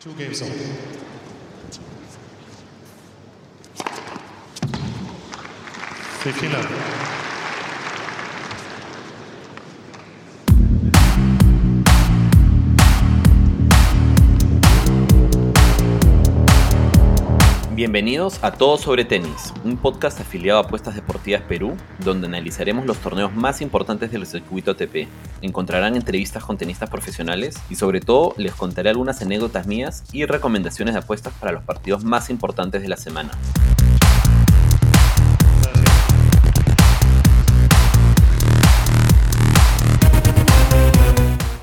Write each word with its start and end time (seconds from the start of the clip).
Two 0.00 0.14
games 0.14 0.40
on. 0.40 0.48
Fifteen 6.22 6.52
love. 6.52 6.99
Bienvenidos 17.80 18.44
a 18.44 18.52
Todo 18.52 18.76
sobre 18.76 19.06
Tenis, 19.06 19.54
un 19.64 19.78
podcast 19.78 20.20
afiliado 20.20 20.58
a 20.58 20.64
Apuestas 20.64 20.94
Deportivas 20.94 21.40
Perú, 21.40 21.78
donde 22.04 22.26
analizaremos 22.26 22.84
los 22.84 22.98
torneos 22.98 23.34
más 23.34 23.62
importantes 23.62 24.12
del 24.12 24.26
circuito 24.26 24.72
ATP. 24.72 25.08
Encontrarán 25.40 25.96
entrevistas 25.96 26.44
con 26.44 26.58
tenistas 26.58 26.90
profesionales 26.90 27.58
y 27.70 27.76
sobre 27.76 28.02
todo 28.02 28.34
les 28.36 28.54
contaré 28.54 28.90
algunas 28.90 29.22
anécdotas 29.22 29.66
mías 29.66 30.04
y 30.12 30.26
recomendaciones 30.26 30.92
de 30.92 31.00
apuestas 31.00 31.32
para 31.40 31.52
los 31.52 31.64
partidos 31.64 32.04
más 32.04 32.28
importantes 32.28 32.82
de 32.82 32.88
la 32.88 32.98
semana. 32.98 33.30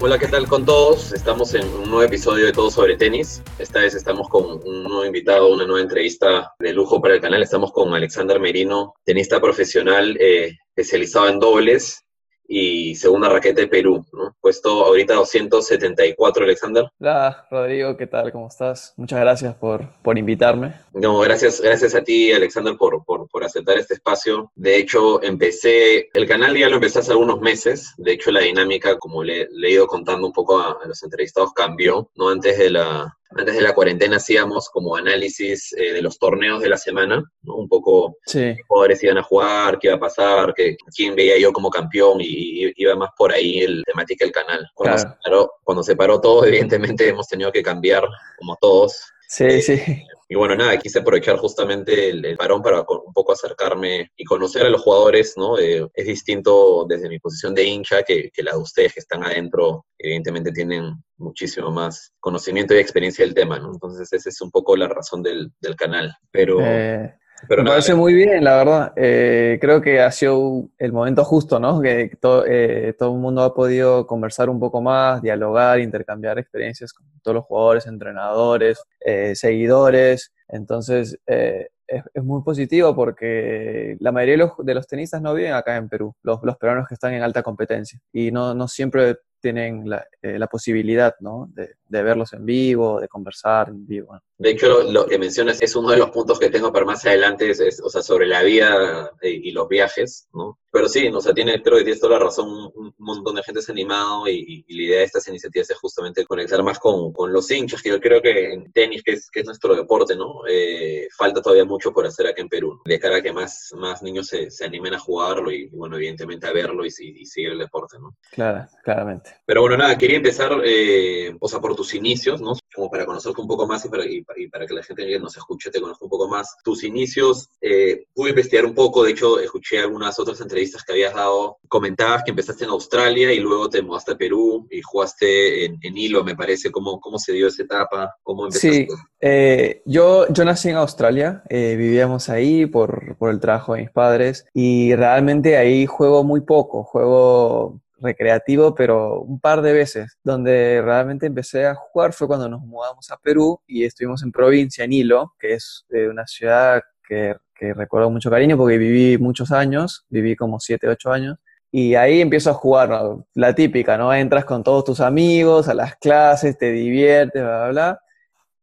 Hola, 0.07 0.19
¿qué 0.19 0.27
tal 0.29 0.47
con 0.47 0.63
todos? 0.63 1.11
Estamos 1.11 1.53
en 1.53 1.67
un 1.67 1.89
nuevo 1.89 2.01
episodio 2.01 2.45
de 2.45 2.53
Todo 2.53 2.71
sobre 2.71 2.95
Tenis. 2.95 3.43
Esta 3.59 3.81
vez 3.81 3.93
estamos 3.93 4.29
con 4.29 4.65
un 4.65 4.83
nuevo 4.83 5.03
invitado, 5.03 5.51
una 5.51 5.65
nueva 5.65 5.81
entrevista 5.81 6.53
de 6.59 6.71
lujo 6.71 7.01
para 7.01 7.15
el 7.15 7.19
canal. 7.19 7.43
Estamos 7.43 7.73
con 7.73 7.93
Alexander 7.93 8.39
Merino, 8.39 8.93
tenista 9.03 9.41
profesional 9.41 10.15
eh, 10.21 10.57
especializado 10.69 11.27
en 11.27 11.41
dobles 11.41 12.05
y 12.47 12.95
segunda 12.95 13.29
raqueta 13.29 13.61
de 13.61 13.67
Perú, 13.67 14.05
¿no? 14.13 14.35
Puesto 14.39 14.85
ahorita 14.85 15.15
274, 15.15 16.43
Alexander. 16.45 16.85
Hola, 16.99 17.47
Rodrigo, 17.51 17.97
¿qué 17.97 18.07
tal? 18.07 18.31
¿Cómo 18.31 18.47
estás? 18.47 18.93
Muchas 18.95 19.19
gracias 19.19 19.55
por, 19.55 19.89
por 20.01 20.17
invitarme. 20.17 20.75
No, 20.93 21.19
gracias, 21.19 21.61
gracias 21.61 21.93
a 21.95 22.03
ti, 22.03 22.31
Alexander, 22.31 22.75
por, 22.77 23.03
por, 23.03 23.27
por, 23.27 23.43
aceptar 23.43 23.77
este 23.77 23.95
espacio. 23.95 24.51
De 24.55 24.77
hecho, 24.77 25.21
empecé, 25.21 26.09
el 26.13 26.27
canal 26.27 26.57
ya 26.57 26.69
lo 26.69 26.75
empecé 26.75 26.99
hace 26.99 27.11
algunos 27.11 27.41
meses. 27.41 27.93
De 27.97 28.13
hecho, 28.13 28.31
la 28.31 28.41
dinámica, 28.41 28.97
como 28.97 29.23
le, 29.23 29.47
le 29.51 29.67
he 29.67 29.71
ido 29.71 29.87
contando 29.87 30.25
un 30.27 30.33
poco 30.33 30.59
a, 30.59 30.77
a 30.83 30.87
los 30.87 31.03
entrevistados, 31.03 31.53
cambió, 31.53 32.09
¿no? 32.15 32.29
Antes 32.29 32.57
de 32.57 32.69
la, 32.69 33.16
antes 33.31 33.55
de 33.55 33.61
la 33.61 33.73
cuarentena 33.73 34.17
hacíamos 34.17 34.69
como 34.69 34.95
análisis 34.95 35.73
eh, 35.73 35.93
de 35.93 36.01
los 36.01 36.17
torneos 36.17 36.61
de 36.61 36.69
la 36.69 36.77
semana, 36.77 37.23
¿no? 37.43 37.55
Un 37.55 37.67
poco 37.67 38.17
Sí, 38.25 38.39
qué 38.39 38.57
jugadores 38.67 39.03
iban 39.03 39.17
a 39.17 39.23
jugar, 39.23 39.79
qué 39.79 39.87
iba 39.87 39.97
a 39.97 39.99
pasar, 39.99 40.53
qué, 40.55 40.75
quién 40.95 41.15
veía 41.15 41.37
yo 41.37 41.51
como 41.51 41.69
campeón 41.69 42.21
y, 42.21 42.65
y 42.67 42.73
iba 42.77 42.95
más 42.95 43.09
por 43.17 43.33
ahí 43.33 43.59
el 43.59 43.83
temática 43.85 44.25
del 44.25 44.31
canal. 44.33 44.65
Cuando, 44.73 44.95
Claro. 44.97 45.09
se 45.09 45.19
paró, 45.23 45.51
cuando 45.63 45.83
se 45.83 45.95
paró 45.95 46.21
todo, 46.21 46.45
evidentemente 46.45 47.07
hemos 47.09 47.27
tenido 47.27 47.51
que 47.51 47.61
cambiar 47.63 48.03
como 48.37 48.55
todos. 48.61 48.97
Sí, 49.27 49.61
sí. 49.61 49.81
Y 50.29 50.35
bueno, 50.35 50.55
nada, 50.55 50.77
quise 50.77 50.99
aprovechar 50.99 51.37
justamente 51.37 52.09
el, 52.09 52.25
el 52.25 52.35
parón 52.35 52.61
para 52.61 52.81
un 52.81 53.13
poco 53.13 53.31
acercarme 53.31 54.11
y 54.17 54.25
conocer 54.25 54.65
a 54.65 54.69
los 54.69 54.81
jugadores, 54.81 55.35
¿no? 55.37 55.57
Eh, 55.57 55.87
es 55.93 56.05
distinto 56.05 56.85
desde 56.87 57.07
mi 57.07 57.17
posición 57.17 57.55
de 57.55 57.63
hincha 57.63 58.03
que, 58.03 58.29
que 58.33 58.43
la 58.43 58.51
de 58.51 58.57
ustedes 58.57 58.93
que 58.93 58.99
están 58.99 59.23
adentro, 59.23 59.85
evidentemente 59.97 60.51
tienen 60.51 61.01
muchísimo 61.15 61.71
más 61.71 62.11
conocimiento 62.19 62.73
y 62.75 62.79
experiencia 62.79 63.23
del 63.23 63.33
tema, 63.33 63.57
¿no? 63.57 63.71
Entonces 63.71 64.11
esa 64.11 64.29
es 64.29 64.41
un 64.41 64.51
poco 64.51 64.75
la 64.75 64.89
razón 64.89 65.23
del, 65.23 65.49
del 65.61 65.77
canal. 65.77 66.13
Pero, 66.29 66.57
Eh, 66.59 67.15
pero 67.47 67.61
me 67.61 67.65
nada, 67.65 67.75
parece 67.75 67.93
muy 67.95 68.13
bien, 68.13 68.43
la 68.43 68.57
verdad. 68.57 68.93
Eh, 68.95 69.57
creo 69.61 69.81
que 69.81 70.01
ha 70.01 70.11
sido 70.11 70.69
el 70.77 70.91
momento 70.93 71.23
justo, 71.23 71.59
¿no? 71.59 71.81
Que 71.81 72.11
to- 72.19 72.45
eh, 72.47 72.95
todo 72.97 73.13
el 73.13 73.19
mundo 73.19 73.43
ha 73.43 73.53
podido 73.53 74.07
conversar 74.07 74.49
un 74.49 74.59
poco 74.59 74.81
más, 74.81 75.21
dialogar, 75.21 75.79
intercambiar 75.79 76.39
experiencias 76.39 76.93
con 76.93 77.05
todos 77.21 77.35
los 77.35 77.45
jugadores, 77.45 77.85
entrenadores, 77.87 78.81
eh, 79.01 79.35
seguidores. 79.35 80.33
Entonces, 80.47 81.19
eh, 81.27 81.67
es, 81.87 82.03
es 82.13 82.23
muy 82.23 82.41
positivo 82.43 82.95
porque 82.95 83.95
la 83.99 84.11
mayoría 84.11 84.33
de 84.33 84.37
los, 84.39 84.51
de 84.65 84.73
los 84.73 84.87
tenistas 84.87 85.21
no 85.21 85.33
viven 85.33 85.53
acá 85.53 85.75
en 85.77 85.89
Perú, 85.89 86.15
los, 86.23 86.39
los 86.43 86.57
peruanos 86.57 86.87
que 86.87 86.95
están 86.95 87.13
en 87.13 87.21
alta 87.23 87.43
competencia. 87.43 87.99
Y 88.11 88.31
no, 88.31 88.53
no 88.55 88.67
siempre 88.67 89.17
tienen 89.39 89.89
la, 89.89 90.05
eh, 90.21 90.37
la 90.39 90.47
posibilidad, 90.47 91.15
¿no? 91.19 91.49
De, 91.53 91.75
de 91.89 92.03
verlos 92.03 92.33
en 92.33 92.45
vivo, 92.45 92.99
de 92.99 93.07
conversar 93.07 93.69
en 93.69 93.85
vivo. 93.87 94.13
¿no? 94.13 94.21
De 94.37 94.51
hecho, 94.51 94.67
lo, 94.67 94.91
lo 94.91 95.05
que 95.07 95.17
mencionas 95.17 95.61
es 95.61 95.75
uno 95.75 95.89
de 95.89 95.97
los 95.97 96.11
puntos 96.11 96.39
que 96.39 96.49
tengo 96.49 96.71
para 96.71 96.85
más 96.85 97.05
adelante, 97.05 97.49
es, 97.49 97.59
es, 97.59 97.81
o 97.81 97.89
sea, 97.89 98.01
sobre 98.01 98.27
la 98.27 98.43
vida 98.43 99.11
eh, 99.21 99.31
y 99.31 99.51
los 99.51 99.67
viajes, 99.67 100.27
¿no? 100.33 100.59
Pero 100.71 100.87
sí, 100.87 101.07
o 101.07 101.21
sea, 101.21 101.33
tiene, 101.33 101.61
creo 101.63 101.77
que 101.77 101.85
tienes 101.85 101.99
toda 101.99 102.19
la 102.19 102.25
razón, 102.25 102.71
un, 102.75 102.93
montón 102.99 103.35
de 103.35 103.43
gente 103.43 103.61
se 103.61 103.71
ha 103.71 103.73
animado 103.73 104.27
y, 104.27 104.63
y 104.67 104.75
la 104.75 104.83
idea 104.83 104.97
de 104.99 105.05
estas 105.05 105.27
iniciativas 105.27 105.69
es 105.69 105.77
justamente 105.77 106.25
conectar 106.25 106.61
más 106.61 106.77
con, 106.77 107.13
con 107.13 107.33
los 107.33 107.49
hinchas, 107.49 107.81
que 107.81 107.89
yo 107.89 107.99
creo 107.99 108.21
que 108.21 108.53
en 108.53 108.71
tenis, 108.73 109.01
que 109.01 109.13
es, 109.13 109.29
que 109.31 109.39
es 109.39 109.45
nuestro 109.45 109.75
deporte, 109.75 110.15
¿no? 110.15 110.41
Eh, 110.47 111.07
falta 111.17 111.41
todavía 111.41 111.65
mucho 111.65 111.91
por 111.91 112.05
hacer 112.05 112.27
acá 112.27 112.41
en 112.41 112.49
Perú, 112.49 112.79
de 112.85 112.99
cara 112.99 113.17
a 113.17 113.21
que 113.21 113.33
más, 113.33 113.73
más 113.75 114.03
niños 114.03 114.27
se, 114.27 114.51
se 114.51 114.65
animen 114.65 114.93
a 114.93 114.99
jugarlo 114.99 115.51
y, 115.51 115.67
bueno, 115.69 115.95
evidentemente 115.95 116.45
a 116.45 116.53
verlo 116.53 116.85
y, 116.85 116.89
y 116.99 117.25
seguir 117.25 117.51
el 117.51 117.59
deporte, 117.59 117.97
¿no? 117.97 118.15
Claro, 118.31 118.67
claramente. 118.83 119.26
Pero 119.45 119.61
bueno, 119.61 119.77
nada, 119.77 119.97
quería 119.97 120.17
empezar, 120.17 120.51
eh, 120.65 121.35
o 121.39 121.47
sea, 121.47 121.59
por 121.59 121.75
tus 121.75 121.93
inicios, 121.93 122.41
¿no? 122.41 122.53
Como 122.73 122.89
para 122.89 123.05
conocerte 123.05 123.41
un 123.41 123.47
poco 123.47 123.65
más 123.65 123.85
y 123.85 123.89
para, 123.89 124.05
y, 124.05 124.23
y 124.35 124.47
para 124.47 124.65
que 124.65 124.73
la 124.73 124.83
gente 124.83 125.05
que 125.05 125.19
nos 125.19 125.37
escuche 125.37 125.71
te 125.71 125.79
conozca 125.81 126.05
un 126.05 126.11
poco 126.11 126.27
más. 126.27 126.57
Tus 126.63 126.83
inicios, 126.83 127.49
eh, 127.61 128.05
pude 128.13 128.31
investigar 128.31 128.65
un 128.65 128.75
poco, 128.75 129.03
de 129.03 129.11
hecho, 129.11 129.39
escuché 129.39 129.79
algunas 129.79 130.19
otras 130.19 130.39
entrevistas 130.41 130.83
que 130.83 130.93
habías 130.93 131.13
dado. 131.13 131.57
Comentabas 131.67 132.23
que 132.23 132.31
empezaste 132.31 132.65
en 132.65 132.71
Australia 132.71 133.31
y 133.31 133.39
luego 133.39 133.69
te 133.69 133.81
mudaste 133.81 134.11
a 134.13 134.17
Perú 134.17 134.67
y 134.69 134.81
jugaste 134.81 135.65
en, 135.65 135.77
en 135.81 135.97
Hilo, 135.97 136.23
me 136.23 136.35
parece. 136.35 136.71
¿Cómo, 136.71 136.99
¿Cómo 136.99 137.17
se 137.17 137.33
dio 137.33 137.47
esa 137.47 137.63
etapa? 137.63 138.15
¿Cómo 138.23 138.45
empezaste? 138.45 138.69
Sí, 138.69 138.87
eh, 139.21 139.81
yo, 139.85 140.27
yo 140.29 140.45
nací 140.45 140.69
en 140.69 140.75
Australia, 140.75 141.43
eh, 141.49 141.75
vivíamos 141.77 142.29
ahí 142.29 142.65
por, 142.65 143.15
por 143.17 143.31
el 143.31 143.39
trabajo 143.39 143.73
de 143.73 143.81
mis 143.81 143.91
padres 143.91 144.45
y 144.53 144.93
realmente 144.95 145.57
ahí 145.57 145.85
juego 145.85 146.23
muy 146.23 146.41
poco, 146.41 146.83
juego 146.83 147.81
recreativo, 147.99 148.75
pero 148.75 149.21
un 149.21 149.39
par 149.39 149.61
de 149.61 149.73
veces. 149.73 150.17
Donde 150.23 150.81
realmente 150.83 151.25
empecé 151.25 151.65
a 151.65 151.75
jugar 151.75 152.13
fue 152.13 152.27
cuando 152.27 152.49
nos 152.49 152.61
mudamos 152.61 153.09
a 153.11 153.17
Perú 153.17 153.59
y 153.67 153.83
estuvimos 153.83 154.23
en 154.23 154.31
provincia, 154.31 154.83
en 154.85 154.93
Hilo, 154.93 155.33
que 155.39 155.53
es 155.53 155.85
eh, 155.89 156.07
una 156.07 156.25
ciudad 156.27 156.81
que, 157.07 157.35
recuerdo 157.59 158.11
mucho 158.11 158.29
cariño 158.29 158.55
porque 158.55 158.77
viví 158.77 159.17
muchos 159.17 159.51
años, 159.51 160.05
viví 160.09 160.35
como 160.35 160.59
7, 160.59 160.87
8 160.89 161.11
años. 161.11 161.37
Y 161.71 161.95
ahí 161.95 162.21
empiezo 162.21 162.51
a 162.51 162.53
jugar. 162.53 162.89
La 163.33 163.55
típica, 163.55 163.97
¿no? 163.97 164.13
Entras 164.13 164.45
con 164.45 164.63
todos 164.63 164.85
tus 164.85 164.99
amigos 165.01 165.67
a 165.67 165.73
las 165.73 165.95
clases, 165.95 166.57
te 166.57 166.71
diviertes, 166.71 167.41
bla, 167.41 167.57
bla, 167.57 167.69
bla. 167.69 168.01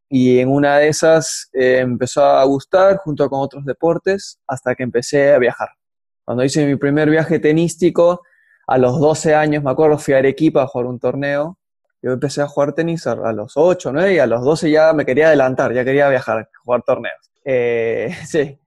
Y 0.09 0.39
en 0.39 0.49
una 0.49 0.77
de 0.77 0.87
esas 0.87 1.49
eh, 1.53 1.79
empezó 1.79 2.23
a 2.23 2.43
gustar 2.45 2.97
junto 2.97 3.29
con 3.29 3.41
otros 3.41 3.65
deportes 3.65 4.39
hasta 4.47 4.75
que 4.75 4.83
empecé 4.83 5.33
a 5.33 5.39
viajar. 5.39 5.69
Cuando 6.23 6.43
hice 6.43 6.65
mi 6.65 6.75
primer 6.75 7.09
viaje 7.09 7.39
tenístico, 7.39 8.21
a 8.67 8.77
los 8.77 8.99
12 8.99 9.35
años, 9.35 9.63
me 9.63 9.71
acuerdo, 9.71 9.97
fui 9.97 10.13
a 10.13 10.17
Arequipa 10.17 10.63
a 10.63 10.67
jugar 10.67 10.87
un 10.87 10.99
torneo. 10.99 11.57
Yo 12.01 12.11
empecé 12.11 12.41
a 12.41 12.47
jugar 12.47 12.73
tenis 12.73 13.07
a, 13.07 13.15
los 13.15 13.53
8, 13.55 13.91
9 13.91 14.13
y 14.15 14.19
a 14.19 14.27
los 14.27 14.43
12 14.43 14.69
ya 14.69 14.93
me 14.93 15.05
quería 15.05 15.27
adelantar, 15.27 15.73
ya 15.73 15.83
quería 15.83 16.07
viajar, 16.09 16.49
jugar 16.63 16.83
torneos. 16.83 17.31
Eh, 17.43 18.13
sí. 18.27 18.59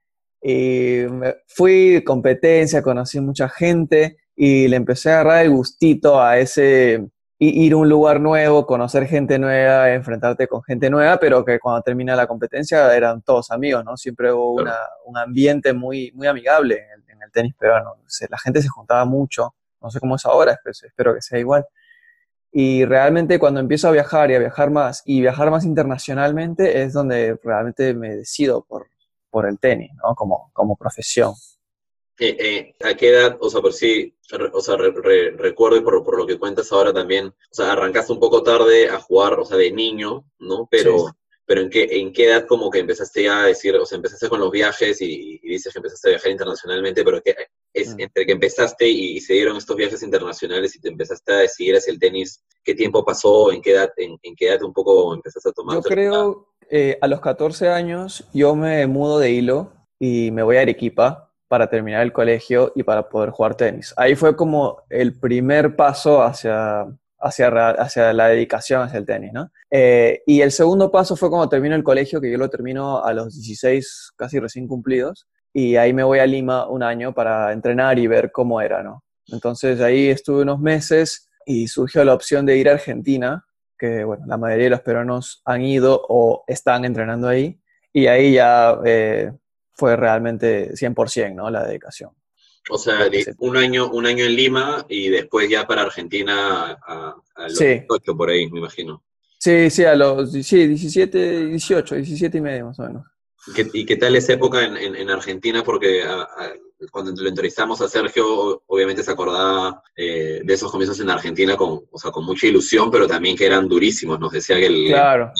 Y 0.43 1.05
me 1.11 1.37
fui, 1.47 2.03
competencia, 2.05 2.83
conocí 2.83 3.21
mucha 3.21 3.49
gente 3.49 4.19
y 4.37 4.69
le 4.69 4.77
empecé 4.77 5.11
a 5.11 5.21
agarrar 5.21 5.45
el 5.45 5.51
gustito 5.51 6.21
a 6.21 6.39
ese 6.39 7.09
ir 7.41 7.73
a 7.73 7.77
un 7.77 7.89
lugar 7.89 8.21
nuevo, 8.21 8.67
conocer 8.67 9.07
gente 9.07 9.39
nueva, 9.39 9.93
enfrentarte 9.93 10.49
con 10.49 10.63
gente 10.65 10.91
nueva, 10.91 11.19
pero 11.19 11.45
que 11.45 11.61
cuando 11.61 11.83
termina 11.83 12.17
la 12.17 12.27
competencia 12.27 12.93
eran 12.97 13.23
todos 13.23 13.53
amigos, 13.53 13.85
¿no? 13.85 13.97
Siempre 13.97 14.33
hubo 14.33 14.55
una- 14.55 14.77
un 15.05 15.17
ambiente 15.17 15.73
muy, 15.73 16.11
muy 16.15 16.27
amigable 16.27 16.75
en 16.77 16.91
el, 17.01 17.11
en 17.17 17.23
el 17.23 17.31
tenis 17.31 17.55
peruano. 17.55 17.95
La 18.29 18.39
gente 18.39 18.61
se 18.61 18.69
juntaba 18.69 19.05
mucho, 19.05 19.55
no 19.81 19.91
sé 19.91 20.00
cómo 20.00 20.16
es 20.16 20.25
ahora, 20.27 20.53
espe- 20.53 20.87
espero 20.87 21.15
que 21.15 21.22
sea 21.22 21.39
igual. 21.39 21.65
Y 22.50 22.84
realmente 22.87 23.39
cuando 23.39 23.61
empiezo 23.61 23.89
a 23.89 23.93
viajar 23.93 24.31
y 24.31 24.34
a 24.34 24.39
viajar 24.39 24.71
más, 24.71 25.03
y 25.05 25.21
viajar 25.21 25.50
más 25.50 25.65
internacionalmente, 25.65 26.82
es 26.82 26.93
donde 26.94 27.38
realmente 27.43 27.93
me 27.94 28.17
decido 28.17 28.64
por, 28.64 28.88
por 29.31 29.47
el 29.47 29.58
tenis, 29.58 29.91
¿no? 30.03 30.14
Como, 30.14 30.50
como 30.55 30.76
profesión. 30.76 31.35
Eh, 32.20 32.37
eh, 32.41 32.75
¿A 32.85 32.94
qué 32.94 33.11
edad, 33.11 33.37
o 33.41 33.49
sea, 33.49 33.61
por 33.61 33.73
sí, 33.73 34.17
o 34.53 34.61
sea, 34.61 34.76
re- 34.76 34.91
re- 34.91 35.31
recuerdo 35.32 35.76
y 35.76 35.82
por, 35.82 36.03
por 36.03 36.19
lo 36.19 36.26
que 36.26 36.38
cuentas 36.38 36.73
ahora 36.73 36.93
también, 36.93 37.26
o 37.29 37.35
sea, 37.53 37.73
arrancaste 37.73 38.12
un 38.12 38.19
poco 38.19 38.43
tarde 38.43 38.88
a 38.88 38.99
jugar, 38.99 39.35
o 39.38 39.44
sea, 39.44 39.56
de 39.56 39.70
niño, 39.70 40.25
¿no? 40.41 40.67
Pero, 40.69 40.99
Sí. 40.99 41.05
pero 41.47 41.61
¿en 41.61 41.70
qué, 41.70 41.85
¿en 42.00 42.12
qué 42.12 42.26
edad 42.26 42.47
como 42.47 42.70
que 42.70 42.81
empezaste 42.81 43.23
ya 43.25 43.43
a 43.43 43.47
decir, 43.47 43.76
o 43.76 43.87
sea, 43.87 43.97
empezaste 43.97 44.29
con 44.29 44.41
los 44.41 44.50
viajes 44.50 45.00
y, 45.00 45.38
y 45.41 45.49
dices 45.49 45.73
que 45.73 45.79
empezaste 45.79 46.08
a 46.08 46.11
viajar 46.12 46.32
internacionalmente, 46.32 47.05
pero 47.05 47.23
que 47.23 47.37
es 47.73 47.94
Mm. 47.94 48.00
entre 48.00 48.26
que 48.26 48.32
empezaste 48.32 48.88
y, 48.88 49.17
y 49.17 49.20
se 49.20 49.35
dieron 49.35 49.56
estos 49.56 49.76
viajes 49.76 50.03
internacionales 50.03 50.75
y 50.76 50.81
te 50.81 50.88
empezaste 50.88 51.32
a 51.32 51.37
decidir 51.38 51.76
hacia 51.76 51.93
el 51.93 51.99
tenis, 51.99 52.43
¿qué 52.65 52.75
tiempo 52.75 53.05
pasó? 53.05 53.53
¿En 53.53 53.61
qué 53.62 53.73
edad, 53.73 53.91
en, 53.97 54.19
en 54.23 54.35
qué 54.37 54.49
edad 54.49 54.62
un 54.62 54.73
poco 54.73 55.15
empezaste 55.15 55.49
a 55.50 55.53
tomar? 55.53 55.76
Yo 55.76 55.82
creo, 55.82 56.49
eh, 56.70 56.99
a 57.00 57.06
los 57.06 57.20
14 57.20 57.69
años, 57.69 58.25
yo 58.32 58.55
me 58.55 58.87
mudo 58.87 59.19
de 59.19 59.31
hilo 59.31 59.73
y 59.99 60.31
me 60.31 60.43
voy 60.43 60.56
a 60.56 60.62
Arequipa 60.62 61.32
para 61.49 61.69
terminar 61.70 62.03
el 62.03 62.12
colegio 62.12 62.73
y 62.75 62.82
para 62.82 63.09
poder 63.09 63.31
jugar 63.31 63.55
tenis. 63.55 63.94
Ahí 63.97 64.15
fue 64.15 64.37
como 64.37 64.82
el 64.91 65.19
primer 65.19 65.76
paso 65.76 66.23
hacia, 66.23 66.87
hacia, 67.19 67.70
hacia 67.70 68.12
la 68.12 68.29
dedicación 68.29 68.82
hacia 68.82 68.99
el 68.99 69.06
tenis, 69.06 69.32
¿no? 69.32 69.50
Eh, 69.70 70.23
y 70.26 70.43
el 70.43 70.53
segundo 70.53 70.91
paso 70.91 71.17
fue 71.17 71.31
cuando 71.31 71.49
termino 71.49 71.75
el 71.75 71.82
colegio, 71.82 72.20
que 72.20 72.31
yo 72.31 72.37
lo 72.37 72.50
termino 72.50 73.03
a 73.03 73.15
los 73.15 73.35
16, 73.35 74.12
casi 74.17 74.38
recién 74.38 74.69
cumplidos, 74.69 75.26
y 75.53 75.77
ahí 75.77 75.93
me 75.93 76.05
voy 76.05 76.19
a 76.19 76.27
Lima 76.27 76.67
un 76.69 76.83
año 76.83 77.12
para 77.15 77.53
entrenar 77.53 77.99
y 77.99 78.06
ver 78.06 78.31
cómo 78.33 78.61
era, 78.61 78.83
¿no? 78.83 79.05
Entonces 79.29 79.81
ahí 79.81 80.09
estuve 80.09 80.43
unos 80.43 80.61
meses 80.61 81.29
y 81.47 81.69
surgió 81.69 82.05
la 82.05 82.15
opción 82.15 82.47
de 82.47 82.56
ir 82.56 82.69
a 82.69 82.73
Argentina, 82.73 83.45
que 83.79 84.05
bueno, 84.05 84.25
la 84.27 84.37
mayoría 84.37 84.65
de 84.65 84.71
los 84.71 84.81
peruanos 84.81 85.43
han 85.45 85.62
ido 85.62 86.05
o 86.09 86.45
están 86.47 86.85
entrenando 86.85 87.29
ahí, 87.29 87.61
y 87.93 88.06
ahí 88.06 88.35
ya 88.35 88.79
eh, 88.85 89.33
fue 89.73 89.97
realmente 89.97 90.73
100%, 90.73 91.35
¿no? 91.35 91.51
La 91.51 91.65
dedicación. 91.65 92.11
O 92.71 92.77
sea, 92.77 93.09
un 93.39 93.56
año, 93.56 93.91
un 93.91 94.06
año 94.06 94.25
en 94.27 94.37
Lima 94.37 94.85
y 94.89 95.09
después 95.09 95.49
ya 95.49 95.67
para 95.67 95.83
Argentina 95.83 96.79
a, 96.87 97.17
los 97.39 97.56
sí. 97.56 97.83
por 98.17 98.29
ahí, 98.29 98.51
me 98.51 98.59
imagino. 98.59 99.03
Sí, 99.39 99.71
sí, 99.71 99.85
a 99.85 99.94
los 99.94 100.33
sí, 100.33 100.67
17, 100.67 101.47
18, 101.47 101.94
17 101.94 102.39
y 102.39 102.41
medio 102.41 102.67
más 102.67 102.79
o 102.79 102.83
menos. 102.83 103.06
¿Y 103.73 103.87
qué 103.87 103.96
tal 103.96 104.17
esa 104.17 104.35
época 104.35 104.64
en, 104.64 104.76
en, 104.76 105.11
Argentina? 105.11 105.62
Porque 105.62 106.02
cuando 106.90 107.12
lo 107.23 107.29
entrevistamos 107.29 107.81
a 107.81 107.88
Sergio, 107.88 108.62
obviamente 108.67 109.02
se 109.02 109.11
acordaba 109.11 109.82
eh, 109.96 110.40
de 110.44 110.55
esos 110.55 110.70
comienzos 110.70 111.00
en 111.00 111.11
Argentina 111.11 111.56
con, 111.56 111.82
o 111.90 111.99
sea, 111.99 112.11
con 112.11 112.25
mucha 112.25 112.46
ilusión, 112.46 112.90
pero 112.90 113.06
también 113.06 113.37
que 113.37 113.46
eran 113.46 113.69
durísimos. 113.69 114.20
Nos 114.20 114.32
decía 114.32 114.56
que 114.56 114.67
el 114.67 114.87
claro. 114.88 115.32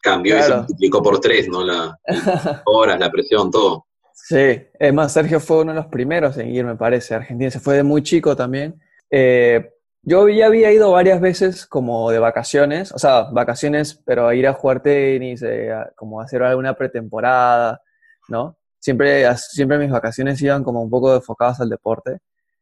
cambió 0.00 0.38
y 0.38 0.42
se 0.42 0.54
multiplicó 0.54 1.02
por 1.02 1.20
tres, 1.20 1.48
¿no? 1.48 1.62
La, 1.62 1.98
horas, 2.66 2.98
la 2.98 3.10
presión, 3.10 3.50
todo. 3.50 3.86
Sí, 4.14 4.60
es 4.78 4.94
más, 4.94 5.12
Sergio 5.12 5.40
fue 5.40 5.62
uno 5.62 5.72
de 5.72 5.78
los 5.80 5.86
primeros 5.86 6.36
en 6.38 6.48
ir, 6.48 6.64
me 6.64 6.76
parece, 6.76 7.14
a 7.14 7.18
Argentina. 7.18 7.50
Se 7.50 7.60
fue 7.60 7.76
de 7.76 7.82
muy 7.82 8.02
chico 8.02 8.34
también. 8.36 8.80
Eh, 9.10 9.68
yo 10.02 10.28
ya 10.28 10.46
había 10.46 10.72
ido 10.72 10.90
varias 10.90 11.20
veces 11.20 11.66
como 11.66 12.10
de 12.10 12.18
vacaciones, 12.18 12.92
o 12.92 12.98
sea, 12.98 13.22
vacaciones, 13.30 13.94
pero 14.04 14.28
a 14.28 14.34
ir 14.34 14.46
a 14.48 14.52
jugar 14.54 14.82
tenis, 14.82 15.42
eh, 15.42 15.72
como 15.96 16.20
hacer 16.20 16.42
alguna 16.42 16.74
pretemporada, 16.74 17.80
¿no? 18.28 18.56
Siempre, 18.80 19.24
siempre 19.36 19.78
mis 19.78 19.90
vacaciones 19.90 20.42
iban 20.42 20.64
como 20.64 20.82
un 20.82 20.90
poco 20.90 21.14
enfocadas 21.14 21.60
al 21.60 21.68
deporte, 21.68 22.18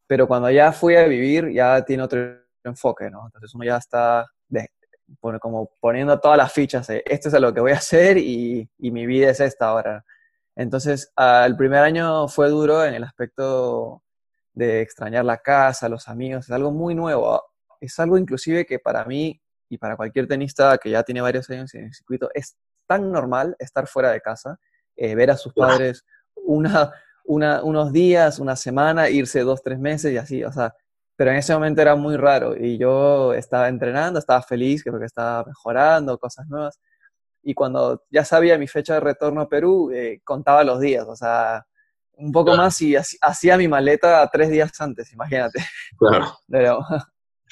pero 0.07 0.29
cuando 0.29 0.51
ya 0.51 0.73
fui 0.73 0.97
a 0.97 1.07
vivir 1.07 1.51
ya 1.53 1.83
tiene 1.85 2.03
otro 2.03 2.21
enfoque, 2.65 3.11
¿no? 3.11 3.27
Entonces 3.27 3.55
uno 3.55 3.65
ya 3.65 3.77
está 3.79 4.27
como 5.41 5.71
poniendo 5.81 6.19
todas 6.21 6.39
las 6.39 6.53
fichas, 6.53 6.89
esto 6.89 7.29
es 7.29 7.35
lo 7.41 7.53
que 7.53 7.61
voy 7.61 7.73
a 7.73 7.77
hacer 7.77 8.17
y, 8.19 8.69
y 8.79 8.91
mi 8.91 9.07
vida 9.07 9.31
es 9.31 9.41
esta 9.41 9.69
ahora. 9.69 10.05
Entonces, 10.57 11.13
el 11.17 11.57
primer 11.57 11.81
año 11.81 12.29
fue 12.29 12.49
duro 12.49 12.85
en 12.85 12.95
el 12.95 13.05
aspecto 13.05 14.03
de 14.52 14.81
extrañar 14.81 15.25
la 15.25 15.38
casa, 15.38 15.88
los 15.88 16.08
amigos, 16.08 16.47
es 16.47 16.50
algo 16.50 16.70
muy 16.73 16.94
nuevo. 16.94 17.43
Es 17.81 17.99
algo 17.99 18.19
inclusive 18.19 18.67
que 18.67 18.79
para 18.79 19.05
mí 19.05 19.41
y 19.69 19.79
para 19.79 19.97
cualquier 19.97 20.26
tenista 20.26 20.76
que 20.79 20.91
ya 20.91 21.02
tiene 21.02 21.20
varios 21.20 21.49
años 21.50 21.73
en 21.75 21.85
el 21.85 21.94
circuito 21.94 22.29
es 22.35 22.56
tan 22.87 23.11
normal 23.12 23.55
estar 23.58 23.87
fuera 23.87 24.11
de 24.11 24.20
casa, 24.20 24.58
eh, 24.97 25.14
ver 25.14 25.31
a 25.31 25.37
sus 25.37 25.55
padres 25.55 26.05
una, 26.35 26.93
unos 27.25 27.93
días, 27.93 28.41
una 28.41 28.56
semana, 28.56 29.08
irse 29.08 29.41
dos, 29.41 29.62
tres 29.62 29.79
meses 29.79 30.12
y 30.12 30.17
así, 30.17 30.43
o 30.43 30.50
sea, 30.50 30.75
pero 31.14 31.31
en 31.31 31.37
ese 31.37 31.55
momento 31.55 31.81
era 31.82 31.94
muy 31.94 32.17
raro 32.17 32.56
y 32.56 32.79
yo 32.79 33.32
estaba 33.35 33.69
entrenando, 33.69 34.19
estaba 34.19 34.43
feliz 34.43 34.82
porque 34.85 35.05
estaba 35.06 35.44
mejorando, 35.44 36.19
cosas 36.19 36.49
nuevas. 36.49 36.81
Y 37.43 37.55
cuando 37.55 38.05
ya 38.11 38.25
sabía 38.25 38.58
mi 38.58 38.67
fecha 38.67 38.94
de 38.94 39.00
retorno 39.00 39.43
a 39.43 39.49
Perú, 39.49 39.91
eh, 39.93 40.20
contaba 40.25 40.64
los 40.64 40.81
días, 40.81 41.06
o 41.06 41.14
sea, 41.17 41.67
un 42.21 42.33
poco 42.33 42.57
más 42.57 42.81
y 42.83 42.95
hacía 42.97 43.57
mi 43.57 43.69
maleta 43.69 44.29
tres 44.33 44.51
días 44.51 44.79
antes, 44.81 45.13
imagínate. 45.13 45.65
Claro. 45.99 46.85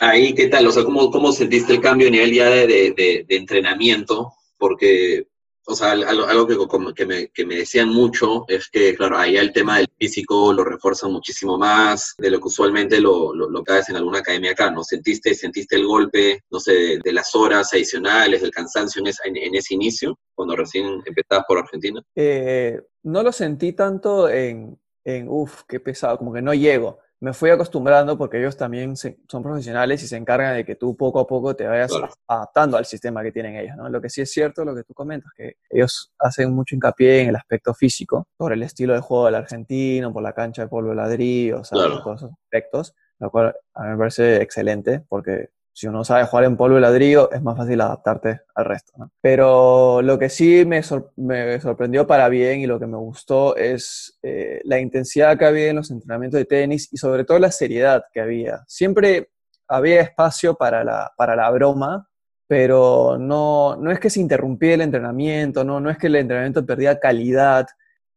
Ahí, 0.00 0.34
¿qué 0.34 0.48
tal? 0.48 0.66
O 0.66 0.70
sea, 0.70 0.84
¿cómo, 0.84 1.10
cómo 1.10 1.32
sentiste 1.32 1.72
el 1.72 1.80
cambio 1.80 2.08
a 2.08 2.10
nivel 2.10 2.32
ya 2.32 2.48
de, 2.48 2.66
de, 2.66 3.24
de 3.28 3.36
entrenamiento? 3.36 4.32
Porque 4.56 5.27
o 5.70 5.74
sea, 5.74 5.90
algo, 5.92 6.46
que, 6.46 7.04
me, 7.04 7.28
que, 7.28 7.44
me, 7.44 7.56
decían 7.56 7.90
mucho 7.90 8.46
es 8.48 8.70
que, 8.70 8.94
claro, 8.94 9.18
ahí 9.18 9.36
el 9.36 9.52
tema 9.52 9.76
del 9.76 9.88
físico 9.98 10.50
lo 10.52 10.64
refuerzan 10.64 11.12
muchísimo 11.12 11.58
más 11.58 12.14
de 12.16 12.30
lo 12.30 12.38
que 12.40 12.46
usualmente 12.46 12.98
lo, 13.00 13.34
lo, 13.34 13.50
lo 13.50 13.62
en 13.68 13.96
alguna 13.96 14.20
academia 14.20 14.52
acá, 14.52 14.70
¿no? 14.70 14.82
¿Sentiste, 14.82 15.34
sentiste 15.34 15.76
el 15.76 15.86
golpe, 15.86 16.42
no 16.50 16.58
sé, 16.58 16.98
de, 17.04 17.12
las 17.12 17.34
horas 17.34 17.72
adicionales, 17.74 18.40
del 18.40 18.50
cansancio 18.50 19.02
en, 19.04 19.36
en, 19.36 19.54
ese 19.54 19.74
inicio, 19.74 20.18
cuando 20.34 20.56
recién 20.56 21.02
empezabas 21.04 21.44
por 21.46 21.58
Argentina? 21.58 22.02
Eh, 22.16 22.80
no 23.02 23.22
lo 23.22 23.30
sentí 23.30 23.74
tanto 23.74 24.30
en, 24.30 24.80
en, 25.04 25.28
uff, 25.28 25.64
qué 25.68 25.80
pesado, 25.80 26.16
como 26.16 26.32
que 26.32 26.40
no 26.40 26.54
llego 26.54 26.98
me 27.20 27.32
fui 27.32 27.50
acostumbrando 27.50 28.16
porque 28.16 28.38
ellos 28.38 28.56
también 28.56 28.94
son 28.96 29.42
profesionales 29.42 30.02
y 30.02 30.06
se 30.06 30.16
encargan 30.16 30.54
de 30.54 30.64
que 30.64 30.76
tú 30.76 30.96
poco 30.96 31.20
a 31.20 31.26
poco 31.26 31.56
te 31.56 31.66
vayas 31.66 31.92
adaptando 32.26 32.76
al 32.76 32.84
sistema 32.84 33.22
que 33.22 33.32
tienen 33.32 33.56
ellos. 33.56 33.76
¿no? 33.76 33.88
Lo 33.88 34.00
que 34.00 34.08
sí 34.08 34.20
es 34.20 34.30
cierto, 34.30 34.64
lo 34.64 34.74
que 34.74 34.84
tú 34.84 34.94
comentas, 34.94 35.32
que 35.36 35.56
ellos 35.68 36.12
hacen 36.18 36.52
mucho 36.52 36.74
hincapié 36.74 37.22
en 37.22 37.28
el 37.30 37.36
aspecto 37.36 37.74
físico, 37.74 38.28
por 38.36 38.52
el 38.52 38.62
estilo 38.62 38.94
de 38.94 39.00
juego 39.00 39.26
del 39.26 39.34
argentino, 39.34 40.12
por 40.12 40.22
la 40.22 40.32
cancha 40.32 40.62
de 40.62 40.68
polvo 40.68 40.90
de 40.90 40.96
ladrillo, 40.96 41.60
o 41.60 41.64
sea, 41.64 41.78
todos 42.02 42.22
esos 42.22 42.32
aspectos, 42.44 42.94
lo 43.18 43.30
cual 43.30 43.54
a 43.74 43.82
mí 43.82 43.90
me 43.90 43.98
parece 43.98 44.40
excelente 44.40 45.02
porque 45.08 45.50
si 45.78 45.86
uno 45.86 46.02
sabe 46.02 46.24
jugar 46.24 46.44
en 46.44 46.56
polvo 46.56 46.76
y 46.76 46.80
ladrillo, 46.80 47.30
es 47.30 47.40
más 47.40 47.56
fácil 47.56 47.80
adaptarte 47.80 48.40
al 48.56 48.64
resto. 48.64 48.94
Pero 49.20 50.02
lo 50.02 50.18
que 50.18 50.28
sí 50.28 50.64
me, 50.64 50.82
sorprendió 50.82 52.04
para 52.04 52.28
bien 52.28 52.58
y 52.58 52.66
lo 52.66 52.80
que 52.80 52.88
me 52.88 52.96
gustó 52.96 53.54
es 53.54 54.18
eh, 54.24 54.60
la 54.64 54.80
intensidad 54.80 55.38
que 55.38 55.44
había 55.44 55.70
en 55.70 55.76
los 55.76 55.92
entrenamientos 55.92 56.38
de 56.38 56.46
tenis 56.46 56.88
y 56.90 56.96
sobre 56.96 57.22
todo 57.22 57.38
la 57.38 57.52
seriedad 57.52 58.02
que 58.12 58.20
había. 58.20 58.64
Siempre 58.66 59.30
había 59.68 60.00
espacio 60.00 60.56
para 60.56 60.82
la, 60.82 61.12
para 61.16 61.36
la 61.36 61.48
broma, 61.52 62.08
pero 62.48 63.16
no, 63.16 63.76
no 63.76 63.92
es 63.92 64.00
que 64.00 64.10
se 64.10 64.18
interrumpía 64.18 64.74
el 64.74 64.80
entrenamiento, 64.80 65.62
no, 65.62 65.78
no 65.78 65.90
es 65.90 65.96
que 65.96 66.08
el 66.08 66.16
entrenamiento 66.16 66.66
perdía 66.66 66.98
calidad. 66.98 67.68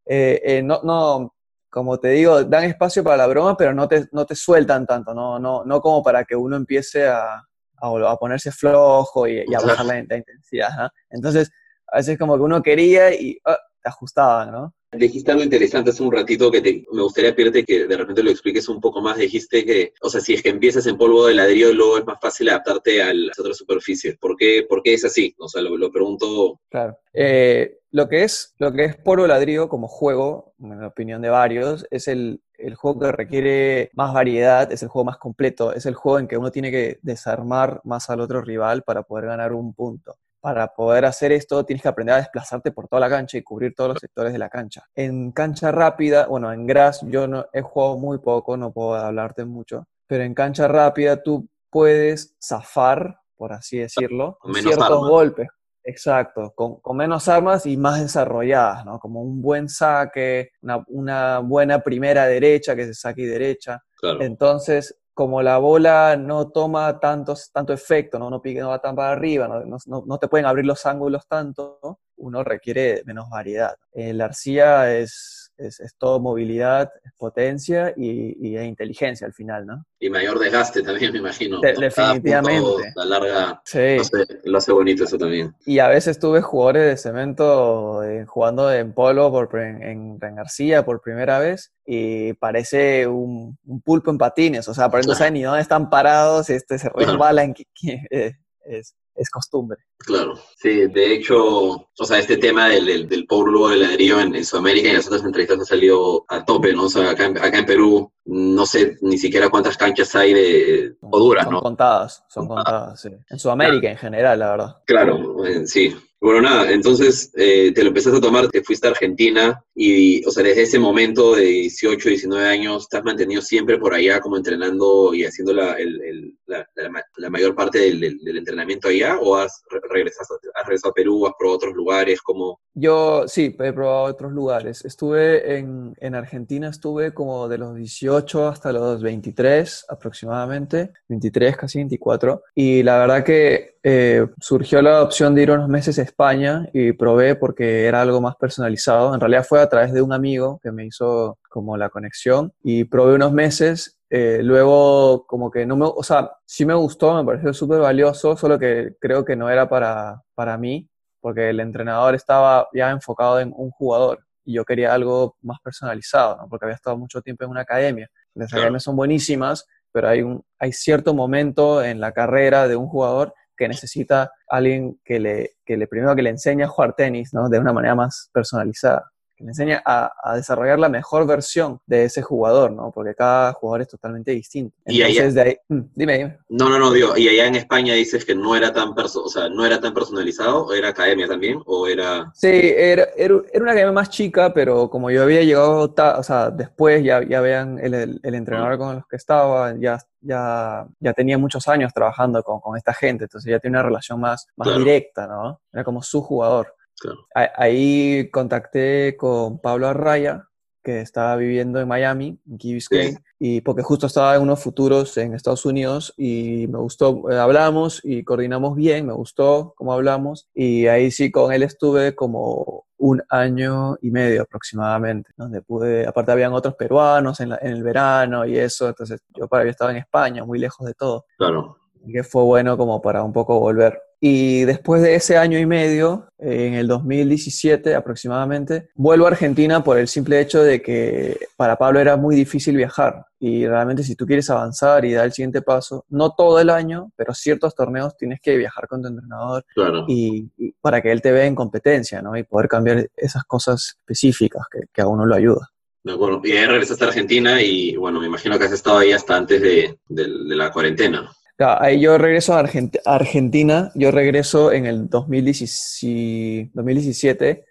Eh, 0.08 0.42
eh, 0.44 0.64
no, 0.64 0.82
no, 0.82 1.36
como 1.70 2.00
te 2.00 2.08
digo, 2.08 2.44
dan 2.44 2.64
espacio 2.64 3.04
para 3.04 3.18
la 3.18 3.28
broma, 3.28 3.56
pero 3.56 3.72
no 3.72 3.88
te, 3.88 4.08
no 4.14 4.26
te 4.26 4.34
sueltan 4.34 4.88
tanto, 4.88 5.14
no, 5.14 5.38
no, 5.38 5.64
no 5.64 5.80
como 5.80 6.02
para 6.02 6.26
que 6.26 6.36
uno 6.36 6.56
empiece 6.56 7.08
a, 7.08 7.48
a, 7.82 8.18
ponerse 8.18 8.52
flojo 8.52 9.28
y, 9.28 9.40
a 9.40 9.60
bajar 9.60 9.86
la, 9.86 10.00
intensidad. 10.00 10.90
Entonces, 11.10 11.52
a 11.88 11.98
veces 11.98 12.18
como 12.18 12.36
que 12.36 12.44
uno 12.44 12.62
quería 12.62 13.14
y 13.14 13.38
ah, 13.46 13.58
te 13.82 13.90
ajustaban, 13.90 14.52
¿no? 14.52 14.74
Dijiste 14.94 15.32
algo 15.32 15.44
interesante 15.44 15.92
hace 15.92 16.04
un 16.04 16.12
ratito 16.12 16.52
que 16.52 16.84
me 16.92 17.02
gustaría 17.02 17.34
pedirte 17.34 17.64
que 17.64 17.88
de 17.88 17.96
repente 17.98 18.24
lo 18.24 18.30
expliques 18.30 18.68
un 18.68 18.82
poco 18.82 19.02
más. 19.02 19.18
Dijiste 19.18 19.64
que, 19.64 19.94
o 20.02 20.10
sea, 20.10 20.20
si 20.20 20.34
es 20.34 20.44
que 20.44 20.50
empiezas 20.50 20.86
en 20.86 20.98
polvo 20.98 21.28
de 21.28 21.34
ladrillo, 21.34 21.72
luego 21.72 21.98
es 21.98 22.06
más 22.06 22.18
fácil 22.22 22.50
adaptarte 22.50 23.02
a 23.02 23.14
las 23.14 23.40
otras 23.40 23.56
superficies. 23.56 24.18
¿Por 24.18 24.36
qué, 24.36 24.66
por 24.68 24.84
qué 24.84 24.96
es 24.96 25.06
así? 25.06 25.34
O 25.40 25.48
sea, 25.48 25.62
lo, 25.62 25.78
lo 25.78 25.90
pregunto. 25.92 26.60
Claro. 26.70 26.98
Eh, 27.14 27.80
lo, 27.92 28.10
que 28.10 28.24
es, 28.24 28.54
lo 28.60 28.74
que 28.74 28.84
es 28.84 28.98
polvo 28.98 29.24
de 29.24 29.30
ladrillo 29.30 29.70
como 29.70 29.88
juego, 29.88 30.56
en 30.60 30.82
la 30.82 30.88
opinión 30.88 31.22
de 31.22 31.30
varios, 31.30 31.86
es 31.90 32.10
el, 32.10 32.42
el 32.64 32.76
juego 32.76 33.00
que 33.00 33.12
requiere 33.12 33.90
más 33.94 34.14
variedad, 34.14 34.72
es 34.72 34.84
el 34.84 34.90
juego 34.90 35.06
más 35.06 35.18
completo, 35.18 35.74
es 35.74 35.86
el 35.86 35.96
juego 35.96 36.20
en 36.20 36.28
que 36.28 36.38
uno 36.38 36.52
tiene 36.52 36.72
que 36.72 37.00
desarmar 37.02 37.82
más 37.84 38.10
al 38.10 38.22
otro 38.22 38.42
rival 38.42 38.84
para 38.84 39.04
poder 39.04 39.26
ganar 39.26 39.54
un 39.54 39.74
punto 39.74 40.18
para 40.42 40.74
poder 40.74 41.06
hacer 41.06 41.32
esto 41.32 41.64
tienes 41.64 41.84
que 41.84 41.88
aprender 41.88 42.16
a 42.16 42.18
desplazarte 42.18 42.72
por 42.72 42.88
toda 42.88 43.00
la 43.00 43.10
cancha 43.10 43.38
y 43.38 43.44
cubrir 43.44 43.76
todos 43.76 43.92
los 43.92 44.00
sectores 44.00 44.34
de 44.34 44.40
la 44.40 44.50
cancha. 44.50 44.84
En 44.96 45.32
cancha 45.32 45.72
rápida, 45.72 46.26
bueno, 46.26 46.52
en 46.52 46.66
grass 46.66 47.02
yo 47.04 47.28
no 47.28 47.46
he 47.54 47.62
jugado 47.62 47.98
muy 47.98 48.18
poco, 48.18 48.58
no 48.58 48.74
puedo 48.74 48.96
hablarte 48.96 49.46
mucho, 49.46 49.86
pero 50.08 50.24
en 50.24 50.34
cancha 50.34 50.68
rápida 50.68 51.22
tú 51.22 51.48
puedes 51.70 52.36
zafar, 52.44 53.20
por 53.38 53.54
así 53.54 53.78
decirlo, 53.78 54.40
ciertos 54.54 55.08
golpes. 55.08 55.48
Exacto, 55.84 56.54
con, 56.56 56.80
menos 56.96 57.28
armas 57.28 57.66
y 57.66 57.76
más 57.76 58.02
desarrolladas, 58.02 58.86
¿no? 58.86 59.00
Como 59.00 59.22
un 59.22 59.42
buen 59.42 59.68
saque, 59.68 60.52
una, 60.88 61.40
buena 61.40 61.80
primera 61.80 62.28
derecha, 62.28 62.76
que 62.76 62.86
se 62.86 62.94
saque 62.94 63.24
y 63.24 63.26
derecha. 63.26 63.84
Entonces, 64.20 64.96
como 65.14 65.42
la 65.42 65.58
bola 65.58 66.16
no 66.18 66.50
toma 66.50 67.00
tantos, 67.00 67.52
tanto 67.52 67.74
efecto, 67.74 68.20
no, 68.20 68.30
no, 68.30 68.42
pique, 68.42 68.60
no 68.60 68.70
va 68.70 68.80
tan 68.80 68.96
para 68.96 69.12
arriba, 69.12 69.48
no, 69.48 69.78
no, 69.86 70.04
no, 70.06 70.18
te 70.18 70.28
pueden 70.28 70.46
abrir 70.46 70.66
los 70.66 70.86
ángulos 70.86 71.28
tanto, 71.28 71.80
uno 72.18 72.44
requiere 72.44 73.02
menos 73.06 73.30
variedad. 73.30 73.76
La 73.94 74.26
arcilla 74.26 74.96
es 74.96 75.41
es, 75.58 75.96
todo 75.98 76.20
movilidad, 76.20 76.92
potencia 77.18 77.94
y, 77.96 78.56
e 78.56 78.66
inteligencia 78.66 79.28
al 79.28 79.34
final, 79.34 79.66
¿no? 79.66 79.86
Y 80.00 80.10
mayor 80.10 80.40
desgaste 80.40 80.82
también, 80.82 81.12
me 81.14 81.20
imagino. 81.20 81.60
definitivamente. 81.60 82.92
la 82.96 83.06
larga 83.06 83.62
sí. 83.66 83.98
lo, 84.44 84.58
hace, 84.58 84.72
bonito 84.72 85.04
eso 85.04 85.18
también. 85.18 85.56
Y 85.66 85.80
a 85.80 85.88
veces 85.88 86.20
tuve 86.20 86.42
jugadores 86.42 86.86
de 86.86 86.98
cemento 86.98 88.04
eh, 88.04 88.26
jugando 88.26 88.72
en 88.72 88.94
polo 88.94 89.32
por, 89.32 89.60
en, 89.60 90.18
en, 90.22 90.36
García 90.36 90.84
por 90.84 91.02
primera 91.02 91.40
vez 91.40 91.72
y 91.86 92.34
parece 92.34 93.08
un, 93.08 93.58
pulpo 93.84 94.12
en 94.12 94.18
patines, 94.18 94.68
o 94.68 94.74
sea, 94.74 94.90
por 94.90 95.06
no 95.06 95.16
saben 95.16 95.34
ni 95.34 95.42
dónde 95.44 95.62
están 95.62 95.90
parados, 95.90 96.50
este, 96.50 96.80
se 96.80 96.90
resbalan. 96.90 97.54
Eh, 97.84 98.34
es, 98.66 98.96
es 99.16 99.30
costumbre. 99.30 99.80
Claro, 99.98 100.34
sí, 100.58 100.88
de 100.88 101.14
hecho, 101.14 101.38
o 101.38 102.06
sea, 102.06 102.20
este 102.20 102.38
tema 102.38 102.70
del, 102.70 102.86
del, 102.86 103.10
del 103.10 103.26
polvo 103.26 103.70
de 103.70 103.78
ladrillo 103.78 104.20
en, 104.20 104.36
en, 104.36 104.46
Sudamérica 104.46 104.88
y 104.88 104.90
en 104.92 104.98
las 104.98 105.08
otras 105.08 105.24
entrevistas 105.24 105.60
ha 105.60 105.66
salido 105.66 106.26
a 106.28 106.44
tope, 106.44 106.74
¿no? 106.74 106.86
O 106.86 106.90
sea, 106.90 107.12
acá, 107.12 107.28
acá 107.28 107.58
en 107.60 107.66
Perú 107.66 108.12
no 108.26 108.66
sé 108.66 108.98
ni 109.02 109.18
siquiera 109.18 109.50
cuántas 109.50 109.78
canchas 109.78 110.16
hay 110.16 110.34
de 110.34 110.96
Honduras, 111.02 111.44
son 111.46 111.54
¿no? 111.54 111.62
Contadas, 111.62 112.24
son 112.30 112.48
contadas, 112.48 113.02
sí. 113.02 113.10
En 113.30 113.40
Sudamérica 113.40 113.90
en 113.90 113.98
general, 113.98 114.40
la 114.40 114.50
verdad. 114.52 114.78
Claro, 114.86 115.46
eh, 115.46 115.68
sí. 115.68 115.96
Bueno, 116.24 116.40
nada, 116.44 116.72
entonces 116.72 117.32
eh, 117.36 117.72
te 117.74 117.82
lo 117.82 117.88
empezaste 117.88 118.20
a 118.20 118.22
tomar, 118.22 118.48
te 118.48 118.62
fuiste 118.62 118.86
a 118.86 118.92
Argentina 118.92 119.66
y, 119.74 120.24
o 120.24 120.30
sea, 120.30 120.44
desde 120.44 120.62
ese 120.62 120.78
momento 120.78 121.36
de 121.36 121.46
18, 121.46 122.10
19 122.10 122.48
años, 122.48 122.84
¿estás 122.84 123.04
mantenido 123.04 123.42
siempre 123.42 123.80
por 123.80 123.96
allá 123.96 124.20
como 124.20 124.38
entrenando 124.38 125.16
y 125.16 125.26
haciendo 125.26 125.52
la, 125.52 125.74
el, 125.74 126.00
el, 126.04 126.38
la, 126.46 126.70
la, 127.18 127.30
mayor 127.32 127.56
parte 127.56 127.80
del, 127.80 128.38
entrenamiento 128.38 128.90
allá 128.90 129.18
o 129.20 129.36
has 129.36 129.64
regresado, 129.90 130.40
has 130.54 130.68
regresado 130.68 130.92
a 130.92 130.94
Perú, 130.94 131.26
has 131.26 131.34
probado 131.40 131.56
otros 131.56 131.74
lugares? 131.74 132.22
como 132.22 132.62
Yo 132.74 133.28
sí, 133.28 133.56
he 133.60 133.74
probado 133.74 134.04
otros 134.04 134.32
lugares. 134.32 134.86
Estuve 134.86 135.58
en, 135.58 135.94
en 136.00 136.16
Argentina, 136.16 136.70
estuve 136.70 137.14
como 137.14 137.50
de 137.50 137.58
los 137.58 137.76
18 137.76 138.48
hasta 138.48 138.72
los 138.72 139.02
23 139.02 139.86
aproximadamente, 139.90 140.94
23, 141.10 141.58
casi 141.58 141.80
24, 141.80 142.44
y 142.56 142.82
la 142.84 143.00
verdad 143.00 143.26
que 143.26 143.76
eh, 143.84 144.26
surgió 144.40 144.82
la 144.82 145.02
opción 145.02 145.36
de 145.36 145.44
ir 145.44 145.52
unos 145.52 145.68
meses 145.68 146.00
a 146.00 146.04
España 146.04 146.70
y 146.72 146.94
probé 146.94 147.36
porque 147.36 147.86
era 147.88 148.02
algo 148.02 148.22
más 148.22 148.36
personalizado. 148.38 149.14
En 149.14 149.20
realidad 149.20 149.46
fue 149.48 149.62
a 149.62 149.68
través 149.70 149.92
de 149.92 150.02
un 150.02 150.14
amigo 150.14 150.60
que 150.64 150.72
me 150.72 150.86
hizo 150.86 151.40
como 151.50 151.76
la 151.76 151.90
conexión 151.90 152.54
y 152.64 152.86
probé 152.86 153.16
unos 153.16 153.34
meses. 153.34 153.98
Eh, 154.10 154.42
luego 154.44 155.26
como 155.26 155.50
que 155.50 155.66
no 155.66 155.78
me, 155.78 155.86
o 155.86 156.04
sea, 156.04 156.32
sí 156.46 156.66
me 156.66 156.74
gustó, 156.74 157.16
me 157.16 157.26
pareció 157.26 157.54
súper 157.54 157.80
valioso, 157.80 158.36
solo 158.38 158.60
que 158.60 158.96
creo 159.00 159.24
que 159.24 159.38
no 159.38 159.50
era 159.50 159.70
para, 159.70 160.22
para 160.36 160.58
mí, 160.58 160.91
porque 161.22 161.50
el 161.50 161.60
entrenador 161.60 162.16
estaba 162.16 162.68
ya 162.74 162.92
enfocado 162.92 163.40
en 163.40 163.54
un 163.56 163.72
jugador 163.72 164.26
y 164.44 164.54
yo 164.54 164.66
quería 164.66 164.94
algo 164.94 165.38
más 165.42 165.60
personalizado, 165.64 166.38
¿no? 166.38 166.50
porque 166.50 166.66
había 166.66 166.76
estado 166.76 166.98
mucho 166.98 167.22
tiempo 167.22 167.46
en 167.46 167.52
una 167.52 167.62
academia. 167.62 168.10
Las 168.34 168.50
claro. 168.50 168.64
academias 168.64 168.84
son 168.84 168.96
buenísimas, 168.96 169.66
pero 169.92 170.08
hay, 170.08 170.22
un, 170.24 170.44
hay 170.60 170.74
cierto 170.74 171.14
momento 171.14 171.84
en 171.84 172.00
la 172.00 172.12
carrera 172.12 172.68
de 172.68 172.76
un 172.76 172.88
jugador 172.88 173.34
que 173.56 173.68
necesita 173.68 174.32
alguien 174.48 175.00
que 175.06 175.20
le, 175.20 175.52
que 175.64 175.78
le 175.78 175.88
primero 175.88 176.16
que 176.16 176.24
le 176.24 176.32
enseñe 176.32 176.64
a 176.64 176.68
jugar 176.68 176.96
tenis, 176.96 177.34
¿no? 177.34 177.48
De 177.48 177.60
una 177.60 177.72
manera 177.72 177.94
más 177.94 178.30
personalizada. 178.34 179.12
Que 179.42 179.46
le 179.46 179.52
enseñe 179.52 179.82
a, 179.84 180.12
a, 180.24 180.36
desarrollar 180.36 180.80
la 180.80 180.90
mejor 180.90 181.26
versión 181.26 181.80
de 181.86 182.06
ese 182.06 182.22
jugador, 182.22 182.72
¿no? 182.72 182.92
Porque 182.92 183.16
cada 183.16 183.54
jugador 183.54 183.82
es 183.82 183.88
totalmente 183.90 184.32
distinto. 184.32 184.76
Entonces, 184.86 185.16
y 185.16 185.20
allá, 185.20 185.32
de 185.32 185.42
ahí, 185.42 185.58
mm, 185.68 185.82
dime, 185.96 186.18
dime. 186.18 186.38
No, 186.50 186.70
no, 186.70 186.78
no, 186.78 186.92
digo, 186.92 187.18
y 187.18 187.28
allá 187.28 187.48
en 187.48 187.56
España 187.56 187.94
dices 187.94 188.24
que 188.24 188.36
no 188.36 188.56
era 188.56 188.72
tan 188.72 188.94
perso 188.96 189.24
o 189.24 189.30
sea, 189.30 189.50
no 189.50 189.66
era 189.66 189.80
tan 189.80 189.94
personalizado, 189.94 190.66
o 190.66 190.74
era 190.74 190.90
academia 190.90 191.28
también, 191.28 191.60
o 191.66 191.88
era. 191.88 192.32
Sí, 192.34 192.48
era, 192.50 193.08
era, 193.18 193.36
era 193.52 193.64
una 193.64 193.72
academia 193.72 193.92
más 193.92 194.10
chica, 194.10 194.54
pero 194.54 194.90
como 194.90 195.10
yo 195.12 195.24
había 195.24 195.42
llegado, 195.42 195.94
o 195.96 196.24
sea, 196.24 196.50
después 196.50 197.04
ya, 197.04 197.24
ya 197.28 197.42
vean 197.42 197.80
el, 197.80 197.94
el, 197.94 198.20
el 198.24 198.36
entrenador 198.36 198.78
con 198.78 198.96
los 198.96 199.08
que 199.08 199.16
estaba, 199.16 199.76
ya 199.80 200.00
ya, 200.22 200.88
ya 201.00 201.14
tenía 201.14 201.38
muchos 201.38 201.68
años 201.68 201.92
trabajando 201.94 202.44
con, 202.44 202.60
con, 202.60 202.78
esta 202.78 202.94
gente, 202.94 203.26
entonces 203.26 203.50
ya 203.50 203.60
tiene 203.60 203.78
una 203.78 203.84
relación 203.84 204.20
más, 204.20 204.48
más 204.56 204.68
claro. 204.68 204.84
directa, 204.84 205.28
¿no? 205.28 205.60
Era 205.74 205.84
como 205.84 206.02
su 206.04 206.22
jugador. 206.22 206.76
Claro. 207.02 207.28
Ahí 207.34 208.30
contacté 208.32 209.18
con 209.18 209.60
Pablo 209.60 209.88
Arraya, 209.88 210.48
que 210.84 211.02
estaba 211.02 211.36
viviendo 211.36 211.80
en 211.80 211.88
Miami, 211.88 212.40
en 212.50 212.58
Key 212.58 212.74
Biscayne, 212.74 213.12
sí. 213.12 213.18
y 213.40 213.62
porque 213.62 213.84
justo 213.84 214.08
estaba 214.08 214.36
en 214.36 214.42
unos 214.42 214.62
futuros 214.62 215.16
en 215.18 215.34
Estados 215.34 215.66
Unidos 215.66 216.14
y 216.18 216.68
me 216.70 216.80
gustó, 216.80 217.30
eh, 217.30 217.38
hablamos 217.38 218.02
y 218.04 218.24
coordinamos 218.24 218.76
bien, 218.76 219.06
me 219.06 219.14
gustó 219.14 219.74
cómo 219.76 219.94
hablamos 219.94 220.48
y 220.54 220.88
ahí 220.88 221.12
sí 221.12 221.32
con 221.32 221.54
él 221.54 221.64
estuve 221.64 222.16
como 222.16 222.86
un 222.98 223.22
año 223.30 223.98
y 224.02 224.12
medio 224.12 224.44
aproximadamente, 224.44 225.32
donde 225.36 225.62
pude, 225.62 226.08
aparte 226.08 226.32
habían 226.32 226.54
otros 226.54 226.76
peruanos 226.76 227.40
en, 227.40 227.50
la, 227.50 227.60
en 227.62 227.72
el 227.72 227.84
verano 227.84 228.46
y 228.46 228.58
eso, 228.58 228.88
entonces 228.88 229.22
yo 229.36 229.48
había 229.52 229.72
estado 229.72 229.92
en 229.92 229.98
España, 229.98 230.46
muy 230.46 230.60
lejos 230.60 230.86
de 230.86 230.94
todo. 230.94 231.26
Claro. 231.38 231.78
Y 232.06 232.14
que 232.14 232.24
fue 232.24 232.44
bueno 232.44 232.78
como 232.78 233.02
para 233.02 233.24
un 233.24 233.34
poco 233.34 233.60
volver. 233.60 234.00
Y 234.24 234.66
después 234.66 235.02
de 235.02 235.16
ese 235.16 235.36
año 235.36 235.58
y 235.58 235.66
medio, 235.66 236.28
en 236.38 236.76
el 236.76 236.88
2017 236.88 237.96
aproximadamente, 237.96 238.90
vuelvo 238.94 239.26
a 239.26 239.30
Argentina 239.30 239.84
por 239.84 239.98
el 239.98 240.08
simple 240.08 240.40
hecho 240.40 240.62
de 240.62 240.80
que 240.80 241.40
para 241.58 241.76
Pablo 241.76 242.00
era 242.00 242.18
muy 242.18 242.36
difícil 242.36 242.78
viajar. 242.78 243.26
Y 243.40 243.66
realmente 243.66 244.04
si 244.04 244.16
tú 244.16 244.28
quieres 244.28 244.48
avanzar 244.52 245.06
y 245.06 245.14
dar 245.14 245.26
el 245.26 245.34
siguiente 245.34 245.64
paso, 245.64 246.06
no 246.10 246.36
todo 246.36 246.60
el 246.60 246.70
año, 246.70 247.12
pero 247.16 247.34
ciertos 247.34 247.74
torneos 247.74 248.16
tienes 248.16 248.40
que 248.40 248.56
viajar 248.58 248.88
con 248.88 249.02
tu 249.02 249.08
entrenador 249.08 249.66
claro. 249.74 250.06
y, 250.08 250.52
y, 250.56 250.72
para 250.80 251.02
que 251.02 251.12
él 251.12 251.24
te 251.24 251.32
vea 251.32 251.48
en 251.48 251.56
competencia, 251.56 252.22
¿no? 252.22 252.38
Y 252.38 252.44
poder 252.44 252.68
cambiar 252.68 253.10
esas 253.18 253.44
cosas 253.46 253.98
específicas 254.02 254.68
que, 254.72 254.82
que 254.94 255.02
a 255.02 255.08
uno 255.08 255.26
lo 255.26 255.34
ayuda. 255.34 255.72
De 256.04 256.14
acuerdo. 256.14 256.42
Y 256.44 256.52
ahí 256.52 256.68
regresaste 256.68 257.06
a 257.06 257.08
Argentina 257.08 257.60
y, 257.60 257.96
bueno, 257.96 258.20
me 258.20 258.28
imagino 258.28 258.60
que 258.60 258.66
has 258.66 258.72
estado 258.72 259.00
ahí 259.00 259.14
hasta 259.14 259.36
antes 259.36 259.60
de, 259.60 259.98
de, 260.08 260.24
de 260.24 260.56
la 260.56 260.72
cuarentena. 260.72 261.32
Ahí 261.64 262.00
yo 262.00 262.18
regreso 262.18 262.56
a 262.56 262.64
Argentina, 263.06 263.92
yo 263.96 264.12
regreso 264.12 264.72
en 264.72 264.86
el 264.86 265.10
2017, 265.10 267.66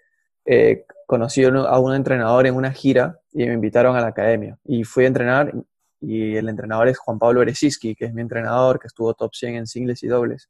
eh, 0.45 0.85
conocí 1.05 1.43
a 1.43 1.79
un 1.79 1.93
entrenador 1.93 2.47
en 2.47 2.55
una 2.55 2.71
gira 2.71 3.19
y 3.33 3.45
me 3.45 3.53
invitaron 3.53 3.95
a 3.95 4.01
la 4.01 4.07
academia. 4.07 4.57
Y 4.63 4.83
fui 4.83 5.05
a 5.05 5.07
entrenar 5.07 5.53
y 5.99 6.35
el 6.35 6.49
entrenador 6.49 6.87
es 6.87 6.97
Juan 6.97 7.19
Pablo 7.19 7.41
Eresiski, 7.41 7.95
que 7.95 8.05
es 8.05 8.13
mi 8.13 8.21
entrenador, 8.21 8.79
que 8.79 8.87
estuvo 8.87 9.13
top 9.13 9.35
100 9.35 9.55
en 9.55 9.67
singles 9.67 10.03
y 10.03 10.07
dobles. 10.07 10.49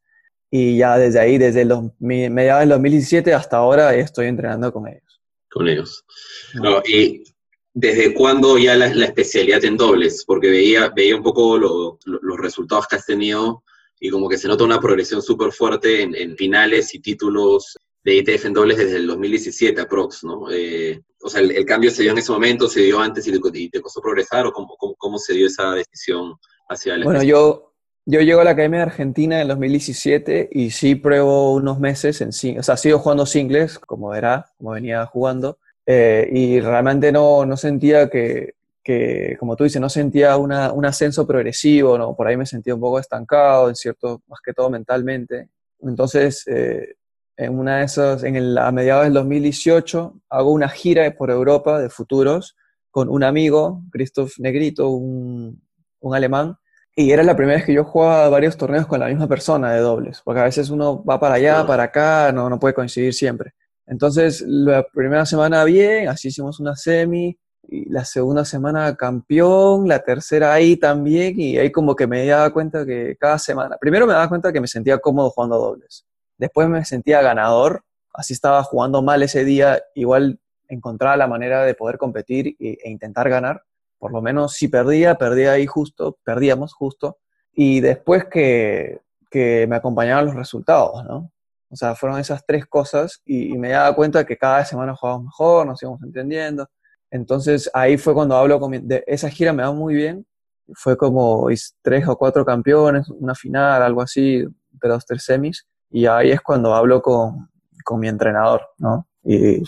Y 0.49 0.77
ya 0.77 0.97
desde 0.97 1.19
ahí, 1.19 1.37
desde 1.37 1.65
mediados 1.99 2.61
del 2.61 2.69
2017 2.69 3.33
hasta 3.33 3.57
ahora, 3.57 3.93
estoy 3.95 4.27
entrenando 4.27 4.71
con 4.71 4.87
ellos. 4.87 5.21
Con 5.49 5.67
ellos. 5.67 6.05
No, 6.53 6.81
y 6.85 7.23
¿Desde 7.73 8.13
cuándo 8.13 8.57
ya 8.57 8.75
la, 8.75 8.93
la, 8.93 9.05
especialidad 9.05 9.63
en 9.63 9.77
dobles? 9.77 10.25
Porque 10.25 10.49
veía, 10.49 10.89
veía 10.89 11.15
un 11.15 11.23
poco 11.23 11.57
lo, 11.57 11.99
lo, 12.05 12.19
los 12.21 12.37
resultados 12.37 12.87
que 12.87 12.97
has 12.97 13.05
tenido 13.05 13.63
y 13.99 14.09
como 14.09 14.27
que 14.27 14.37
se 14.37 14.47
nota 14.47 14.63
una 14.63 14.79
progresión 14.79 15.21
súper 15.21 15.51
fuerte 15.51 16.01
en, 16.01 16.15
en, 16.15 16.35
finales 16.35 16.93
y 16.95 16.99
títulos 16.99 17.77
de 18.03 18.15
ITF 18.15 18.45
en 18.45 18.53
dobles 18.53 18.77
desde 18.79 18.97
el 18.97 19.07
2017 19.07 19.79
aprox, 19.79 20.23
¿no? 20.23 20.51
Eh, 20.51 20.99
o 21.21 21.29
sea, 21.29 21.39
el, 21.39 21.51
el, 21.51 21.65
cambio 21.65 21.91
se 21.91 22.01
dio 22.01 22.11
en 22.11 22.17
ese 22.17 22.31
momento, 22.31 22.67
se 22.67 22.81
dio 22.81 22.99
antes 22.99 23.27
y 23.27 23.31
te, 23.31 23.59
y 23.59 23.69
te 23.69 23.79
costó 23.79 24.01
progresar 24.01 24.47
o 24.47 24.51
cómo, 24.51 24.75
cómo, 24.77 24.95
cómo, 24.97 25.19
se 25.19 25.35
dio 25.35 25.45
esa 25.45 25.73
decisión 25.73 26.33
hacia 26.67 26.97
la 26.97 27.05
Bueno, 27.05 27.21
yo, 27.21 27.73
yo 28.05 28.21
llego 28.21 28.41
a 28.41 28.43
la 28.43 28.51
Academia 28.51 28.79
de 28.79 28.85
Argentina 28.85 29.39
en 29.39 29.47
2017 29.47 30.49
y 30.51 30.71
sí 30.71 30.95
pruebo 30.95 31.53
unos 31.53 31.79
meses 31.79 32.21
en 32.21 32.29
o 32.57 32.63
sea, 32.63 32.77
sigo 32.77 32.97
jugando 32.97 33.27
singles, 33.27 33.77
como 33.77 34.09
verá, 34.09 34.51
como 34.57 34.71
venía 34.71 35.05
jugando, 35.05 35.59
eh, 35.85 36.29
y 36.31 36.59
realmente 36.59 37.11
no, 37.11 37.45
no 37.45 37.57
sentía 37.57 38.09
que, 38.09 38.55
que, 38.83 39.35
como 39.39 39.55
tú 39.55 39.63
dices, 39.63 39.81
no 39.81 39.89
sentía 39.89 40.37
una, 40.37 40.71
un 40.71 40.85
ascenso 40.85 41.25
progresivo, 41.25 41.97
¿no? 41.97 42.15
por 42.15 42.27
ahí 42.27 42.37
me 42.37 42.45
sentía 42.45 42.75
un 42.75 42.81
poco 42.81 42.99
estancado, 42.99 43.69
en 43.69 43.75
cierto, 43.75 44.21
más 44.27 44.39
que 44.43 44.53
todo 44.53 44.69
mentalmente. 44.69 45.49
Entonces, 45.81 46.45
eh, 46.47 46.95
en 47.37 47.57
una 47.57 47.79
de 47.79 47.85
esas, 47.85 48.23
en 48.23 48.35
el, 48.35 48.57
a 48.57 48.71
mediados 48.71 49.05
del 49.05 49.13
2018, 49.13 50.21
hago 50.29 50.51
una 50.51 50.69
gira 50.69 51.09
por 51.15 51.31
Europa 51.31 51.79
de 51.79 51.89
futuros 51.89 52.55
con 52.91 53.09
un 53.09 53.23
amigo, 53.23 53.81
Christoph 53.91 54.33
Negrito, 54.37 54.89
un, 54.89 55.61
un 56.01 56.15
alemán, 56.15 56.57
y 56.95 57.11
era 57.11 57.23
la 57.23 57.35
primera 57.35 57.57
vez 57.57 57.65
que 57.65 57.73
yo 57.73 57.85
jugaba 57.85 58.27
varios 58.29 58.57
torneos 58.57 58.85
con 58.85 58.99
la 58.99 59.07
misma 59.07 59.27
persona 59.27 59.71
de 59.71 59.79
dobles, 59.79 60.21
porque 60.23 60.41
a 60.41 60.45
veces 60.45 60.69
uno 60.69 61.03
va 61.03 61.19
para 61.19 61.35
allá, 61.35 61.65
para 61.65 61.83
acá, 61.83 62.31
no, 62.33 62.49
no 62.49 62.59
puede 62.59 62.73
coincidir 62.73 63.13
siempre. 63.13 63.53
Entonces, 63.87 64.41
la 64.41 64.83
primera 64.83 65.25
semana 65.25 65.63
bien, 65.63 66.07
así 66.07 66.29
hicimos 66.29 66.59
una 66.59 66.75
semi, 66.75 67.37
y 67.67 67.89
la 67.89 68.05
segunda 68.05 68.43
semana 68.43 68.95
campeón, 68.95 69.87
la 69.87 69.99
tercera 69.99 70.53
ahí 70.53 70.77
también, 70.77 71.39
y 71.39 71.57
ahí 71.57 71.71
como 71.71 71.95
que 71.95 72.07
me 72.07 72.25
daba 72.25 72.51
cuenta 72.51 72.85
que 72.85 73.15
cada 73.19 73.37
semana, 73.39 73.77
primero 73.79 74.07
me 74.07 74.13
daba 74.13 74.29
cuenta 74.29 74.51
que 74.51 74.61
me 74.61 74.67
sentía 74.67 74.99
cómodo 74.99 75.29
jugando 75.29 75.57
dobles, 75.57 76.05
después 76.37 76.67
me 76.67 76.83
sentía 76.85 77.21
ganador, 77.21 77.83
así 78.13 78.33
estaba 78.33 78.63
jugando 78.63 79.01
mal 79.01 79.23
ese 79.23 79.45
día, 79.45 79.81
igual 79.95 80.39
encontraba 80.67 81.17
la 81.17 81.27
manera 81.27 81.63
de 81.63 81.73
poder 81.75 81.97
competir 81.97 82.55
e, 82.59 82.77
intentar 82.89 83.29
ganar, 83.29 83.63
por 83.99 84.11
lo 84.11 84.21
menos 84.21 84.53
si 84.53 84.67
perdía, 84.67 85.15
perdía 85.15 85.53
ahí 85.53 85.65
justo, 85.65 86.17
perdíamos 86.23 86.73
justo, 86.73 87.19
y 87.53 87.79
después 87.81 88.25
que, 88.25 89.01
que 89.29 89.65
me 89.69 89.75
acompañaban 89.75 90.25
los 90.25 90.35
resultados, 90.35 91.03
¿no? 91.05 91.31
O 91.71 91.75
sea, 91.75 91.95
fueron 91.95 92.19
esas 92.19 92.43
tres 92.45 92.65
cosas 92.65 93.21
y, 93.25 93.53
y, 93.53 93.57
me 93.57 93.69
daba 93.69 93.95
cuenta 93.95 94.25
que 94.25 94.37
cada 94.37 94.65
semana 94.65 94.95
jugábamos 94.95 95.25
mejor, 95.25 95.65
nos 95.65 95.81
íbamos 95.81 96.03
entendiendo. 96.03 96.67
Entonces 97.09 97.69
ahí 97.73 97.97
fue 97.97 98.13
cuando 98.13 98.35
hablo 98.35 98.59
con 98.59 98.71
mi, 98.71 98.79
de 98.79 99.03
esa 99.07 99.29
gira 99.29 99.53
me 99.53 99.63
va 99.63 99.71
muy 99.71 99.95
bien. 99.95 100.25
Fue 100.73 100.97
como 100.97 101.47
tres 101.81 102.07
o 102.07 102.17
cuatro 102.17 102.45
campeones, 102.45 103.09
una 103.09 103.35
final, 103.35 103.81
algo 103.81 104.01
así, 104.01 104.39
de 104.39 104.87
los 104.87 105.05
tres 105.05 105.23
semis. 105.23 105.67
Y 105.89 106.05
ahí 106.05 106.31
es 106.31 106.41
cuando 106.41 106.73
hablo 106.73 107.01
con, 107.01 107.49
con 107.83 107.99
mi 107.99 108.07
entrenador, 108.07 108.61
¿no? 108.77 109.07
Y, 109.23 109.63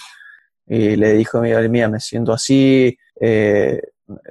y 0.68 0.96
le 0.96 1.14
dijo, 1.14 1.42
mira, 1.42 1.62
mía, 1.68 1.90
me 1.90 2.00
siento 2.00 2.34
así. 2.34 2.98
Eh, 3.20 3.82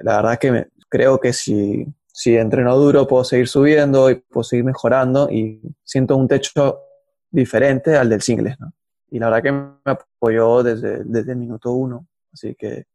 la 0.01 0.17
verdad 0.17 0.39
que 0.39 0.51
me, 0.51 0.67
creo 0.89 1.19
que 1.19 1.33
si, 1.33 1.85
si 2.11 2.35
entreno 2.37 2.77
duro 2.77 3.07
puedo 3.07 3.23
seguir 3.23 3.47
subiendo 3.47 4.09
y 4.09 4.15
puedo 4.15 4.43
seguir 4.43 4.65
mejorando 4.65 5.29
y 5.29 5.61
siento 5.83 6.15
un 6.15 6.27
techo 6.27 6.79
diferente 7.33 7.97
al 7.97 8.09
del 8.09 8.21
singles, 8.21 8.57
¿no? 8.59 8.71
Y 9.09 9.19
la 9.19 9.29
verdad 9.29 9.43
que 9.43 9.51
me 9.51 9.91
apoyó 9.91 10.63
desde, 10.63 11.03
desde 11.03 11.33
el 11.33 11.37
minuto 11.37 11.71
uno, 11.71 12.07
así 12.31 12.55
que 12.55 12.85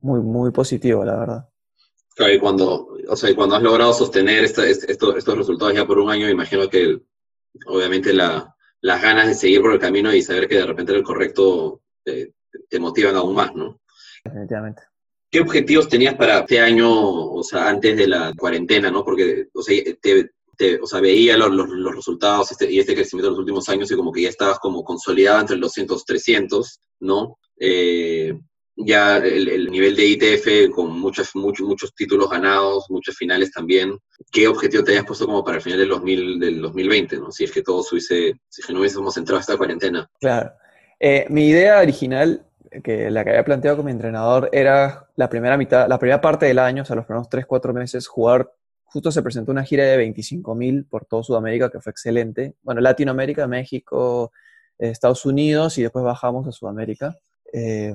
muy, 0.00 0.20
muy 0.20 0.50
positivo, 0.50 1.04
la 1.04 1.16
verdad. 1.16 1.48
Claro, 2.14 2.32
y 2.32 2.38
cuando, 2.38 2.96
o 3.08 3.16
sea, 3.16 3.34
cuando 3.34 3.56
has 3.56 3.62
logrado 3.62 3.92
sostener 3.92 4.44
estos, 4.44 4.64
estos 4.64 5.36
resultados 5.36 5.74
ya 5.74 5.86
por 5.86 5.98
un 5.98 6.10
año, 6.10 6.28
imagino 6.28 6.68
que 6.68 7.00
obviamente 7.66 8.12
la, 8.12 8.54
las 8.80 9.02
ganas 9.02 9.26
de 9.28 9.34
seguir 9.34 9.60
por 9.60 9.72
el 9.72 9.78
camino 9.78 10.12
y 10.12 10.22
saber 10.22 10.48
que 10.48 10.56
de 10.56 10.66
repente 10.66 10.92
era 10.92 10.98
el 11.00 11.04
correcto 11.04 11.82
te, 12.04 12.34
te 12.68 12.78
motivan 12.78 13.16
aún 13.16 13.34
más, 13.34 13.54
¿no? 13.54 13.80
Definitivamente. 14.24 14.82
¿Qué 15.30 15.40
objetivos 15.40 15.88
tenías 15.88 16.14
para 16.14 16.38
este 16.38 16.60
año, 16.60 16.88
o 16.90 17.42
sea, 17.42 17.68
antes 17.68 17.96
de 17.96 18.06
la 18.06 18.32
cuarentena, 18.34 18.90
no? 18.90 19.04
Porque, 19.04 19.48
o 19.52 19.62
sea, 19.62 19.82
te, 20.00 20.30
o 20.80 20.86
sea 20.86 21.00
veía 21.00 21.36
los, 21.36 21.50
los, 21.50 21.94
resultados 21.94 22.50
este, 22.52 22.70
y 22.70 22.78
este 22.78 22.94
crecimiento 22.94 23.28
de 23.28 23.32
los 23.32 23.40
últimos 23.40 23.68
años 23.68 23.90
y 23.90 23.96
como 23.96 24.12
que 24.12 24.22
ya 24.22 24.28
estabas 24.28 24.58
como 24.58 24.84
consolidado 24.84 25.40
entre 25.40 25.56
los 25.56 25.70
200, 25.70 26.04
300, 26.04 26.80
¿no? 27.00 27.38
Eh, 27.58 28.34
ya 28.76 29.16
el, 29.16 29.48
el, 29.48 29.70
nivel 29.70 29.96
de 29.96 30.06
ITF 30.06 30.72
con 30.72 30.98
muchos, 30.98 31.34
muchos, 31.34 31.66
muchos 31.66 31.94
títulos 31.94 32.30
ganados, 32.30 32.86
muchas 32.88 33.16
finales 33.16 33.50
también. 33.50 33.98
¿Qué 34.30 34.46
objetivo 34.46 34.84
te 34.84 34.92
hayas 34.92 35.04
puesto 35.04 35.26
como 35.26 35.44
para 35.44 35.56
el 35.56 35.62
final 35.62 35.80
del, 35.80 35.88
2000, 35.88 36.38
del 36.38 36.62
2020, 36.62 37.16
¿no? 37.18 37.32
Si 37.32 37.44
es 37.44 37.50
que 37.50 37.62
todo 37.62 37.84
hubiese, 37.90 38.34
si 38.48 38.60
es 38.60 38.66
que 38.66 38.72
no 38.72 38.78
hubiésemos 38.78 39.16
entrado 39.16 39.38
a 39.38 39.40
esta 39.40 39.56
cuarentena. 39.56 40.08
Claro. 40.20 40.52
Eh, 41.00 41.26
mi 41.28 41.48
idea 41.48 41.80
original 41.80 42.44
que 42.84 43.10
la 43.10 43.24
que 43.24 43.30
había 43.30 43.44
planteado 43.44 43.78
con 43.78 43.86
mi 43.86 43.92
entrenador 43.92 44.48
era 44.52 45.08
la 45.16 45.28
primera 45.28 45.56
mitad, 45.56 45.88
la 45.88 45.98
primera 45.98 46.20
parte 46.20 46.46
del 46.46 46.58
año, 46.58 46.82
o 46.82 46.84
sea, 46.86 46.96
los 46.96 47.06
primeros 47.06 47.28
3, 47.28 47.46
4 47.46 47.72
meses, 47.72 48.06
jugar, 48.06 48.52
justo 48.90 49.12
se 49.12 49.22
presentó 49.22 49.52
una 49.52 49.64
gira 49.64 49.84
de 49.84 49.96
25 49.96 50.54
mil 50.54 50.86
por 50.86 51.04
todo 51.04 51.22
Sudamérica, 51.22 51.70
que 51.70 51.80
fue 51.80 51.90
excelente. 51.90 52.54
Bueno, 52.62 52.80
Latinoamérica, 52.80 53.46
México, 53.46 54.32
Estados 54.78 55.26
Unidos 55.26 55.76
y 55.78 55.82
después 55.82 56.04
bajamos 56.04 56.46
a 56.46 56.52
Sudamérica. 56.52 57.16
Eh, 57.52 57.94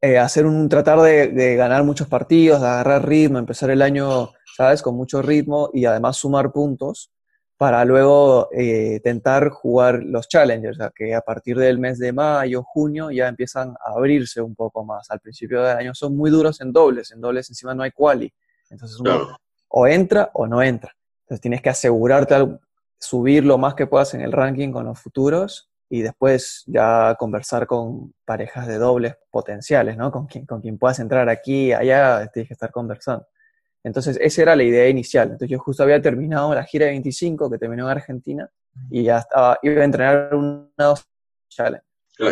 eh, 0.00 0.18
hacer 0.18 0.46
un, 0.46 0.68
tratar 0.68 1.00
de, 1.00 1.56
ganar 1.56 1.84
muchos 1.84 2.08
partidos, 2.08 2.60
de 2.60 2.66
agarrar 2.66 3.08
ritmo, 3.08 3.38
empezar 3.38 3.70
el 3.70 3.82
año, 3.82 4.30
¿sabes? 4.56 4.82
Con 4.82 4.96
mucho 4.96 5.22
ritmo 5.22 5.70
y 5.72 5.84
además 5.84 6.16
sumar 6.16 6.52
puntos 6.52 7.12
para 7.56 7.84
luego 7.84 8.48
eh, 8.52 9.00
tentar 9.04 9.50
jugar 9.50 10.02
los 10.02 10.26
challengers, 10.28 10.80
o 10.80 10.90
que 10.90 11.14
a 11.14 11.20
partir 11.20 11.56
del 11.56 11.78
mes 11.78 11.98
de 12.00 12.12
mayo, 12.12 12.64
junio 12.64 13.12
ya 13.12 13.28
empiezan 13.28 13.70
a 13.70 13.92
abrirse 13.96 14.40
un 14.40 14.56
poco 14.56 14.84
más. 14.84 15.08
Al 15.10 15.20
principio 15.20 15.62
del 15.62 15.76
año 15.76 15.94
son 15.94 16.16
muy 16.16 16.30
duros 16.30 16.60
en 16.60 16.72
dobles, 16.72 17.12
en 17.12 17.20
dobles 17.20 17.48
encima 17.50 17.72
no 17.72 17.84
hay 17.84 17.92
quali, 17.92 18.32
entonces 18.68 18.98
uno 18.98 19.36
o 19.72 19.86
entra 19.86 20.30
o 20.34 20.46
no 20.46 20.62
entra. 20.62 20.94
Entonces 21.24 21.40
tienes 21.40 21.62
que 21.62 21.70
asegurarte 21.70 22.34
al 22.34 22.60
subir 22.98 23.44
lo 23.44 23.58
más 23.58 23.74
que 23.74 23.86
puedas 23.86 24.14
en 24.14 24.20
el 24.20 24.32
ranking 24.32 24.70
con 24.70 24.84
los 24.84 25.00
futuros 25.00 25.70
y 25.88 26.02
después 26.02 26.62
ya 26.66 27.16
conversar 27.18 27.66
con 27.66 28.14
parejas 28.24 28.66
de 28.66 28.78
dobles 28.78 29.14
potenciales, 29.30 29.96
¿no? 29.96 30.10
Con 30.10 30.26
quien, 30.26 30.46
con 30.46 30.60
quien 30.60 30.78
puedas 30.78 30.98
entrar 31.00 31.28
aquí, 31.28 31.72
allá, 31.72 32.26
tienes 32.32 32.48
que 32.48 32.54
estar 32.54 32.70
conversando. 32.70 33.26
Entonces, 33.84 34.16
esa 34.20 34.42
era 34.42 34.56
la 34.56 34.62
idea 34.62 34.88
inicial. 34.88 35.24
Entonces, 35.24 35.50
yo 35.50 35.58
justo 35.58 35.82
había 35.82 36.00
terminado 36.00 36.54
la 36.54 36.64
gira 36.64 36.86
de 36.86 36.92
25, 36.92 37.50
que 37.50 37.58
terminó 37.58 37.84
en 37.84 37.90
Argentina, 37.90 38.48
y 38.90 39.02
ya 39.02 39.18
estaba, 39.18 39.58
iba 39.62 39.82
a 39.82 39.84
entrenar 39.84 40.34
una 40.34 40.94
challenge. 41.48 41.84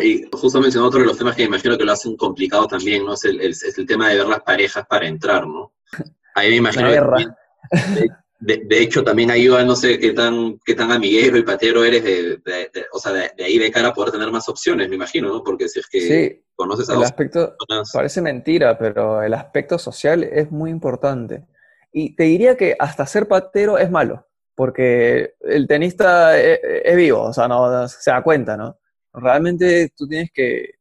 Y 0.02 0.24
justo 0.32 0.60
mencionó 0.60 0.86
otro 0.86 1.00
de 1.00 1.06
los 1.06 1.18
temas 1.18 1.34
que 1.34 1.42
me 1.42 1.48
imagino 1.48 1.76
que 1.76 1.84
lo 1.84 1.92
hacen 1.92 2.16
complicado 2.16 2.66
también, 2.66 3.04
¿no? 3.04 3.14
Es 3.14 3.24
el, 3.24 3.40
el, 3.40 3.50
es 3.50 3.76
el 3.76 3.86
tema 3.86 4.08
de 4.08 4.18
ver 4.18 4.26
las 4.26 4.40
parejas 4.40 4.86
para 4.86 5.06
entrar, 5.06 5.46
¿no? 5.46 5.72
Ahí 6.34 6.50
me 6.50 6.56
imagino 6.56 6.90
que 6.90 8.08
de, 8.40 8.62
de, 8.64 8.82
hecho, 8.82 9.04
también 9.04 9.30
ayuda, 9.30 9.62
no 9.64 9.76
sé 9.76 9.98
qué 9.98 10.12
tan, 10.14 10.58
qué 10.64 10.74
tan 10.74 10.90
amiguero 10.90 11.36
y 11.36 11.42
patero 11.42 11.84
eres, 11.84 12.02
de, 12.02 12.40
de, 12.42 12.86
o 12.90 12.98
sea, 12.98 13.12
de, 13.12 13.44
ahí 13.44 13.58
de 13.58 13.70
cara 13.70 13.88
a 13.88 13.94
poder 13.94 14.12
tener 14.12 14.30
más 14.30 14.48
opciones, 14.48 14.88
me 14.88 14.94
imagino, 14.96 15.28
¿no? 15.28 15.44
Porque 15.44 15.68
si 15.68 15.78
es 15.78 15.86
que 15.86 16.00
sí, 16.00 16.44
conoces 16.54 16.88
a 16.88 16.94
el 16.94 17.02
aspecto 17.02 17.54
personas... 17.58 17.90
Parece 17.92 18.22
mentira, 18.22 18.78
pero 18.78 19.22
el 19.22 19.34
aspecto 19.34 19.78
social 19.78 20.24
es 20.24 20.50
muy 20.50 20.70
importante. 20.70 21.44
Y 21.92 22.16
te 22.16 22.24
diría 22.24 22.56
que 22.56 22.76
hasta 22.78 23.04
ser 23.04 23.28
patero 23.28 23.76
es 23.76 23.90
malo, 23.90 24.26
porque 24.54 25.34
el 25.40 25.68
tenista 25.68 26.38
es, 26.38 26.60
es 26.62 26.96
vivo, 26.96 27.20
o 27.24 27.32
sea, 27.34 27.46
no 27.46 27.88
se 27.88 28.10
da 28.10 28.22
cuenta, 28.22 28.56
¿no? 28.56 28.78
Realmente 29.12 29.92
tú 29.94 30.08
tienes 30.08 30.30
que 30.32 30.76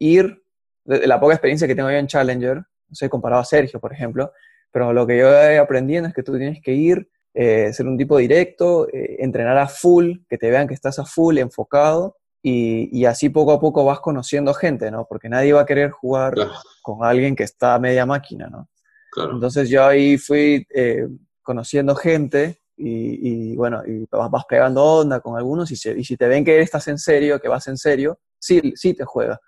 ir, 0.00 0.42
de 0.84 1.06
la 1.06 1.20
poca 1.20 1.34
experiencia 1.34 1.68
que 1.68 1.76
tengo 1.76 1.90
yo 1.90 1.96
en 1.96 2.08
Challenger, 2.08 2.56
no 2.56 2.94
sé, 2.94 3.08
comparado 3.08 3.42
a 3.42 3.44
Sergio, 3.44 3.78
por 3.78 3.92
ejemplo, 3.92 4.32
pero 4.74 4.92
lo 4.92 5.06
que 5.06 5.16
yo 5.16 5.32
he 5.32 5.56
aprendido 5.56 6.04
es 6.04 6.12
que 6.12 6.24
tú 6.24 6.36
tienes 6.36 6.60
que 6.60 6.72
ir, 6.72 7.08
eh, 7.32 7.72
ser 7.72 7.86
un 7.86 7.96
tipo 7.96 8.18
directo, 8.18 8.88
eh, 8.88 9.18
entrenar 9.20 9.56
a 9.56 9.68
full, 9.68 10.16
que 10.28 10.36
te 10.36 10.50
vean 10.50 10.66
que 10.66 10.74
estás 10.74 10.98
a 10.98 11.04
full, 11.04 11.38
enfocado, 11.38 12.16
y, 12.42 12.88
y, 12.90 13.04
así 13.04 13.28
poco 13.28 13.52
a 13.52 13.60
poco 13.60 13.84
vas 13.84 14.00
conociendo 14.00 14.52
gente, 14.52 14.90
¿no? 14.90 15.06
Porque 15.08 15.28
nadie 15.28 15.52
va 15.52 15.60
a 15.60 15.64
querer 15.64 15.92
jugar 15.92 16.34
claro. 16.34 16.50
con 16.82 17.04
alguien 17.04 17.36
que 17.36 17.44
está 17.44 17.76
a 17.76 17.78
media 17.78 18.04
máquina, 18.04 18.48
¿no? 18.48 18.68
Claro. 19.12 19.34
Entonces 19.34 19.68
yo 19.68 19.86
ahí 19.86 20.18
fui 20.18 20.66
eh, 20.74 21.06
conociendo 21.40 21.94
gente 21.94 22.58
y, 22.76 23.52
y, 23.52 23.56
bueno, 23.56 23.80
y 23.86 24.08
vas, 24.10 24.28
vas, 24.28 24.44
pegando 24.46 24.82
onda 24.82 25.20
con 25.20 25.36
algunos 25.36 25.70
y, 25.70 25.76
se, 25.76 25.96
y, 25.96 26.02
si 26.02 26.16
te 26.16 26.26
ven 26.26 26.44
que 26.44 26.60
estás 26.60 26.88
en 26.88 26.98
serio, 26.98 27.40
que 27.40 27.48
vas 27.48 27.68
en 27.68 27.78
serio, 27.78 28.18
sí, 28.40 28.72
sí 28.74 28.92
te 28.92 29.04
juega. 29.04 29.38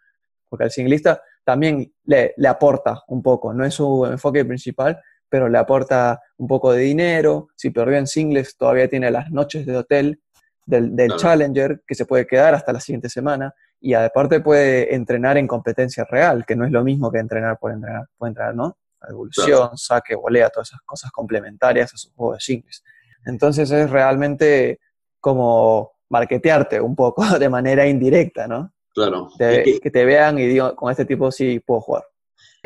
Porque 0.48 0.64
al 0.64 0.70
singlista 0.70 1.20
también 1.44 1.92
le, 2.04 2.32
le 2.36 2.48
aporta 2.48 3.02
un 3.08 3.22
poco, 3.22 3.52
no 3.52 3.64
es 3.64 3.74
su 3.74 4.06
enfoque 4.06 4.44
principal, 4.44 5.02
pero 5.28 5.48
le 5.48 5.58
aporta 5.58 6.20
un 6.36 6.46
poco 6.48 6.72
de 6.72 6.82
dinero. 6.82 7.48
Si 7.56 7.70
perdió 7.70 7.98
en 7.98 8.06
singles, 8.06 8.56
todavía 8.56 8.88
tiene 8.88 9.10
las 9.10 9.30
noches 9.30 9.66
de 9.66 9.76
hotel 9.76 10.20
del, 10.64 10.94
del 10.94 11.08
claro. 11.08 11.22
Challenger, 11.22 11.82
que 11.86 11.94
se 11.94 12.06
puede 12.06 12.26
quedar 12.26 12.54
hasta 12.54 12.72
la 12.72 12.80
siguiente 12.80 13.08
semana. 13.08 13.54
Y 13.80 13.94
aparte 13.94 14.40
puede 14.40 14.94
entrenar 14.94 15.36
en 15.36 15.46
competencia 15.46 16.04
real, 16.04 16.44
que 16.46 16.56
no 16.56 16.64
es 16.64 16.72
lo 16.72 16.82
mismo 16.82 17.10
que 17.10 17.18
entrenar 17.18 17.58
por 17.58 17.72
entrenar. 17.72 18.06
Puede 18.16 18.30
entrenar, 18.30 18.54
¿no? 18.54 18.76
Evolución, 19.08 19.58
claro. 19.58 19.76
saque, 19.76 20.14
volea, 20.14 20.50
todas 20.50 20.68
esas 20.70 20.80
cosas 20.82 21.12
complementarias 21.12 21.92
a 21.94 21.96
su 21.96 22.12
juego 22.12 22.34
de 22.34 22.40
singles. 22.40 22.82
Entonces 23.24 23.70
es 23.70 23.90
realmente 23.90 24.80
como 25.20 25.92
marketearte 26.08 26.80
un 26.80 26.96
poco 26.96 27.24
de 27.38 27.48
manera 27.48 27.86
indirecta, 27.86 28.48
¿no? 28.48 28.72
Claro. 28.94 29.28
Que 29.38 29.90
te 29.92 30.04
vean 30.04 30.38
y 30.38 30.46
digo, 30.46 30.74
con 30.74 30.90
este 30.90 31.04
tipo 31.04 31.30
sí 31.30 31.60
puedo 31.60 31.82
jugar 31.82 32.04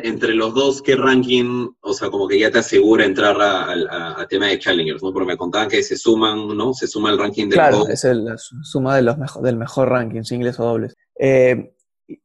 entre 0.03 0.33
los 0.33 0.53
dos, 0.53 0.81
¿qué 0.81 0.95
ranking, 0.95 1.69
o 1.81 1.93
sea, 1.93 2.09
como 2.09 2.27
que 2.27 2.39
ya 2.39 2.51
te 2.51 2.59
asegura 2.59 3.05
entrar 3.05 3.39
a, 3.41 3.71
a, 3.71 4.21
a 4.21 4.27
tema 4.27 4.47
de 4.47 4.59
challengers, 4.59 5.01
¿no? 5.03 5.13
Porque 5.13 5.27
me 5.27 5.37
contaban 5.37 5.69
que 5.69 5.83
se 5.83 5.97
suman, 5.97 6.55
¿no? 6.57 6.73
Se 6.73 6.87
suma 6.87 7.11
el 7.11 7.17
ranking 7.17 7.45
del 7.45 7.53
Claro, 7.53 7.87
es 7.87 8.03
el, 8.03 8.25
la 8.25 8.37
suma 8.37 8.95
de 8.95 9.01
los 9.03 9.17
mejor, 9.17 9.41
del 9.43 9.57
mejor 9.57 9.89
ranking, 9.89 10.23
singles 10.23 10.59
o 10.59 10.65
dobles. 10.65 10.95
Eh, 11.19 11.73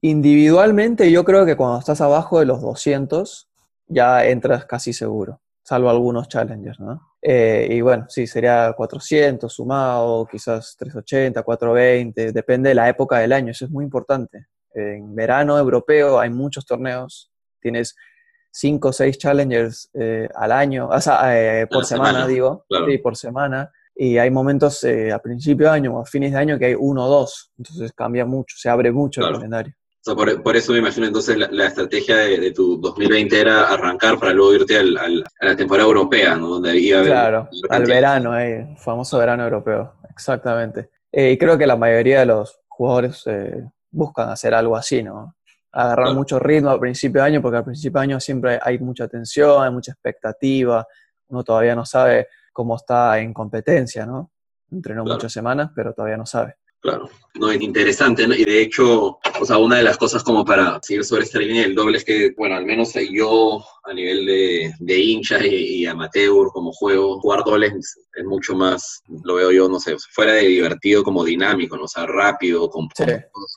individualmente, 0.01 1.11
yo 1.11 1.25
creo 1.25 1.45
que 1.47 1.57
cuando 1.57 1.79
estás 1.79 2.01
abajo 2.01 2.39
de 2.39 2.47
los 2.47 2.61
200, 2.61 3.49
ya 3.89 4.27
entras 4.27 4.65
casi 4.65 4.93
seguro, 4.93 5.41
salvo 5.63 5.91
algunos 5.91 6.29
challengers, 6.29 6.81
¿no? 6.81 7.15
Eh, 7.23 7.69
y 7.71 7.81
bueno, 7.81 8.07
sí, 8.09 8.27
sería 8.27 8.73
400 8.77 9.53
sumado, 9.53 10.27
quizás 10.31 10.77
380, 10.79 11.43
420, 11.43 12.33
depende 12.33 12.69
de 12.71 12.75
la 12.75 12.89
época 12.89 13.19
del 13.19 13.33
año, 13.33 13.51
eso 13.51 13.65
es 13.65 13.71
muy 13.71 13.85
importante. 13.85 14.47
En 14.73 15.15
verano 15.15 15.59
europeo 15.59 16.21
hay 16.21 16.31
muchos 16.31 16.67
torneos 16.67 17.33
tienes 17.67 17.97
cinco 18.57 18.89
o 18.89 18.93
seis 18.93 19.19
challengers 19.19 19.91
eh, 19.95 20.29
al 20.35 20.53
año, 20.53 20.89
o 20.89 21.01
sea, 21.01 21.19
eh, 21.37 21.67
por 21.67 21.85
semana, 21.85 22.11
semana, 22.11 22.27
digo, 22.27 22.65
claro. 22.69 22.87
sí, 22.87 22.99
por 22.99 23.17
semana, 23.17 23.71
y 23.95 24.17
hay 24.19 24.31
momentos 24.31 24.83
eh, 24.85 25.13
a 25.13 25.19
principio 25.19 25.67
de 25.67 25.73
año 25.73 25.95
o 25.95 26.01
a 26.01 26.07
fines 26.07 26.33
de 26.33 26.39
año 26.39 26.59
que 26.59 26.67
hay 26.67 26.75
uno 26.79 27.05
o 27.05 27.09
dos, 27.09 27.51
entonces 27.59 27.93
cambia 27.93 28.25
mucho, 28.25 28.57
se 28.59 28.69
abre 28.69 28.91
mucho 28.93 29.21
claro. 29.21 29.35
el 29.35 29.41
calendario. 29.41 29.75
O 29.75 30.05
sea, 30.07 30.15
por, 30.15 30.43
por, 30.43 30.57
eso 30.57 30.73
me 30.73 30.79
imagino 30.79 31.07
entonces 31.07 31.37
la, 31.37 31.49
la 31.51 31.67
estrategia 31.67 32.17
de, 32.17 32.39
de, 32.39 32.53
tu 32.53 32.81
2020 32.81 33.41
era 33.41 33.65
arrancar 33.65 34.19
para 34.21 34.33
luego 34.33 34.55
irte 34.55 34.79
al, 34.79 34.97
al, 34.97 35.25
a 35.41 35.47
la 35.47 35.57
temporada 35.57 35.89
europea, 35.89 36.37
¿no? 36.37 36.49
Donde 36.49 36.79
iba 36.79 36.99
a 36.99 37.01
haber, 37.01 37.13
claro, 37.13 37.49
al 37.69 37.85
verano, 37.85 38.39
eh, 38.39 38.77
famoso 38.79 39.19
verano 39.19 39.43
europeo, 39.43 39.95
exactamente. 40.09 40.91
Y 41.13 41.37
creo 41.37 41.59
que 41.59 41.67
la 41.67 41.77
mayoría 41.77 42.21
de 42.21 42.27
los 42.27 42.61
jugadores 42.69 43.25
buscan 43.91 44.29
hacer 44.29 44.55
algo 44.55 44.77
así, 44.77 45.03
¿no? 45.03 45.35
Agarrar 45.73 46.07
claro. 46.07 46.19
mucho 46.19 46.39
ritmo 46.39 46.71
al 46.71 46.81
principio 46.81 47.21
de 47.21 47.27
año, 47.27 47.43
porque 47.43 47.59
al 47.59 47.65
principio 47.65 48.01
de 48.01 48.05
año 48.05 48.21
siempre 48.21 48.59
hay 48.63 48.79
mucha 48.79 49.09
tensión, 49.09 49.63
hay 49.63 49.71
mucha 49.71 49.93
expectativa, 49.93 50.87
uno 51.29 51.45
todavía 51.45 51.75
no 51.75 51.85
sabe 51.85 52.29
cómo 52.53 52.77
está 52.77 53.19
en 53.19 53.35
competencia, 53.35 54.07
¿no? 54.07 54.31
Entrenó 54.71 55.05
claro. 55.05 55.17
muchas 55.17 55.33
semanas, 55.33 55.71
pero 55.75 55.93
todavía 55.93 56.17
no 56.17 56.27
sabe. 56.27 56.57
Claro, 56.87 57.11
no 57.35 57.51
es 57.51 57.61
interesante, 57.61 58.29
¿no? 58.29 58.35
Y 58.37 58.45
de 58.45 58.63
hecho, 58.63 59.19
o 59.41 59.45
sea, 59.45 59.59
una 59.59 59.79
de 59.79 59.83
las 59.83 59.99
cosas 59.99 60.23
como 60.23 60.45
para 60.45 60.79
seguir 60.81 61.05
sobre 61.05 61.25
esta 61.25 61.41
línea 61.41 61.63
del 61.63 61.75
doble 61.75 61.99
es 61.99 62.05
que, 62.05 62.33
bueno, 62.37 62.55
al 62.55 62.65
menos 62.65 62.93
yo 63.11 63.65
a 63.83 63.93
nivel 63.93 64.25
de, 64.25 64.73
de 64.79 64.97
hincha 64.97 65.45
y, 65.45 65.85
amateur 65.85 66.47
como 66.53 66.71
juego, 66.71 67.21
jugar 67.21 67.43
dobles 67.45 67.73
es 68.15 68.25
mucho 68.25 68.55
más, 68.55 69.03
lo 69.25 69.35
veo 69.35 69.51
yo, 69.51 69.69
no 69.69 69.81
sé, 69.81 69.97
fuera 70.13 70.35
de 70.35 70.47
divertido 70.47 71.03
como 71.03 71.25
dinámico, 71.25 71.77
¿no? 71.77 71.87
o 71.87 71.89
sea, 71.89 72.07
rápido, 72.07 72.71
con, 72.71 72.87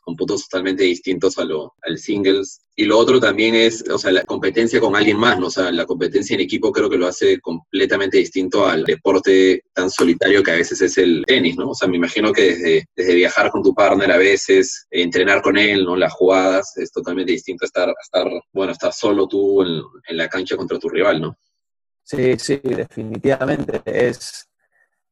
con, 0.04 0.16
puntos, 0.16 0.50
totalmente 0.50 0.86
distintos 0.86 1.38
a 1.38 1.46
lo, 1.46 1.76
al 1.84 2.00
singles. 2.00 2.62
Y 2.80 2.86
lo 2.86 2.98
otro 2.98 3.20
también 3.20 3.56
es, 3.56 3.84
o 3.90 3.98
sea, 3.98 4.10
la 4.10 4.24
competencia 4.24 4.80
con 4.80 4.96
alguien 4.96 5.18
más, 5.18 5.38
¿no? 5.38 5.48
O 5.48 5.52
sea, 5.52 5.70
la 5.70 5.86
competencia 5.86 6.36
en 6.36 6.40
equipo 6.40 6.72
creo 6.72 6.90
que 6.90 6.98
lo 6.98 7.08
hace 7.08 7.42
completamente 7.42 8.20
distinto 8.20 8.66
al 8.66 8.86
deporte 8.86 9.66
tan 9.74 9.90
solitario 9.90 10.42
que 10.42 10.52
a 10.52 10.56
veces 10.56 10.82
es 10.82 10.98
el 10.98 11.26
tenis, 11.28 11.58
¿no? 11.58 11.72
O 11.72 11.76
sea, 11.76 11.90
me 11.90 11.98
imagino 11.98 12.32
que 12.32 12.42
desde, 12.44 12.86
desde 12.96 13.16
viajar 13.16 13.52
con 13.52 13.62
tu 13.64 13.74
partner 13.74 14.10
a 14.14 14.18
veces, 14.18 14.88
entrenar 14.92 15.42
con 15.42 15.58
él, 15.58 15.84
¿no? 15.84 15.98
Las 15.98 16.14
jugadas, 16.14 16.78
es 16.78 16.90
totalmente 16.90 17.34
distinto 17.34 17.66
a 17.66 17.68
estar, 17.68 17.94
estar 18.02 18.28
bueno, 18.54 18.72
estar 18.72 18.94
solo 18.94 19.28
tú 19.28 19.62
en, 19.62 19.82
en 20.08 20.16
la 20.16 20.30
cancha 20.30 20.56
contra 20.56 20.80
tu 20.80 20.88
rival, 20.88 21.20
¿no? 21.20 21.38
Sí, 22.02 22.38
sí, 22.38 22.62
definitivamente. 22.64 23.82
Es, 23.84 24.49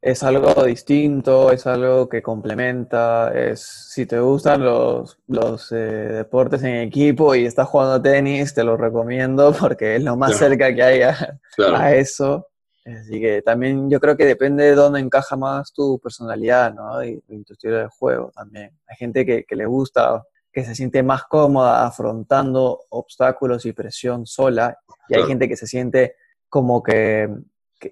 es 0.01 0.23
algo 0.23 0.63
distinto, 0.63 1.51
es 1.51 1.65
algo 1.65 2.07
que 2.07 2.21
complementa, 2.21 3.33
es 3.33 3.61
si 3.61 4.05
te 4.05 4.19
gustan 4.19 4.63
los, 4.63 5.17
los 5.27 5.71
eh, 5.71 5.75
deportes 5.75 6.61
en 6.63 6.75
equipo 6.75 7.33
y 7.33 7.45
estás 7.45 7.67
jugando 7.67 8.01
tenis, 8.01 8.53
te 8.53 8.63
lo 8.63 8.77
recomiendo 8.77 9.51
porque 9.59 9.95
es 9.95 10.03
lo 10.03 10.15
más 10.15 10.37
cerca 10.37 10.73
que 10.73 10.83
hay 10.83 11.01
a, 11.01 11.95
eso. 11.95 12.47
Así 12.85 13.19
que 13.19 13.41
también 13.41 13.89
yo 13.89 13.99
creo 13.99 14.15
que 14.15 14.25
depende 14.25 14.63
de 14.63 14.75
dónde 14.75 15.01
encaja 15.01 15.35
más 15.35 15.73
tu 15.73 15.99
personalidad, 15.99 16.73
¿no? 16.73 17.03
Y, 17.03 17.19
tu 17.43 17.53
estilo 17.53 17.77
de 17.77 17.87
juego 17.87 18.31
también. 18.33 18.71
Hay 18.87 18.95
gente 18.95 19.25
que, 19.25 19.43
que 19.43 19.55
le 19.57 19.65
gusta, 19.65 20.23
que 20.53 20.63
se 20.63 20.73
siente 20.73 21.03
más 21.03 21.23
cómoda 21.23 21.85
afrontando 21.85 22.85
obstáculos 22.89 23.65
y 23.65 23.73
presión 23.73 24.25
sola, 24.25 24.77
y 25.09 25.15
hay 25.15 25.23
gente 25.23 25.49
que 25.49 25.57
se 25.57 25.67
siente 25.67 26.15
como 26.49 26.81
que 26.81 27.29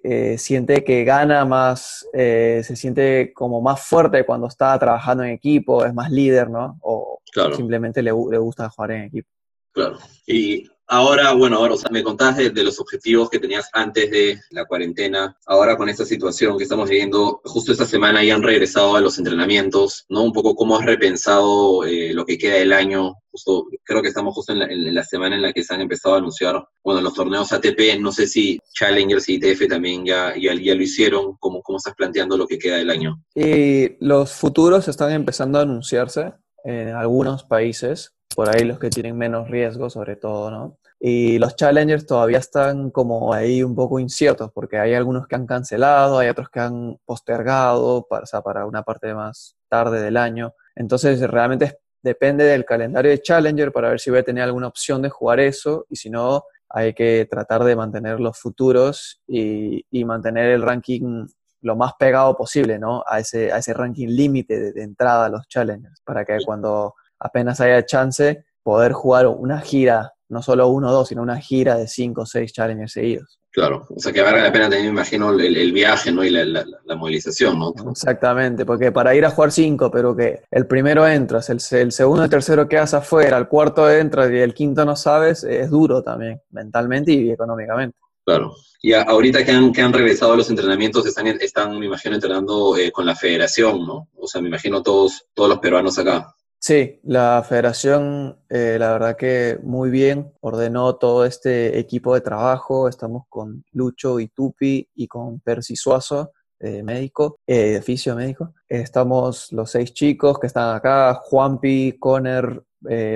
eh, 0.03 0.37
siente 0.37 0.83
que 0.83 1.03
gana 1.03 1.45
más, 1.45 2.07
eh, 2.13 2.61
se 2.63 2.75
siente 2.75 3.33
como 3.33 3.61
más 3.61 3.81
fuerte 3.81 4.25
cuando 4.25 4.47
está 4.47 4.77
trabajando 4.79 5.23
en 5.23 5.31
equipo, 5.31 5.85
es 5.85 5.93
más 5.93 6.11
líder, 6.11 6.49
¿no? 6.49 6.77
O 6.81 7.21
simplemente 7.55 8.01
le, 8.01 8.11
le, 8.11 8.37
gusta 8.37 8.69
jugar 8.69 8.91
en 8.91 9.03
equipo. 9.03 9.29
Claro. 9.73 9.97
Y 10.25 10.69
Ahora, 10.87 11.33
bueno, 11.33 11.57
ahora 11.57 11.75
me 11.91 12.03
contabas 12.03 12.37
de, 12.37 12.63
los 12.63 12.79
objetivos 12.79 13.29
que 13.29 13.39
tenías 13.39 13.69
antes 13.73 14.11
de 14.11 14.39
la 14.51 14.65
cuarentena. 14.65 15.35
Ahora 15.47 15.77
con 15.77 15.89
esta 15.89 16.05
situación 16.05 16.57
que 16.57 16.63
estamos 16.63 16.89
viviendo, 16.89 17.41
justo 17.43 17.71
esta 17.71 17.85
semana 17.85 18.23
ya 18.23 18.35
han 18.35 18.43
regresado 18.43 18.95
a 18.95 19.01
los 19.01 19.17
entrenamientos, 19.17 20.05
¿no? 20.09 20.23
Un 20.23 20.31
poco 20.31 20.55
cómo 20.55 20.77
has 20.77 20.85
repensado 20.85 21.83
eh, 21.85 22.13
lo 22.13 22.25
que 22.25 22.37
queda 22.37 22.55
del 22.55 22.73
año. 22.73 23.15
Justo, 23.31 23.67
creo 23.83 24.01
que 24.01 24.09
estamos 24.09 24.35
justo 24.35 24.53
en 24.53 24.93
la, 24.93 25.03
semana 25.03 25.35
en 25.35 25.41
la 25.41 25.51
que 25.51 25.63
se 25.63 25.73
han 25.73 25.81
empezado 25.81 26.15
a 26.15 26.19
anunciar, 26.19 26.63
bueno, 26.83 27.01
los 27.01 27.13
torneos 27.13 27.51
ATP. 27.51 27.99
No 27.99 28.11
sé 28.11 28.27
si 28.27 28.59
Challengers 28.73 29.27
y 29.29 29.35
ITF 29.35 29.67
también 29.67 30.05
ya, 30.05 30.35
ya, 30.37 30.53
ya 30.53 30.75
lo 30.75 30.83
hicieron. 30.83 31.35
¿Cómo, 31.39 31.61
¿Cómo 31.63 31.79
estás 31.79 31.95
planteando 31.95 32.37
lo 32.37 32.47
que 32.47 32.59
queda 32.59 32.77
del 32.77 32.91
año? 32.91 33.21
Y 33.33 33.97
los 33.99 34.33
futuros 34.33 34.87
están 34.87 35.11
empezando 35.11 35.57
a 35.57 35.63
anunciarse 35.63 36.33
en 36.65 36.89
algunos 36.89 37.43
países 37.43 38.15
por 38.35 38.49
ahí 38.49 38.65
los 38.65 38.79
que 38.79 38.89
tienen 38.89 39.17
menos 39.17 39.49
riesgo 39.49 39.89
sobre 39.89 40.17
todo, 40.17 40.51
¿no? 40.51 40.77
Y 40.99 41.37
los 41.39 41.55
challengers 41.55 42.05
todavía 42.05 42.39
están 42.39 42.89
como 42.89 43.33
ahí 43.33 43.63
un 43.63 43.75
poco 43.75 43.99
inciertos, 43.99 44.51
porque 44.53 44.79
hay 44.79 44.93
algunos 44.93 45.27
que 45.27 45.35
han 45.35 45.45
cancelado, 45.45 46.19
hay 46.19 46.29
otros 46.29 46.49
que 46.49 46.59
han 46.59 46.97
postergado 47.05 48.07
para, 48.09 48.25
o 48.31 48.43
para 48.43 48.65
una 48.65 48.83
parte 48.83 49.13
más 49.13 49.55
tarde 49.69 50.01
del 50.01 50.17
año. 50.17 50.53
Entonces, 50.75 51.21
realmente 51.21 51.79
depende 52.01 52.45
del 52.45 52.65
calendario 52.65 53.11
de 53.11 53.21
Challenger 53.21 53.71
para 53.71 53.89
ver 53.89 53.99
si 53.99 54.09
voy 54.09 54.19
a 54.19 54.23
tener 54.23 54.43
alguna 54.43 54.67
opción 54.67 55.01
de 55.01 55.09
jugar 55.09 55.39
eso, 55.39 55.85
y 55.89 55.95
si 55.95 56.09
no, 56.09 56.43
hay 56.69 56.93
que 56.93 57.27
tratar 57.29 57.63
de 57.63 57.75
mantener 57.75 58.19
los 58.19 58.39
futuros 58.39 59.21
y, 59.27 59.85
y 59.91 60.05
mantener 60.05 60.51
el 60.51 60.61
ranking 60.61 61.27
lo 61.65 61.75
más 61.75 61.93
pegado 61.97 62.37
posible, 62.37 62.77
¿no? 62.77 63.03
A 63.07 63.19
ese, 63.19 63.51
a 63.51 63.57
ese 63.57 63.73
ranking 63.73 64.07
límite 64.07 64.59
de, 64.59 64.71
de, 64.71 64.83
entrada 64.83 65.25
a 65.25 65.29
los 65.29 65.47
challengers, 65.47 65.99
para 66.05 66.23
que 66.23 66.37
cuando 66.45 66.93
apenas 67.19 67.59
haya 67.59 67.83
chance, 67.85 68.45
poder 68.61 68.93
jugar 68.93 69.25
una 69.27 69.59
gira, 69.61 70.13
no 70.29 70.43
solo 70.43 70.67
uno 70.67 70.89
o 70.89 70.91
dos, 70.91 71.07
sino 71.07 71.23
una 71.23 71.37
gira 71.37 71.75
de 71.75 71.87
cinco 71.87 72.21
o 72.21 72.25
seis 72.27 72.53
challengers 72.53 72.91
seguidos. 72.91 73.39
Claro, 73.51 73.87
o 73.89 73.99
sea 73.99 74.11
que 74.11 74.21
valga 74.21 74.43
la 74.43 74.51
pena 74.51 74.65
también, 74.65 74.87
me 74.87 74.91
imagino, 74.91 75.31
el, 75.31 75.71
viaje 75.71 76.11
¿no? 76.11 76.23
y 76.23 76.29
la, 76.29 76.65
movilización, 76.95 77.57
¿no? 77.57 77.73
Exactamente, 77.89 78.65
porque 78.65 78.91
para 78.91 79.15
ir 79.15 79.25
a 79.25 79.31
jugar 79.31 79.51
cinco, 79.51 79.89
pero 79.89 80.15
que 80.15 80.41
el 80.51 80.67
primero 80.67 81.07
entras, 81.07 81.49
el, 81.49 81.59
el 81.71 81.91
segundo 81.93 82.23
y 82.23 82.25
el 82.25 82.29
tercero 82.29 82.67
quedas 82.67 82.93
afuera, 82.93 83.37
el 83.37 83.47
cuarto 83.47 83.89
entras 83.89 84.29
y 84.29 84.37
el 84.37 84.53
quinto 84.53 84.83
no 84.83 84.95
sabes, 84.95 85.45
es 85.45 85.69
duro 85.69 86.03
también, 86.03 86.41
mentalmente 86.51 87.13
y 87.13 87.31
económicamente. 87.31 87.97
Claro. 88.25 88.55
Y 88.81 88.93
ahorita 88.93 89.45
que 89.45 89.51
han, 89.51 89.71
que 89.71 89.81
han 89.81 89.93
regresado 89.93 90.33
a 90.33 90.37
los 90.37 90.49
entrenamientos, 90.49 91.05
están, 91.05 91.27
están 91.27 91.79
me 91.79 91.85
imagino, 91.85 92.15
entrenando 92.15 92.75
eh, 92.77 92.91
con 92.91 93.05
la 93.05 93.15
federación, 93.15 93.85
¿no? 93.85 94.09
O 94.17 94.27
sea, 94.27 94.41
me 94.41 94.47
imagino 94.47 94.83
todos, 94.83 95.25
todos 95.33 95.49
los 95.49 95.59
peruanos 95.59 95.97
acá. 95.97 96.35
Sí, 96.67 96.99
la 97.03 97.45
federación, 97.47 98.39
eh, 98.49 98.77
la 98.79 98.93
verdad 98.93 99.15
que 99.15 99.59
muy 99.61 99.91
bien, 99.91 100.33
ordenó 100.41 100.95
todo 100.95 101.23
este 101.23 101.77
equipo 101.77 102.15
de 102.15 102.21
trabajo. 102.21 102.89
Estamos 102.89 103.25
con 103.29 103.63
Lucho 103.71 104.19
y 104.19 104.29
Tupi 104.29 104.89
y 104.95 105.07
con 105.07 105.41
Percy 105.41 105.75
Suazo, 105.75 106.31
eh, 106.59 106.81
médico, 106.81 107.37
eh, 107.45 107.77
oficio 107.77 108.15
médico. 108.15 108.55
Estamos 108.67 109.51
los 109.51 109.69
seis 109.69 109.93
chicos 109.93 110.39
que 110.39 110.47
están 110.47 110.75
acá, 110.75 111.13
Juanpi, 111.13 111.97
Conner, 111.99 112.63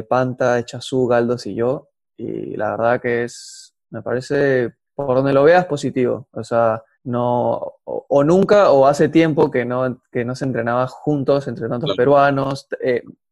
Panta, 0.07 0.59
Echazú, 0.59 1.07
Galdos 1.07 1.47
y 1.47 1.55
yo. 1.55 1.89
Y 2.17 2.55
la 2.55 2.69
verdad 2.77 3.01
que 3.01 3.23
es, 3.23 3.73
me 3.89 4.03
parece, 4.03 4.75
por 5.05 5.15
donde 5.15 5.33
lo 5.33 5.43
veas, 5.43 5.65
positivo. 5.65 6.27
O 6.33 6.43
sea, 6.43 6.83
no, 7.05 7.75
o, 7.85 8.23
nunca 8.23 8.69
o 8.71 8.85
hace 8.85 9.07
tiempo 9.07 9.49
que 9.49 9.63
no, 9.63 10.01
que 10.11 10.25
no 10.25 10.35
se 10.35 10.43
entrenaba 10.45 10.87
juntos 10.87 11.47
entre 11.47 11.69
tantos 11.69 11.95
peruanos 11.95 12.67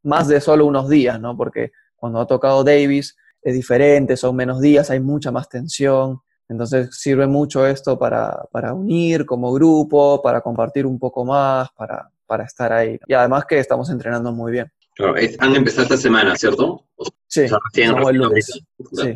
más 0.03 0.29
de 0.29 0.39
solo 0.39 0.65
unos 0.65 0.87
días, 0.87 1.19
¿no? 1.19 1.35
Porque 1.35 1.71
cuando 1.97 2.21
ha 2.21 2.27
tocado 2.27 2.63
Davis 2.63 3.17
es 3.41 3.53
diferente, 3.53 4.15
son 4.15 4.35
menos 4.35 4.61
días, 4.61 4.89
hay 4.89 5.01
mucha 5.01 5.31
más 5.31 5.49
tensión. 5.49 6.21
Entonces 6.47 6.97
sirve 6.97 7.27
mucho 7.27 7.67
esto 7.67 7.99
para, 7.99 8.45
para 8.51 8.73
unir 8.73 9.25
como 9.25 9.51
grupo, 9.51 10.21
para 10.21 10.39
compartir 10.39 10.85
un 10.85 10.97
poco 10.97 11.25
más, 11.25 11.69
para, 11.71 12.09
para 12.25 12.45
estar 12.45 12.71
ahí. 12.71 12.97
Y 13.07 13.13
además 13.13 13.43
que 13.45 13.59
estamos 13.59 13.89
entrenando 13.89 14.31
muy 14.31 14.53
bien. 14.53 14.71
Claro, 14.95 15.15
han 15.39 15.55
empezado 15.55 15.83
esta 15.83 15.97
semana, 15.97 16.35
¿cierto? 16.37 16.85
Sí, 17.27 17.45
el 17.73 18.17
lunes. 18.17 18.61
Sí, 18.93 19.13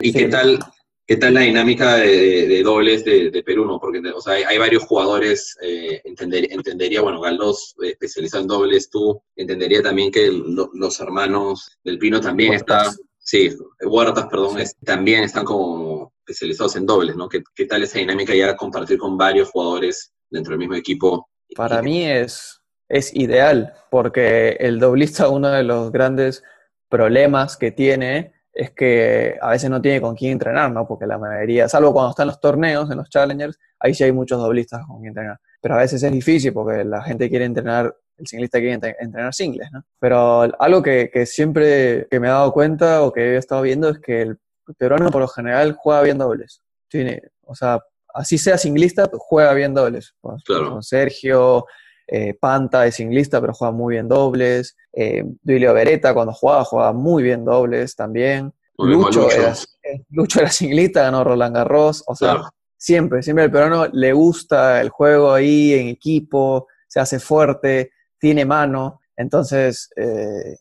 ¿Y 0.00 0.12
qué 0.12 0.28
tal 0.28 0.58
¿Qué 1.06 1.16
tal 1.16 1.34
la 1.34 1.42
dinámica 1.42 1.98
de, 1.98 2.62
dobles 2.64 3.04
de, 3.04 3.42
Perú? 3.46 3.64
¿no? 3.64 3.78
Porque 3.78 4.00
o 4.10 4.20
sea, 4.20 4.34
hay, 4.34 4.58
varios 4.58 4.82
jugadores, 4.82 5.56
eh, 5.62 6.02
entendería, 6.04 7.00
bueno, 7.00 7.20
Galdos 7.20 7.76
eh, 7.80 7.90
especializado 7.90 8.42
en 8.42 8.48
dobles, 8.48 8.90
tú 8.90 9.22
entendería 9.36 9.82
también 9.82 10.10
que 10.10 10.32
los 10.32 11.00
hermanos 11.00 11.78
del 11.84 12.00
Pino 12.00 12.20
también 12.20 12.54
están, 12.54 12.92
sí, 13.18 13.50
Huertas, 13.80 14.26
perdón, 14.26 14.56
también 14.84 15.22
están 15.22 15.44
como 15.44 16.12
especializados 16.26 16.74
en 16.74 16.86
dobles, 16.86 17.14
¿no? 17.14 17.28
¿Qué, 17.28 17.40
¿Qué, 17.54 17.66
tal 17.66 17.84
esa 17.84 18.00
dinámica 18.00 18.34
ya 18.34 18.56
compartir 18.56 18.98
con 18.98 19.16
varios 19.16 19.50
jugadores 19.50 20.12
dentro 20.28 20.50
del 20.50 20.58
mismo 20.58 20.74
equipo? 20.74 21.28
Para 21.54 21.82
mí 21.82 22.04
es, 22.04 22.60
es 22.88 23.14
ideal, 23.14 23.74
porque 23.92 24.56
el 24.58 24.80
doblista, 24.80 25.28
uno 25.28 25.50
de 25.50 25.62
los 25.62 25.92
grandes 25.92 26.42
problemas 26.88 27.56
que 27.56 27.70
tiene 27.70 28.35
es 28.56 28.70
que 28.70 29.36
a 29.40 29.50
veces 29.50 29.68
no 29.68 29.82
tiene 29.82 30.00
con 30.00 30.14
quién 30.16 30.32
entrenar, 30.32 30.72
¿no? 30.72 30.88
Porque 30.88 31.06
la 31.06 31.18
mayoría, 31.18 31.68
salvo 31.68 31.92
cuando 31.92 32.10
están 32.10 32.26
los 32.26 32.40
torneos, 32.40 32.90
en 32.90 32.96
los 32.96 33.10
challengers, 33.10 33.58
ahí 33.78 33.92
sí 33.92 34.02
hay 34.02 34.12
muchos 34.12 34.38
doblistas 34.40 34.84
con 34.86 34.96
quien 34.96 35.08
entrenar. 35.08 35.38
Pero 35.60 35.74
a 35.74 35.78
veces 35.78 36.02
es 36.02 36.10
difícil 36.10 36.54
porque 36.54 36.82
la 36.84 37.02
gente 37.02 37.28
quiere 37.28 37.44
entrenar, 37.44 37.94
el 38.16 38.26
singlista 38.26 38.58
quiere 38.58 38.80
entrenar 38.98 39.34
singles, 39.34 39.68
¿no? 39.70 39.84
Pero 40.00 40.48
algo 40.58 40.82
que, 40.82 41.10
que 41.12 41.26
siempre 41.26 42.08
que 42.10 42.18
me 42.18 42.28
he 42.28 42.30
dado 42.30 42.50
cuenta 42.52 43.02
o 43.02 43.12
que 43.12 43.34
he 43.34 43.36
estado 43.36 43.60
viendo 43.60 43.90
es 43.90 43.98
que 43.98 44.22
el 44.22 44.38
peruano 44.78 45.10
por 45.10 45.20
lo 45.20 45.28
general 45.28 45.76
juega 45.78 46.00
bien 46.00 46.16
dobles. 46.16 46.62
Tiene, 46.88 47.22
o 47.42 47.54
sea, 47.54 47.80
así 48.14 48.38
sea 48.38 48.56
singlista, 48.56 49.10
juega 49.12 49.52
bien 49.52 49.74
dobles. 49.74 50.14
Con 50.20 50.82
Sergio, 50.82 51.66
eh, 52.06 52.34
Panta 52.34 52.86
es 52.86 52.96
singlista, 52.96 53.40
pero 53.40 53.52
juega 53.52 53.72
muy 53.72 53.94
bien 53.94 54.08
dobles. 54.08 54.76
Eh, 54.92 55.24
Duilio 55.42 55.74
Beretta, 55.74 56.14
cuando 56.14 56.32
jugaba, 56.32 56.64
jugaba 56.64 56.92
muy 56.92 57.22
bien 57.22 57.44
dobles 57.44 57.96
también. 57.96 58.52
Lucho, 58.78 59.30
Era, 59.30 59.54
eh, 59.82 60.04
Lucho 60.10 60.40
era 60.40 60.50
singlista, 60.50 61.02
ganó 61.02 61.24
Roland 61.24 61.56
Garros. 61.56 62.04
O 62.06 62.14
sea, 62.14 62.42
siempre, 62.76 63.22
siempre 63.22 63.44
el 63.44 63.50
peruano 63.50 63.86
le 63.92 64.12
gusta 64.12 64.80
el 64.80 64.90
juego 64.90 65.32
ahí 65.32 65.72
en 65.72 65.88
equipo, 65.88 66.68
se 66.86 67.00
hace 67.00 67.18
fuerte, 67.18 67.92
tiene 68.18 68.44
mano. 68.44 69.00
Entonces, 69.16 69.90
eh, 69.96 70.58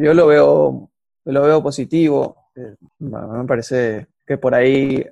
yo 0.00 0.14
lo 0.14 0.26
veo, 0.26 0.90
lo 1.24 1.42
veo 1.42 1.62
positivo. 1.62 2.50
me 2.98 3.44
parece 3.46 4.06
que 4.26 4.38
por 4.38 4.54
ahí 4.54 5.04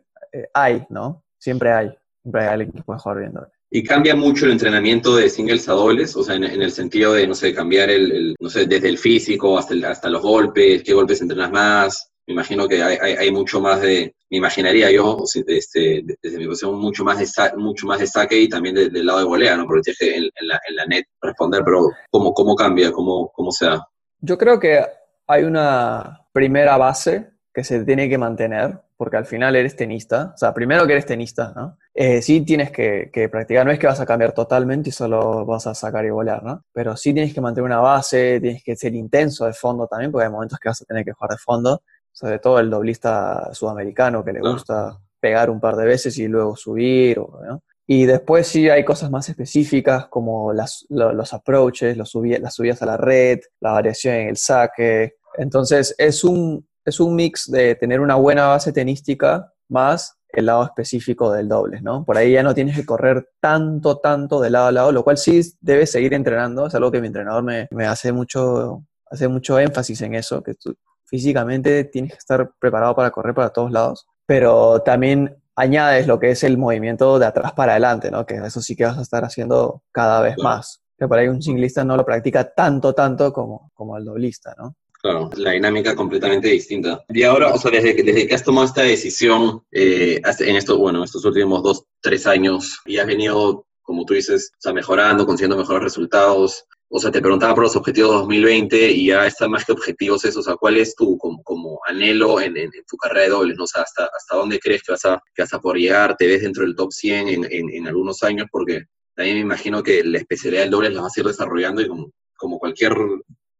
hay, 0.54 0.86
¿no? 0.88 1.24
Siempre 1.38 1.72
hay. 1.72 1.94
Siempre 2.22 2.42
hay 2.42 2.48
alguien 2.48 2.72
que 2.72 2.82
puede 2.82 3.00
jugar 3.00 3.18
bien 3.18 3.32
dobles. 3.32 3.59
¿Y 3.72 3.84
cambia 3.84 4.16
mucho 4.16 4.46
el 4.46 4.52
entrenamiento 4.52 5.14
de 5.14 5.30
singles 5.30 5.68
a 5.68 5.72
dobles? 5.72 6.16
O 6.16 6.24
sea, 6.24 6.34
en, 6.34 6.44
el 6.44 6.72
sentido 6.72 7.12
de, 7.12 7.26
no 7.26 7.34
sé, 7.34 7.54
cambiar 7.54 7.88
el, 7.88 8.34
no 8.40 8.50
sé, 8.50 8.66
desde 8.66 8.88
el 8.88 8.98
físico 8.98 9.56
hasta, 9.56 9.74
hasta 9.88 10.10
los 10.10 10.22
golpes, 10.22 10.82
qué 10.82 10.92
golpes 10.92 11.20
entrenas 11.20 11.52
más. 11.52 12.10
Me 12.26 12.34
imagino 12.34 12.66
que 12.66 12.82
hay, 12.82 12.96
hay, 12.96 13.30
mucho 13.30 13.60
más 13.60 13.80
de, 13.80 14.14
me 14.28 14.38
imaginaría 14.38 14.90
yo, 14.90 15.22
este, 15.46 16.04
desde 16.22 16.38
mi 16.38 16.46
posición, 16.46 16.80
mucho 16.80 17.04
más 17.04 17.18
de, 17.18 17.26
mucho 17.56 17.86
más 17.86 18.00
de 18.00 18.06
saque 18.06 18.40
y 18.40 18.48
también 18.48 18.74
del 18.74 19.06
lado 19.06 19.20
de 19.20 19.24
volea, 19.24 19.56
¿no? 19.56 19.66
Porque 19.66 19.82
tienes 19.82 19.98
que 19.98 20.16
en, 20.16 20.48
la, 20.48 20.60
en 20.68 20.76
la 20.76 20.86
net 20.86 21.04
responder, 21.20 21.62
pero 21.64 21.88
¿cómo, 22.10 22.34
cómo 22.34 22.54
cambia? 22.54 22.92
¿Cómo, 22.92 23.30
¿Cómo 23.32 23.50
se 23.52 23.66
da? 23.66 23.86
Yo 24.20 24.36
creo 24.36 24.60
que 24.60 24.80
hay 25.26 25.44
una 25.44 26.26
primera 26.32 26.76
base 26.76 27.30
que 27.52 27.64
se 27.64 27.84
tiene 27.84 28.08
que 28.08 28.18
mantener, 28.18 28.80
porque 28.96 29.16
al 29.16 29.26
final 29.26 29.56
eres 29.56 29.76
tenista. 29.76 30.32
O 30.34 30.38
sea, 30.38 30.52
primero 30.54 30.86
que 30.86 30.92
eres 30.92 31.06
tenista, 31.06 31.52
¿no? 31.54 31.78
Eh, 31.92 32.22
sí 32.22 32.42
tienes 32.42 32.70
que, 32.70 33.28
practicar, 33.30 33.66
no 33.66 33.72
es 33.72 33.78
que 33.78 33.86
vas 33.86 34.00
a 34.00 34.06
cambiar 34.06 34.32
totalmente 34.32 34.90
y 34.90 34.92
solo 34.92 35.44
vas 35.44 35.66
a 35.66 35.74
sacar 35.74 36.04
y 36.04 36.10
volar, 36.10 36.42
¿no? 36.42 36.64
Pero 36.72 36.96
sí 36.96 37.12
tienes 37.12 37.34
que 37.34 37.40
mantener 37.40 37.66
una 37.66 37.80
base, 37.80 38.40
tienes 38.40 38.62
que 38.62 38.76
ser 38.76 38.94
intenso 38.94 39.44
de 39.44 39.52
fondo 39.52 39.86
también, 39.86 40.12
porque 40.12 40.26
hay 40.26 40.32
momentos 40.32 40.58
que 40.58 40.68
vas 40.68 40.80
a 40.80 40.84
tener 40.84 41.04
que 41.04 41.12
jugar 41.12 41.32
de 41.32 41.38
fondo, 41.38 41.82
sobre 42.12 42.38
todo 42.38 42.60
el 42.60 42.70
doblista 42.70 43.52
sudamericano 43.52 44.24
que 44.24 44.32
le 44.32 44.40
gusta 44.40 44.98
pegar 45.18 45.50
un 45.50 45.60
par 45.60 45.76
de 45.76 45.84
veces 45.84 46.16
y 46.18 46.28
luego 46.28 46.56
subir, 46.56 47.18
¿no? 47.18 47.62
Y 47.86 48.06
después 48.06 48.46
sí 48.46 48.70
hay 48.70 48.84
cosas 48.84 49.10
más 49.10 49.28
específicas 49.28 50.06
como 50.06 50.52
las, 50.52 50.86
los 50.90 51.34
approaches, 51.34 51.96
los 51.96 52.14
las 52.14 52.54
subidas 52.54 52.80
a 52.82 52.86
la 52.86 52.96
red, 52.96 53.40
la 53.58 53.72
variación 53.72 54.14
en 54.14 54.28
el 54.28 54.36
saque. 54.36 55.14
Entonces 55.36 55.92
es 55.98 56.22
un, 56.22 56.64
es 56.84 57.00
un 57.00 57.16
mix 57.16 57.50
de 57.50 57.74
tener 57.74 57.98
una 57.98 58.14
buena 58.14 58.46
base 58.46 58.72
tenística 58.72 59.52
más 59.68 60.19
el 60.32 60.46
lado 60.46 60.64
específico 60.64 61.32
del 61.32 61.48
doble, 61.48 61.80
¿no? 61.80 62.04
Por 62.04 62.16
ahí 62.16 62.32
ya 62.32 62.42
no 62.42 62.54
tienes 62.54 62.76
que 62.76 62.86
correr 62.86 63.28
tanto, 63.40 63.98
tanto 63.98 64.40
de 64.40 64.50
lado 64.50 64.66
a 64.66 64.72
lado, 64.72 64.92
lo 64.92 65.04
cual 65.04 65.18
sí 65.18 65.40
debes 65.60 65.92
seguir 65.92 66.14
entrenando, 66.14 66.66
es 66.66 66.74
algo 66.74 66.90
que 66.90 67.00
mi 67.00 67.08
entrenador 67.08 67.42
me, 67.42 67.68
me 67.70 67.86
hace, 67.86 68.12
mucho, 68.12 68.84
hace 69.10 69.28
mucho 69.28 69.58
énfasis 69.58 70.00
en 70.02 70.14
eso, 70.14 70.42
que 70.42 70.54
tú 70.54 70.74
físicamente 71.06 71.84
tienes 71.84 72.12
que 72.12 72.18
estar 72.18 72.52
preparado 72.58 72.94
para 72.94 73.10
correr 73.10 73.34
para 73.34 73.50
todos 73.50 73.72
lados, 73.72 74.06
pero 74.26 74.80
también 74.82 75.36
añades 75.56 76.06
lo 76.06 76.18
que 76.18 76.30
es 76.30 76.44
el 76.44 76.56
movimiento 76.56 77.18
de 77.18 77.26
atrás 77.26 77.52
para 77.52 77.72
adelante, 77.72 78.10
¿no? 78.10 78.24
Que 78.24 78.36
eso 78.36 78.62
sí 78.62 78.76
que 78.76 78.84
vas 78.84 78.96
a 78.96 79.02
estar 79.02 79.24
haciendo 79.24 79.82
cada 79.92 80.20
vez 80.20 80.36
más. 80.38 80.80
Que 80.96 81.08
por 81.08 81.18
ahí 81.18 81.28
un 81.28 81.42
singlista 81.42 81.84
no 81.84 81.96
lo 81.96 82.04
practica 82.04 82.52
tanto, 82.52 82.94
tanto 82.94 83.32
como, 83.32 83.70
como 83.74 83.96
el 83.96 84.04
doblista, 84.04 84.54
¿no? 84.56 84.76
Claro, 85.02 85.30
la 85.36 85.52
dinámica 85.52 85.96
completamente 85.96 86.48
distinta. 86.48 87.02
Y 87.08 87.22
ahora, 87.22 87.54
o 87.54 87.58
sea, 87.58 87.70
desde 87.70 87.96
que, 87.96 88.02
desde 88.02 88.26
que 88.26 88.34
has 88.34 88.44
tomado 88.44 88.66
esta 88.66 88.82
decisión, 88.82 89.62
eh, 89.72 90.20
en 90.40 90.56
estos, 90.56 90.76
bueno, 90.76 91.02
estos 91.02 91.24
últimos 91.24 91.62
dos, 91.62 91.84
tres 92.02 92.26
años, 92.26 92.80
y 92.84 92.98
has 92.98 93.06
venido, 93.06 93.66
como 93.80 94.04
tú 94.04 94.12
dices, 94.12 94.52
o 94.58 94.60
sea, 94.60 94.74
mejorando, 94.74 95.24
consiguiendo 95.24 95.56
mejores 95.56 95.82
resultados, 95.82 96.66
o 96.92 96.98
sea, 96.98 97.12
te 97.12 97.20
preguntaba 97.20 97.54
por 97.54 97.64
los 97.64 97.76
objetivos 97.76 98.10
2020 98.10 98.90
y 98.90 99.06
ya 99.06 99.24
están 99.24 99.52
más 99.52 99.64
que 99.64 99.72
objetivos 99.72 100.24
esos, 100.24 100.38
o 100.38 100.42
sea, 100.42 100.56
¿cuál 100.56 100.76
es 100.76 100.96
tu 100.96 101.16
como, 101.16 101.80
anhelo 101.86 102.40
en, 102.40 102.54
tu 102.86 102.96
carrera 102.96 103.22
de 103.22 103.30
dobles? 103.30 103.56
¿no? 103.56 103.64
O 103.64 103.66
sea, 103.68 103.82
¿hasta, 103.82 104.04
¿hasta 104.04 104.36
dónde 104.36 104.58
crees 104.58 104.82
que 104.82 104.92
vas, 104.92 105.04
a, 105.04 105.22
que 105.32 105.42
vas 105.42 105.54
a 105.54 105.60
poder 105.60 105.80
llegar? 105.80 106.16
¿Te 106.16 106.26
ves 106.26 106.42
dentro 106.42 106.64
del 106.64 106.74
top 106.74 106.92
100 106.92 107.28
en, 107.28 107.46
en, 107.48 107.86
algunos 107.86 108.24
años? 108.24 108.48
Porque 108.50 108.86
también 109.14 109.36
me 109.36 109.42
imagino 109.42 109.84
que 109.84 110.02
la 110.02 110.18
especialidad 110.18 110.62
del 110.62 110.70
dobles 110.70 110.92
la 110.92 111.02
vas 111.02 111.16
a 111.16 111.20
ir 111.20 111.26
desarrollando 111.26 111.80
y 111.80 111.86
como, 111.86 112.10
como 112.36 112.58
cualquier 112.58 112.96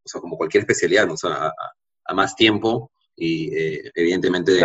o 0.04 0.08
sea, 0.08 0.20
como 0.20 0.36
cualquier 0.36 0.62
especialidad, 0.62 1.06
¿no? 1.06 1.14
o 1.14 1.16
sea, 1.16 1.52
a, 2.06 2.14
más 2.14 2.34
tiempo 2.34 2.90
y 3.14 3.54
eh, 3.54 3.92
evidentemente 3.94 4.60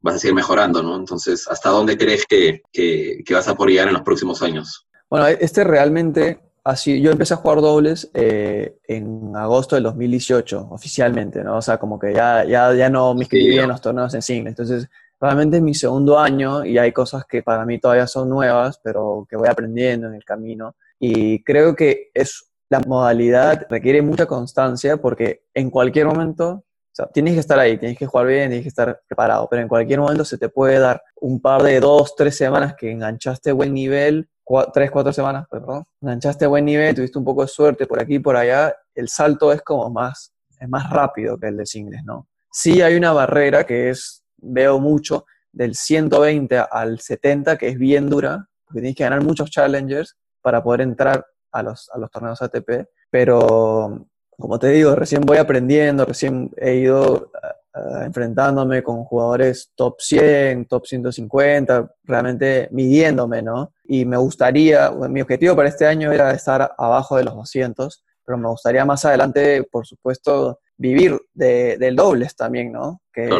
vas 0.00 0.14
a 0.14 0.18
seguir 0.18 0.34
mejorando, 0.34 0.82
¿no? 0.82 0.96
Entonces, 0.96 1.46
¿hasta 1.48 1.68
dónde 1.68 1.98
crees 1.98 2.24
que, 2.24 2.62
que, 2.72 3.22
vas 3.34 3.48
a 3.48 3.54
poder 3.54 3.72
llegar 3.72 3.88
en 3.88 3.94
los 3.94 4.02
próximos 4.02 4.42
años? 4.42 4.86
Bueno, 5.10 5.26
este 5.26 5.62
realmente, 5.62 6.40
así, 6.64 7.02
yo 7.02 7.10
empecé 7.10 7.34
a 7.34 7.38
jugar 7.38 7.60
dobles 7.60 8.10
eh, 8.14 8.78
en 8.88 9.36
agosto 9.36 9.74
del 9.74 9.82
2018, 9.84 10.68
oficialmente, 10.70 11.44
¿no? 11.44 11.58
O 11.58 11.62
sea, 11.62 11.76
como 11.76 11.98
que 11.98 12.14
ya, 12.14 12.44
ya, 12.44 12.72
ya 12.72 12.88
no 12.88 13.12
me 13.12 13.20
inscribí 13.20 13.58
en 13.58 13.68
los 13.68 13.80
torneos 13.82 14.14
en 14.14 14.22
singles, 14.22 14.52
entonces 14.52 14.88
realmente 15.20 15.56
es 15.58 15.62
mi 15.62 15.74
segundo 15.74 16.18
año 16.18 16.64
y 16.64 16.78
hay 16.78 16.92
cosas 16.92 17.24
que 17.24 17.42
para 17.42 17.64
mí 17.64 17.78
todavía 17.78 18.06
son 18.06 18.28
nuevas, 18.28 18.80
pero 18.82 19.26
que 19.28 19.36
voy 19.36 19.48
aprendiendo 19.48 20.08
en 20.08 20.14
el 20.14 20.24
camino. 20.24 20.76
Y 20.98 21.42
creo 21.42 21.74
que 21.74 22.10
es 22.14 22.45
la 22.68 22.80
modalidad 22.80 23.66
requiere 23.68 24.02
mucha 24.02 24.26
constancia 24.26 24.96
porque 24.96 25.44
en 25.54 25.70
cualquier 25.70 26.06
momento, 26.06 26.48
o 26.48 26.64
sea, 26.92 27.06
tienes 27.06 27.34
que 27.34 27.40
estar 27.40 27.58
ahí, 27.58 27.78
tienes 27.78 27.98
que 27.98 28.06
jugar 28.06 28.26
bien, 28.26 28.48
tienes 28.48 28.64
que 28.64 28.68
estar 28.68 29.00
preparado, 29.06 29.46
pero 29.48 29.62
en 29.62 29.68
cualquier 29.68 30.00
momento 30.00 30.24
se 30.24 30.38
te 30.38 30.48
puede 30.48 30.78
dar 30.78 31.02
un 31.20 31.40
par 31.40 31.62
de 31.62 31.78
dos, 31.80 32.14
tres 32.16 32.36
semanas 32.36 32.74
que 32.74 32.90
enganchaste 32.90 33.52
buen 33.52 33.72
nivel, 33.72 34.28
tres, 34.72 34.90
cuatro 34.90 35.12
semanas, 35.12 35.46
perdón, 35.50 35.84
enganchaste 36.00 36.46
buen 36.46 36.64
nivel, 36.64 36.94
tuviste 36.94 37.18
un 37.18 37.24
poco 37.24 37.42
de 37.42 37.48
suerte 37.48 37.86
por 37.86 38.00
aquí 38.00 38.18
por 38.18 38.36
allá, 38.36 38.74
el 38.94 39.08
salto 39.08 39.52
es 39.52 39.62
como 39.62 39.90
más, 39.90 40.32
es 40.58 40.68
más 40.68 40.90
rápido 40.90 41.38
que 41.38 41.48
el 41.48 41.56
de 41.56 41.66
singles, 41.66 42.02
¿no? 42.04 42.28
Sí 42.50 42.80
hay 42.80 42.96
una 42.96 43.12
barrera 43.12 43.64
que 43.64 43.90
es, 43.90 44.24
veo 44.38 44.78
mucho, 44.78 45.26
del 45.52 45.74
120 45.74 46.64
al 46.70 47.00
70, 47.00 47.56
que 47.56 47.68
es 47.68 47.78
bien 47.78 48.08
dura, 48.08 48.48
porque 48.64 48.80
tienes 48.80 48.96
que 48.96 49.04
ganar 49.04 49.22
muchos 49.22 49.50
challengers 49.50 50.16
para 50.42 50.62
poder 50.62 50.82
entrar 50.82 51.26
a 51.52 51.62
los, 51.62 51.90
a 51.92 51.98
los 51.98 52.10
torneos 52.10 52.42
ATP, 52.42 52.88
pero 53.10 54.06
como 54.38 54.58
te 54.58 54.68
digo, 54.68 54.94
recién 54.94 55.22
voy 55.22 55.38
aprendiendo, 55.38 56.04
recién 56.04 56.50
he 56.56 56.74
ido 56.74 57.30
eh, 57.42 57.46
eh, 57.76 58.04
enfrentándome 58.04 58.82
con 58.82 59.04
jugadores 59.04 59.72
top 59.74 59.96
100, 59.98 60.66
top 60.66 60.86
150, 60.86 61.90
realmente 62.04 62.68
midiéndome, 62.70 63.42
¿no? 63.42 63.72
Y 63.84 64.04
me 64.04 64.16
gustaría, 64.16 64.90
mi 64.90 65.22
objetivo 65.22 65.56
para 65.56 65.68
este 65.68 65.86
año 65.86 66.12
era 66.12 66.32
estar 66.32 66.74
abajo 66.76 67.16
de 67.16 67.24
los 67.24 67.34
200, 67.34 68.04
pero 68.24 68.38
me 68.38 68.48
gustaría 68.48 68.84
más 68.84 69.04
adelante, 69.04 69.62
por 69.64 69.86
supuesto, 69.86 70.60
vivir 70.76 71.18
de, 71.32 71.78
del 71.78 71.96
dobles 71.96 72.36
también, 72.36 72.72
¿no? 72.72 73.00
Que 73.12 73.30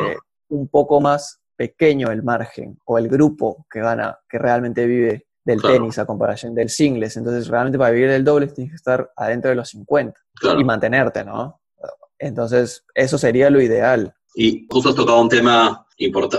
un 0.48 0.68
poco 0.68 1.00
más 1.00 1.40
pequeño 1.56 2.10
el 2.10 2.22
margen 2.22 2.78
o 2.84 2.98
el 2.98 3.08
grupo 3.08 3.66
que 3.70 3.80
gana, 3.80 4.18
que 4.28 4.38
realmente 4.38 4.86
vive 4.86 5.25
del 5.46 5.62
tenis 5.62 5.96
a 5.98 6.04
comparación 6.04 6.54
del 6.54 6.68
singles. 6.68 7.16
Entonces, 7.16 7.46
realmente 7.46 7.78
para 7.78 7.92
vivir 7.92 8.10
del 8.10 8.24
doble 8.24 8.48
tienes 8.48 8.72
que 8.72 8.76
estar 8.76 9.12
adentro 9.16 9.48
de 9.48 9.54
los 9.54 9.68
50 9.68 10.20
y 10.58 10.64
mantenerte, 10.64 11.24
¿no? 11.24 11.60
Entonces, 12.18 12.84
eso 12.94 13.16
sería 13.16 13.48
lo 13.48 13.60
ideal. 13.60 14.12
Y 14.34 14.66
justo 14.68 14.90
has 14.90 14.96
tocado 14.96 15.20
un 15.20 15.28
tema 15.28 15.86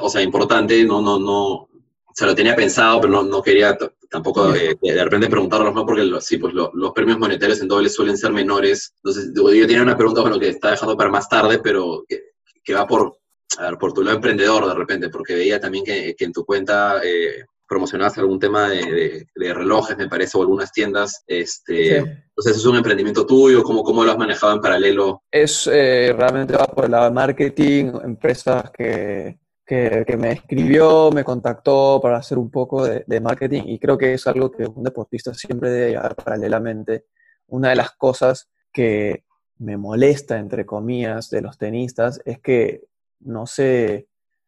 o 0.01 0.09
sea, 0.09 0.21
importante, 0.21 0.83
no, 0.83 1.01
no, 1.01 1.17
no, 1.17 1.69
se 2.13 2.25
lo 2.25 2.35
tenía 2.35 2.55
pensado, 2.55 2.99
pero 2.99 3.13
no, 3.13 3.23
no 3.23 3.41
quería 3.41 3.77
tampoco 4.09 4.51
de, 4.51 4.77
de, 4.79 5.03
repente 5.03 5.29
preguntarlos, 5.29 5.73
¿no? 5.73 5.85
Porque 5.85 6.07
sí, 6.19 6.37
pues 6.37 6.53
los 6.53 6.91
premios 6.93 7.17
monetarios 7.17 7.61
en 7.61 7.69
doble 7.69 7.89
suelen 7.89 8.17
ser 8.17 8.33
menores. 8.33 8.93
Entonces, 8.97 9.31
yo 9.33 9.67
tenía 9.67 9.83
una 9.83 9.97
pregunta, 9.97 10.21
bueno, 10.21 10.37
que 10.37 10.49
está 10.49 10.71
dejando 10.71 10.97
para 10.97 11.09
más 11.09 11.29
tarde, 11.29 11.59
pero 11.59 12.03
que, 12.07 12.33
que 12.61 12.73
va 12.73 12.85
por, 12.85 13.19
a 13.57 13.63
ver, 13.63 13.77
por 13.77 13.93
tu 13.93 14.03
lado 14.03 14.17
emprendedor 14.17 14.67
de 14.67 14.75
repente, 14.75 15.09
porque 15.09 15.33
veía 15.33 15.61
también 15.61 15.85
que, 15.85 16.13
que 16.13 16.25
en 16.25 16.33
tu 16.33 16.45
cuenta 16.45 17.01
eh, 17.03 17.45
promocionabas 17.67 18.17
algún 18.17 18.39
tema 18.39 18.69
de, 18.69 19.27
relojes, 19.35 19.97
me 19.97 20.07
parece, 20.07 20.37
o 20.37 20.41
algunas 20.41 20.71
tiendas. 20.71 21.23
Este, 21.27 21.97
Entonces, 21.97 22.57
¿es 22.57 22.65
un 22.65 22.77
emprendimiento 22.77 23.25
tuyo? 23.25 23.63
¿Cómo, 23.63 23.83
cómo 23.83 24.03
lo 24.03 24.11
has 24.11 24.17
manejado 24.17 24.53
en 24.53 24.61
paralelo? 24.61 25.23
Es 25.31 25.69
eh, 25.71 26.13
realmente 26.17 26.55
va 26.55 26.65
por 26.65 26.85
el 26.85 26.91
lado 26.91 27.05
de 27.05 27.11
marketing, 27.11 27.93
empresas 28.03 28.71
que, 28.71 29.39
que, 29.65 30.17
me 30.17 30.31
escribió, 30.31 31.11
me 31.11 31.23
contactó 31.23 31.99
para 32.01 32.17
hacer 32.17 32.37
un 32.37 32.49
poco 32.49 32.85
de, 32.85 33.03
de, 33.05 33.19
marketing 33.19 33.63
y 33.65 33.79
creo 33.79 33.97
que 33.97 34.13
es 34.13 34.25
algo 34.27 34.51
que 34.51 34.65
un 34.65 34.83
deportista 34.83 35.33
siempre 35.33 35.69
debe 35.69 35.91
llevar 35.91 36.15
paralelamente. 36.15 37.05
Una 37.47 37.69
de 37.69 37.75
las 37.75 37.91
cosas 37.91 38.49
que 38.71 39.25
me 39.59 39.77
molesta, 39.77 40.37
entre 40.37 40.65
comillas, 40.65 41.29
de 41.29 41.41
los 41.41 41.57
tenistas 41.57 42.21
es 42.25 42.39
que 42.39 42.85
no 43.19 43.47
se, 43.47 44.07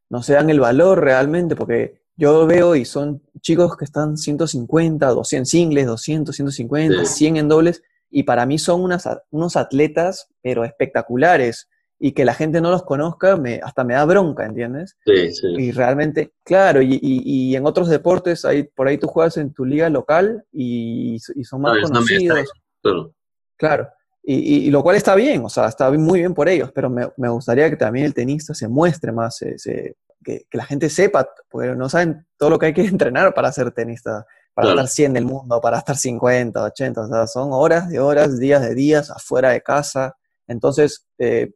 no 0.09 0.23
se 0.23 0.33
dan 0.33 0.49
el 0.49 0.59
valor 0.59 1.01
realmente 1.01 1.55
porque 1.55 1.98
yo 2.19 2.45
veo 2.45 2.75
y 2.75 2.83
son 2.83 3.21
chicos 3.39 3.77
que 3.77 3.85
están 3.85 4.17
150, 4.17 5.07
200 5.07 5.49
singles, 5.49 5.85
200, 5.87 6.35
150, 6.35 7.05
100 7.05 7.37
en 7.37 7.47
dobles, 7.47 7.81
y 8.11 8.23
para 8.23 8.45
mí 8.45 8.59
son 8.59 8.81
unas, 8.81 9.07
unos 9.31 9.55
atletas, 9.55 10.27
pero 10.41 10.65
espectaculares, 10.65 11.69
y 11.97 12.11
que 12.11 12.25
la 12.25 12.33
gente 12.33 12.59
no 12.59 12.71
los 12.71 12.83
conozca, 12.83 13.37
me, 13.37 13.61
hasta 13.63 13.85
me 13.85 13.93
da 13.93 14.03
bronca, 14.03 14.45
¿entiendes? 14.45 14.97
Sí, 15.05 15.31
sí. 15.33 15.47
Y 15.57 15.71
realmente, 15.71 16.33
claro, 16.43 16.81
y, 16.81 16.99
y, 17.01 17.55
en 17.55 17.65
otros 17.65 17.87
deportes, 17.87 18.43
ahí, 18.43 18.63
por 18.63 18.87
ahí 18.87 18.97
tú 18.97 19.07
juegas 19.07 19.37
en 19.37 19.53
tu 19.53 19.63
liga 19.63 19.89
local 19.89 20.43
y, 20.51 21.15
y 21.35 21.43
son 21.45 21.61
más 21.61 21.77
conocidos. 21.81 22.51
claro. 22.81 23.13
claro. 23.55 23.89
Y, 24.21 24.69
lo 24.69 24.83
cual 24.83 24.97
está 24.97 25.15
bien, 25.15 25.43
o 25.43 25.49
sea, 25.49 25.67
está 25.67 25.89
muy 25.89 26.19
bien 26.19 26.35
por 26.35 26.49
ellos, 26.49 26.71
pero 26.71 26.89
me, 26.89 27.07
me 27.17 27.29
gustaría 27.29 27.69
que 27.69 27.77
también 27.77 28.05
el 28.05 28.13
tenista 28.13 28.53
se 28.53 28.67
muestre 28.67 29.11
más, 29.11 29.37
se, 29.37 29.95
que, 30.23 30.45
la 30.51 30.65
gente 30.65 30.89
sepa, 30.89 31.29
porque 31.49 31.75
no 31.75 31.89
saben 31.89 32.25
todo 32.37 32.49
lo 32.49 32.59
que 32.59 32.67
hay 32.67 32.73
que 32.73 32.81
entrenar 32.85 33.33
para 33.33 33.51
ser 33.51 33.71
tenista, 33.71 34.25
para 34.53 34.69
estar 34.69 34.87
100 34.87 35.13
del 35.13 35.25
mundo, 35.25 35.61
para 35.61 35.77
estar 35.77 35.95
50, 35.95 36.61
80, 36.61 37.01
o 37.01 37.07
sea, 37.07 37.27
son 37.27 37.49
horas 37.53 37.89
de 37.89 37.99
horas, 37.99 38.39
días 38.39 38.61
de 38.61 38.75
días, 38.75 39.09
afuera 39.09 39.51
de 39.51 39.61
casa. 39.61 40.15
Entonces, 40.47 41.07
eh, 41.19 41.51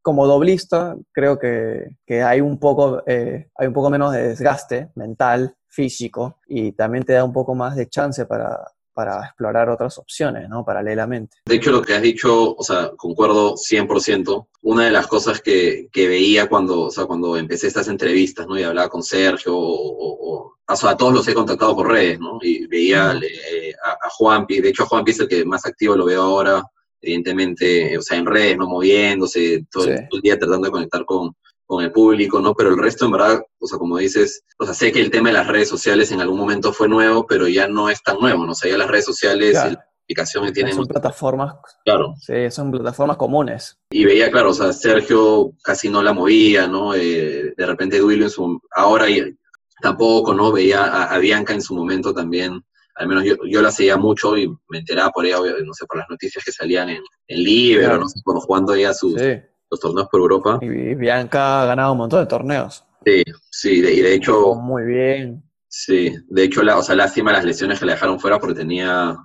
como 0.00 0.26
doblista, 0.26 0.96
creo 1.12 1.38
que, 1.38 1.96
que 2.06 2.22
hay, 2.22 2.40
un 2.40 2.58
poco, 2.58 3.02
eh, 3.06 3.50
hay 3.56 3.66
un 3.66 3.72
poco 3.74 3.90
menos 3.90 4.12
de 4.12 4.28
desgaste 4.28 4.90
mental, 4.94 5.56
físico 5.76 6.38
y 6.46 6.72
también 6.72 7.04
te 7.04 7.12
da 7.12 7.22
un 7.22 7.34
poco 7.34 7.54
más 7.54 7.76
de 7.76 7.86
chance 7.88 8.24
para, 8.24 8.72
para 8.96 9.26
explorar 9.26 9.68
otras 9.68 9.98
opciones, 9.98 10.48
¿no? 10.48 10.64
Paralelamente. 10.64 11.36
De 11.44 11.56
hecho, 11.56 11.70
lo 11.70 11.82
que 11.82 11.92
has 11.94 12.00
dicho, 12.00 12.54
o 12.56 12.62
sea, 12.62 12.92
concuerdo 12.96 13.54
100%. 13.54 14.46
Una 14.62 14.86
de 14.86 14.90
las 14.90 15.06
cosas 15.06 15.42
que, 15.42 15.88
que 15.92 16.08
veía 16.08 16.48
cuando, 16.48 16.84
o 16.84 16.90
sea, 16.90 17.04
cuando 17.04 17.36
empecé 17.36 17.66
estas 17.66 17.88
entrevistas, 17.88 18.46
¿no? 18.46 18.58
Y 18.58 18.62
hablaba 18.62 18.88
con 18.88 19.02
Sergio 19.02 19.54
o, 19.54 20.38
o, 20.38 20.54
o 20.66 20.76
sea, 20.76 20.90
a 20.90 20.96
todos 20.96 21.12
los 21.12 21.28
he 21.28 21.34
contactado 21.34 21.76
por 21.76 21.88
redes, 21.88 22.18
¿no? 22.18 22.38
Y 22.40 22.66
veía 22.68 23.12
eh, 23.22 23.74
a, 23.84 23.90
a 24.06 24.10
Juanpi, 24.16 24.62
de 24.62 24.70
hecho 24.70 24.84
a 24.84 24.86
Juanpi 24.86 25.10
es 25.10 25.20
el 25.20 25.28
que 25.28 25.44
más 25.44 25.66
activo 25.66 25.94
lo 25.94 26.06
veo 26.06 26.22
ahora, 26.22 26.64
evidentemente, 27.02 27.98
o 27.98 28.00
sea, 28.00 28.16
en 28.16 28.24
redes, 28.24 28.56
¿no? 28.56 28.66
Moviéndose, 28.66 29.66
todo, 29.70 29.84
Sí. 29.84 29.90
todo 30.08 30.16
el 30.16 30.22
día 30.22 30.38
tratando 30.38 30.64
de 30.68 30.72
conectar 30.72 31.04
con, 31.04 31.36
con 31.66 31.82
el 31.84 31.92
público, 31.92 32.40
¿no? 32.40 32.54
Pero 32.54 32.70
el 32.70 32.78
resto, 32.78 33.06
en 33.06 33.10
verdad, 33.12 33.42
o 33.58 33.66
sea, 33.66 33.78
como 33.78 33.98
dices, 33.98 34.44
o 34.58 34.64
sea, 34.64 34.72
sé 34.74 34.92
que 34.92 35.00
el 35.00 35.10
tema 35.10 35.28
de 35.30 35.34
las 35.34 35.48
redes 35.48 35.68
sociales 35.68 36.12
en 36.12 36.20
algún 36.20 36.38
momento 36.38 36.72
fue 36.72 36.88
nuevo, 36.88 37.26
pero 37.26 37.48
ya 37.48 37.66
no 37.68 37.90
es 37.90 38.02
tan 38.02 38.18
nuevo, 38.20 38.46
¿no? 38.46 38.52
O 38.52 38.54
sea, 38.54 38.70
ya 38.70 38.78
las 38.78 38.88
redes 38.88 39.04
sociales, 39.04 39.50
Claro. 39.52 39.70
la 39.72 39.84
aplicación 40.04 40.46
que 40.46 40.52
tienen, 40.52 40.74
Son 40.74 40.86
plataformas, 40.86 41.56
claro. 41.84 42.14
sí, 42.20 42.48
son 42.52 42.70
plataformas 42.70 43.16
comunes. 43.16 43.76
Y 43.90 44.04
veía, 44.04 44.30
claro, 44.30 44.50
o 44.50 44.54
sea, 44.54 44.72
Sergio 44.72 45.52
casi 45.64 45.88
no 45.88 46.02
la 46.02 46.12
movía, 46.12 46.68
¿no? 46.68 46.94
Eh, 46.94 47.52
de 47.56 47.66
repente 47.66 47.98
Duilo 47.98 48.24
en 48.26 48.30
su, 48.30 48.60
ahora 48.74 49.10
y- 49.10 49.36
tampoco, 49.82 50.32
¿no? 50.32 50.52
Veía 50.52 50.84
a, 50.84 51.14
a 51.14 51.18
Bianca 51.18 51.52
en 51.52 51.60
su 51.62 51.74
momento 51.74 52.14
también, 52.14 52.62
al 52.94 53.08
menos 53.08 53.24
yo, 53.24 53.34
yo 53.46 53.60
la 53.60 53.70
seguía 53.70 53.96
mucho 53.98 54.36
y 54.38 54.48
me 54.68 54.78
enteraba 54.78 55.10
por 55.10 55.26
ella, 55.26 55.36
no 55.64 55.74
sé, 55.74 55.84
por 55.86 55.98
las 55.98 56.06
noticias 56.08 56.42
que 56.44 56.52
salían 56.52 56.88
en, 56.88 57.02
en 57.26 57.42
Libero, 57.42 57.86
Claro. 57.88 58.00
no 58.02 58.08
sé, 58.08 58.20
cuando 58.24 58.40
jugando 58.40 58.72
ella 58.74 58.94
sus, 58.94 59.20
Sí. 59.20 59.32
Los 59.70 59.80
torneos 59.80 60.08
por 60.10 60.20
Europa. 60.20 60.58
Y 60.62 60.94
Bianca 60.94 61.62
ha 61.62 61.66
ganado 61.66 61.92
un 61.92 61.98
montón 61.98 62.20
de 62.20 62.26
torneos. 62.26 62.84
Sí, 63.04 63.22
sí, 63.50 63.80
de- 63.80 63.94
y 63.94 64.00
de 64.02 64.14
hecho, 64.14 64.54
muy 64.54 64.84
bien. 64.84 65.42
sí, 65.68 66.14
de 66.28 66.44
hecho, 66.44 66.62
la, 66.62 66.78
o 66.78 66.82
sea, 66.82 66.94
lástima 66.94 67.32
las 67.32 67.44
lesiones 67.44 67.78
que 67.78 67.86
la 67.86 67.92
dejaron 67.92 68.18
fuera 68.18 68.38
porque 68.38 68.54
tenía, 68.56 69.16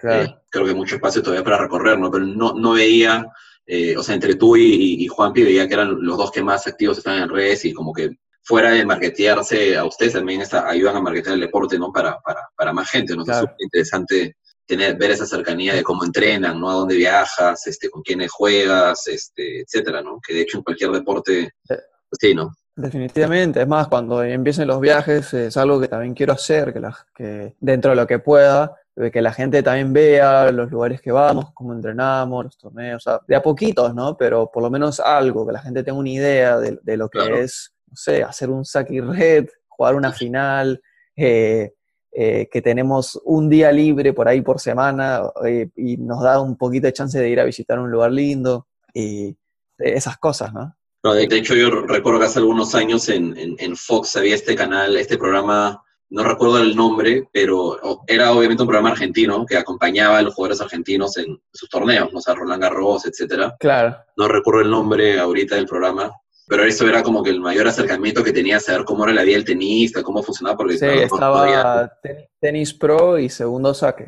Claro. 0.00 0.22
eh, 0.22 0.34
creo 0.50 0.64
que 0.64 0.74
mucho 0.74 0.94
espacio 0.96 1.22
todavía 1.22 1.44
para 1.44 1.58
recorrer, 1.58 1.98
¿no? 1.98 2.10
Pero 2.10 2.24
no, 2.24 2.54
no 2.54 2.72
veía, 2.72 3.26
eh, 3.66 3.96
o 3.96 4.02
sea, 4.02 4.14
entre 4.14 4.36
tú 4.36 4.56
y, 4.56 5.04
y, 5.04 5.06
Juanpi 5.08 5.42
veía 5.42 5.68
que 5.68 5.74
eran 5.74 5.96
los 6.00 6.16
dos 6.16 6.30
que 6.30 6.42
más 6.42 6.66
activos 6.66 6.96
estaban 6.98 7.22
en 7.22 7.28
redes 7.28 7.64
y 7.66 7.74
como 7.74 7.92
que 7.92 8.10
fuera 8.42 8.70
de 8.70 8.86
marketearse 8.86 9.76
a 9.76 9.84
ustedes 9.84 10.14
también 10.14 10.40
está, 10.40 10.66
ayudan 10.66 10.96
a 10.96 11.00
marketear 11.02 11.34
el 11.34 11.40
deporte, 11.42 11.78
¿no? 11.78 11.92
Para, 11.92 12.18
para, 12.20 12.40
para 12.56 12.72
más 12.72 12.88
gente, 12.90 13.14
¿no? 13.14 13.24
Claro. 13.24 13.40
Es 13.44 13.50
súper 13.50 13.64
interesante 13.64 14.36
tener, 14.68 14.96
ver 14.96 15.10
esa 15.10 15.26
cercanía 15.26 15.74
de 15.74 15.82
cómo 15.82 16.04
entrenan, 16.04 16.60
¿no? 16.60 16.70
A 16.70 16.74
dónde 16.74 16.94
viajas, 16.94 17.66
este, 17.66 17.90
con 17.90 18.02
quiénes 18.02 18.30
juegas, 18.30 19.08
este, 19.08 19.62
etcétera, 19.62 20.02
¿no? 20.02 20.20
Que 20.24 20.34
de 20.34 20.42
hecho 20.42 20.58
en 20.58 20.62
cualquier 20.64 20.90
deporte, 20.92 21.50
pues 21.66 21.80
sí, 22.20 22.34
¿no? 22.34 22.54
Definitivamente, 22.76 23.60
es 23.62 23.66
más, 23.66 23.88
cuando 23.88 24.22
empiecen 24.22 24.68
los 24.68 24.80
viajes 24.80 25.34
es 25.34 25.56
algo 25.56 25.80
que 25.80 25.88
también 25.88 26.14
quiero 26.14 26.32
hacer, 26.34 26.72
que, 26.72 26.78
la- 26.80 26.96
que 27.14 27.56
dentro 27.58 27.90
de 27.90 27.96
lo 27.96 28.06
que 28.06 28.20
pueda, 28.20 28.76
que 29.12 29.22
la 29.22 29.32
gente 29.32 29.62
también 29.62 29.92
vea 29.92 30.50
los 30.52 30.70
lugares 30.70 31.00
que 31.00 31.10
vamos, 31.12 31.46
cómo 31.54 31.72
entrenamos, 31.72 32.44
los 32.44 32.58
torneos, 32.58 33.04
o 33.06 33.10
sea, 33.10 33.20
de 33.26 33.36
a 33.36 33.42
poquitos, 33.42 33.94
¿no? 33.94 34.16
Pero 34.16 34.50
por 34.52 34.62
lo 34.62 34.70
menos 34.70 35.00
algo, 35.00 35.46
que 35.46 35.52
la 35.52 35.60
gente 35.62 35.82
tenga 35.82 35.98
una 35.98 36.10
idea 36.10 36.58
de, 36.58 36.78
de 36.82 36.96
lo 36.96 37.08
que 37.08 37.18
Claro. 37.18 37.36
es, 37.38 37.72
no 37.86 37.96
sé, 37.96 38.22
hacer 38.22 38.50
un 38.50 38.64
saque 38.64 38.94
y 38.94 39.00
red, 39.00 39.46
jugar 39.68 39.94
una 39.94 40.12
final, 40.12 40.80
eh, 41.16 41.72
eh, 42.20 42.48
que 42.50 42.60
tenemos 42.60 43.20
un 43.24 43.48
día 43.48 43.70
libre 43.70 44.12
por 44.12 44.26
ahí 44.26 44.40
por 44.40 44.58
semana 44.58 45.22
eh, 45.46 45.68
y 45.76 45.98
nos 45.98 46.20
da 46.20 46.40
un 46.40 46.56
poquito 46.56 46.88
de 46.88 46.92
chance 46.92 47.16
de 47.16 47.30
ir 47.30 47.38
a 47.38 47.44
visitar 47.44 47.78
un 47.78 47.92
lugar 47.92 48.10
lindo 48.10 48.66
y 48.92 49.36
esas 49.78 50.18
cosas, 50.18 50.52
¿no? 50.52 50.76
No, 51.04 51.14
de, 51.14 51.28
hecho, 51.30 51.54
yo 51.54 51.70
recuerdo 51.70 52.18
que 52.18 52.26
hace 52.26 52.40
algunos 52.40 52.74
años 52.74 53.08
en, 53.08 53.38
en, 53.38 53.54
en 53.60 53.76
Fox 53.76 54.16
había 54.16 54.34
este 54.34 54.56
canal, 54.56 54.96
este 54.96 55.16
programa, 55.16 55.80
no 56.10 56.24
recuerdo 56.24 56.58
el 56.58 56.74
nombre, 56.74 57.28
pero 57.32 57.78
era 58.08 58.32
obviamente 58.32 58.64
un 58.64 58.68
programa 58.68 58.90
argentino 58.90 59.46
que 59.46 59.56
acompañaba 59.56 60.18
a 60.18 60.22
los 60.22 60.34
jugadores 60.34 60.60
argentinos 60.60 61.16
en 61.18 61.40
sus 61.52 61.68
torneos, 61.68 62.12
¿no? 62.12 62.18
o 62.18 62.20
sea, 62.20 62.34
Roland 62.34 62.60
Garros, 62.60 63.06
etcétera. 63.06 63.54
Claro. 63.60 63.96
No 64.16 64.26
recuerdo 64.26 64.62
el 64.62 64.70
nombre 64.70 65.20
ahorita 65.20 65.54
del 65.54 65.66
programa, 65.66 66.10
pero 66.48 66.64
eso 66.64 66.88
era 66.88 67.02
como 67.02 67.22
que 67.22 67.30
el 67.30 67.40
mayor 67.40 67.68
acercamiento 67.68 68.24
que 68.24 68.32
tenía 68.32 68.56
a 68.56 68.60
saber 68.60 68.84
cómo 68.84 69.04
era 69.04 69.12
la 69.12 69.22
vida 69.22 69.36
del 69.36 69.44
tenista, 69.44 70.02
cómo 70.02 70.22
funcionaba, 70.22 70.56
porque 70.56 70.74
Sí, 70.74 70.86
claro, 70.86 71.08
podía- 71.34 71.56
estaba 71.56 71.92
ten- 72.02 72.26
tenis 72.40 72.74
pro 72.74 73.18
y 73.18 73.28
segundo 73.28 73.74
saque. 73.74 74.06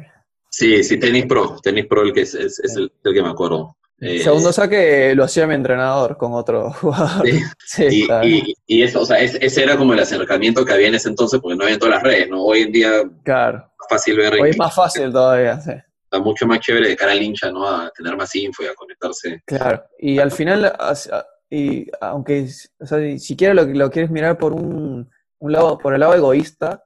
Sí, 0.53 0.83
sí, 0.83 0.98
Tenis 0.98 1.26
Pro, 1.26 1.57
Tenis 1.62 1.87
Pro 1.87 2.03
el 2.03 2.12
que 2.12 2.22
es, 2.22 2.35
es, 2.35 2.59
es 2.59 2.74
el, 2.76 2.92
el 3.05 3.14
que 3.14 3.22
me 3.22 3.29
acuerdo. 3.29 3.76
Eh, 4.00 4.18
Segundo 4.20 4.53
saque 4.53 5.14
lo 5.14 5.24
hacía 5.24 5.46
mi 5.46 5.55
entrenador 5.55 6.16
con 6.16 6.33
otro 6.33 6.72
jugador. 6.81 7.24
Sí. 7.26 7.40
Sí, 7.64 7.87
Y, 7.90 8.07
claro. 8.07 8.26
y, 8.26 8.55
y 8.66 8.83
eso, 8.83 9.03
o 9.03 9.07
sea, 9.07 9.20
es- 9.20 9.37
ese 9.40 9.62
era 9.62 9.76
como 9.76 9.92
el 9.92 10.00
acercamiento 10.00 10.64
que 10.64 10.72
había 10.72 10.88
en 10.88 10.94
ese 10.96 11.09
entonces, 11.09 11.38
porque 11.40 11.57
no 11.57 11.62
había 11.62 11.74
en 11.74 11.81
todas 11.81 11.94
las 11.94 12.03
redes, 12.03 12.29
¿no? 12.29 12.42
Hoy 12.42 12.62
en 12.62 12.72
día 12.72 12.90
Claro. 13.24 13.59
es 13.81 13.87
fácil 13.88 14.16
ver, 14.16 14.40
Hoy 14.40 14.50
es 14.50 14.59
más 14.59 14.74
fácil 14.74 15.12
todavía, 15.12 15.61
sí. 15.61 15.70
está 16.03 16.18
mucho 16.18 16.46
más 16.48 16.59
chévere 16.61 16.88
de 16.88 16.96
cara 16.96 17.12
al 17.12 17.22
hincha, 17.22 17.53
¿no? 17.53 17.68
A 17.68 17.90
tener 17.96 18.16
más 18.16 18.35
info 18.35 18.64
y 18.64 18.66
a 18.66 18.74
conectarse. 18.74 19.42
Claro. 19.46 19.85
Y 20.00 20.18
al 20.18 20.33
final, 20.33 20.72
y 21.51 21.91
aunque 22.01 22.47
o 22.79 22.87
sea, 22.87 22.99
si 22.99 23.19
siquiera 23.19 23.53
lo, 23.55 23.65
lo 23.65 23.91
quieres 23.91 24.11
mirar 24.11 24.39
por 24.39 24.53
un, 24.53 25.11
un 25.41 25.53
lado, 25.53 25.77
por 25.79 25.93
el 25.95 26.01
lado 26.01 26.15
egoísta, 26.15 26.85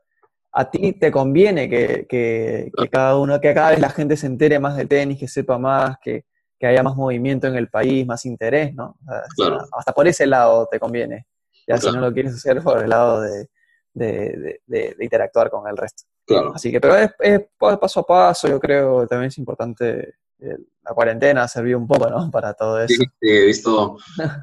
a 0.52 0.70
ti 0.70 0.92
te 0.94 1.10
conviene 1.12 1.68
que, 1.68 2.06
que- 2.08 2.70
que 2.76 2.88
cada 2.88 3.18
uno, 3.18 3.40
que 3.40 3.52
cada 3.52 3.70
vez 3.70 3.80
la 3.80 3.90
gente 3.90 4.16
se 4.16 4.26
entere 4.26 4.58
más 4.58 4.76
de 4.76 4.86
tenis, 4.86 5.18
que 5.18 5.28
sepa 5.28 5.58
más, 5.58 5.96
que, 6.00 6.24
que 6.58 6.66
haya 6.66 6.82
más 6.82 6.94
movimiento 6.96 7.46
en 7.48 7.56
el 7.56 7.68
país, 7.68 8.06
más 8.06 8.24
interés, 8.24 8.72
¿no? 8.74 8.96
O 9.02 9.04
sea, 9.10 9.22
Claro. 9.36 9.58
Hasta 9.76 9.92
por 9.92 10.06
ese 10.08 10.26
lado 10.26 10.66
te 10.70 10.78
conviene. 10.80 11.26
Ya 11.66 11.76
si 11.76 11.82
Claro. 11.82 12.00
no 12.00 12.06
lo 12.08 12.12
quieres 12.14 12.34
hacer 12.34 12.62
por 12.62 12.82
el 12.82 12.88
lado 12.90 13.20
de, 13.22 13.48
de- 13.94 14.60
de- 14.66 14.96
interactuar 15.00 15.50
con 15.50 15.66
el 15.68 15.76
resto. 15.76 16.04
Claro. 16.26 16.52
Así 16.54 16.70
que, 16.70 16.80
pero 16.80 16.96
es, 16.96 17.10
es 17.20 17.40
paso 17.58 18.00
a 18.00 18.06
paso, 18.06 18.48
yo 18.48 18.58
creo, 18.60 19.06
también 19.06 19.28
es 19.28 19.38
importante, 19.38 20.14
la 20.84 20.94
cuarentena 20.94 21.48
sirvió 21.48 21.78
un 21.78 21.86
poco, 21.86 22.08
¿no? 22.08 22.30
Para 22.30 22.54
todo 22.54 22.80
eso. 22.80 22.94
Sí, 22.94 23.04
sí, 23.20 23.28
he 23.28 23.46
visto, 23.46 23.96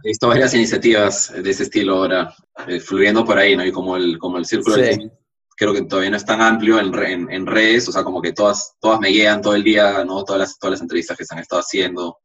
he 0.04 0.08
visto 0.10 0.28
varias 0.28 0.54
iniciativas 0.54 1.34
de 1.36 1.50
ese 1.50 1.64
estilo 1.64 1.98
ahora, 1.98 2.34
eh, 2.68 2.80
fluyendo 2.80 3.24
por 3.24 3.38
ahí, 3.38 3.56
¿no? 3.56 3.66
Y 3.66 3.72
como 3.72 3.96
el, 3.98 4.18
como 4.18 4.38
el 4.38 4.46
círculo 4.46 4.78
Sí. 4.78 5.10
creo 5.56 5.74
que 5.74 5.84
todavía 5.84 6.10
no 6.10 6.18
es 6.18 6.26
tan 6.26 6.42
amplio 6.42 6.80
en, 6.80 6.94
en, 6.96 7.32
en 7.32 7.46
redes, 7.46 7.88
o 7.88 7.92
sea, 7.92 8.04
como 8.04 8.22
que 8.22 8.34
todas, 8.34 8.76
todas 8.80 9.00
me 9.00 9.12
llegan 9.12 9.42
todo 9.42 9.56
el 9.56 9.64
día, 9.64 10.04
¿no? 10.04 10.24
Todas 10.24 10.40
las, 10.40 10.60
todas 10.60 10.72
las 10.72 10.82
entrevistas 10.82 11.18
que 11.18 11.26
se 11.26 11.36
han 11.36 11.42
estado 11.42 11.62
haciendo, 11.62 12.20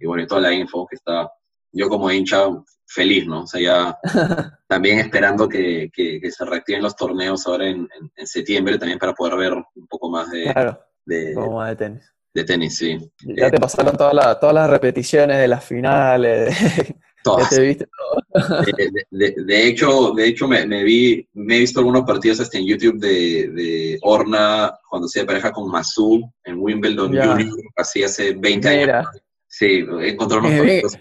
y 0.00 0.06
bueno, 0.06 0.22
y 0.24 0.26
toda 0.26 0.40
la 0.40 0.52
info 0.52 0.86
que 0.86 0.96
está, 0.96 1.30
yo 1.72 1.88
como 1.88 2.10
hincha, 2.10 2.46
feliz, 2.92 3.24
¿no? 3.26 3.42
O 3.42 3.46
sea, 3.46 3.60
ya 3.60 3.98
también 4.66 4.98
esperando 4.98 5.48
que, 5.48 5.90
que, 5.92 6.20
que 6.20 6.30
se 6.32 6.44
reactiven 6.44 6.82
los 6.82 6.96
torneos 6.96 7.46
ahora 7.46 7.68
en 7.68 7.88
septiembre, 8.24 8.78
también 8.78 8.98
para 8.98 9.14
poder 9.14 9.36
ver 9.36 9.52
un 9.52 9.86
poco 9.86 10.10
más 10.10 10.28
de, 10.30 10.52
Claro, 10.52 10.80
de, 11.04 11.34
como 11.34 11.58
más 11.58 11.70
de 11.70 11.76
tenis. 11.76 12.12
De 12.34 12.44
tenis, 12.44 12.76
sí. 12.76 12.98
Ya 13.36 13.50
te 13.50 13.58
pasaron 13.58 13.96
todas 13.96 14.14
las 14.14 14.38
todas 14.40 14.54
las 14.54 14.70
repeticiones 14.70 15.38
de 15.38 15.48
las 15.48 15.64
finales, 15.64 16.54
Todas. 17.22 17.50
te 17.50 17.60
viste 17.60 17.86
todo. 17.86 18.62
De, 18.64 18.72
de- 18.72 19.06
de- 19.10 19.44
de 19.44 19.66
hecho, 19.66 20.12
de 20.12 20.26
hecho 20.26 20.48
me, 20.48 20.64
me 20.66 20.82
vi, 20.84 21.28
me 21.34 21.56
he 21.56 21.58
visto 21.60 21.80
algunos 21.80 22.04
partidos 22.04 22.40
hasta 22.40 22.56
en 22.56 22.66
YouTube 22.66 22.98
de, 22.98 23.50
de 23.50 23.98
Orna 24.02 24.72
cuando 24.88 25.06
se 25.06 25.24
pareja 25.26 25.52
con 25.52 25.70
Masu 25.70 26.22
en 26.44 26.56
Wimbledon 26.58 27.12
Ya. 27.12 27.26
Junior, 27.26 27.56
así 27.76 28.02
hace 28.02 28.32
20 28.34 28.68
años. 28.68 29.06
Sí, 29.46 29.84
he 30.00 30.08
encontrado 30.10 30.46
unos 30.46 30.52
Eh, 30.66 30.80
partidos. 30.82 30.98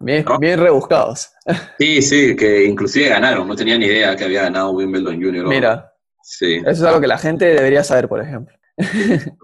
bien, 0.00 0.24
¿No? 0.24 0.38
bien 0.38 0.58
rebuscados. 0.60 1.32
Sí, 1.78 2.00
sí, 2.00 2.34
que 2.36 2.64
inclusive 2.64 3.08
ganaron. 3.10 3.46
No 3.46 3.54
tenía 3.56 3.76
ni 3.76 3.84
idea 3.86 4.16
que 4.16 4.24
había 4.24 4.42
ganado 4.44 4.70
Wimbledon 4.70 5.22
Junior. 5.22 5.46
Mira, 5.48 5.92
Sí. 6.22 6.54
eso 6.56 6.70
es 6.70 6.82
algo 6.82 7.00
que 7.00 7.06
la 7.08 7.18
gente 7.18 7.44
debería 7.44 7.82
saber, 7.84 8.08
por 8.08 8.22
ejemplo. 8.22 8.54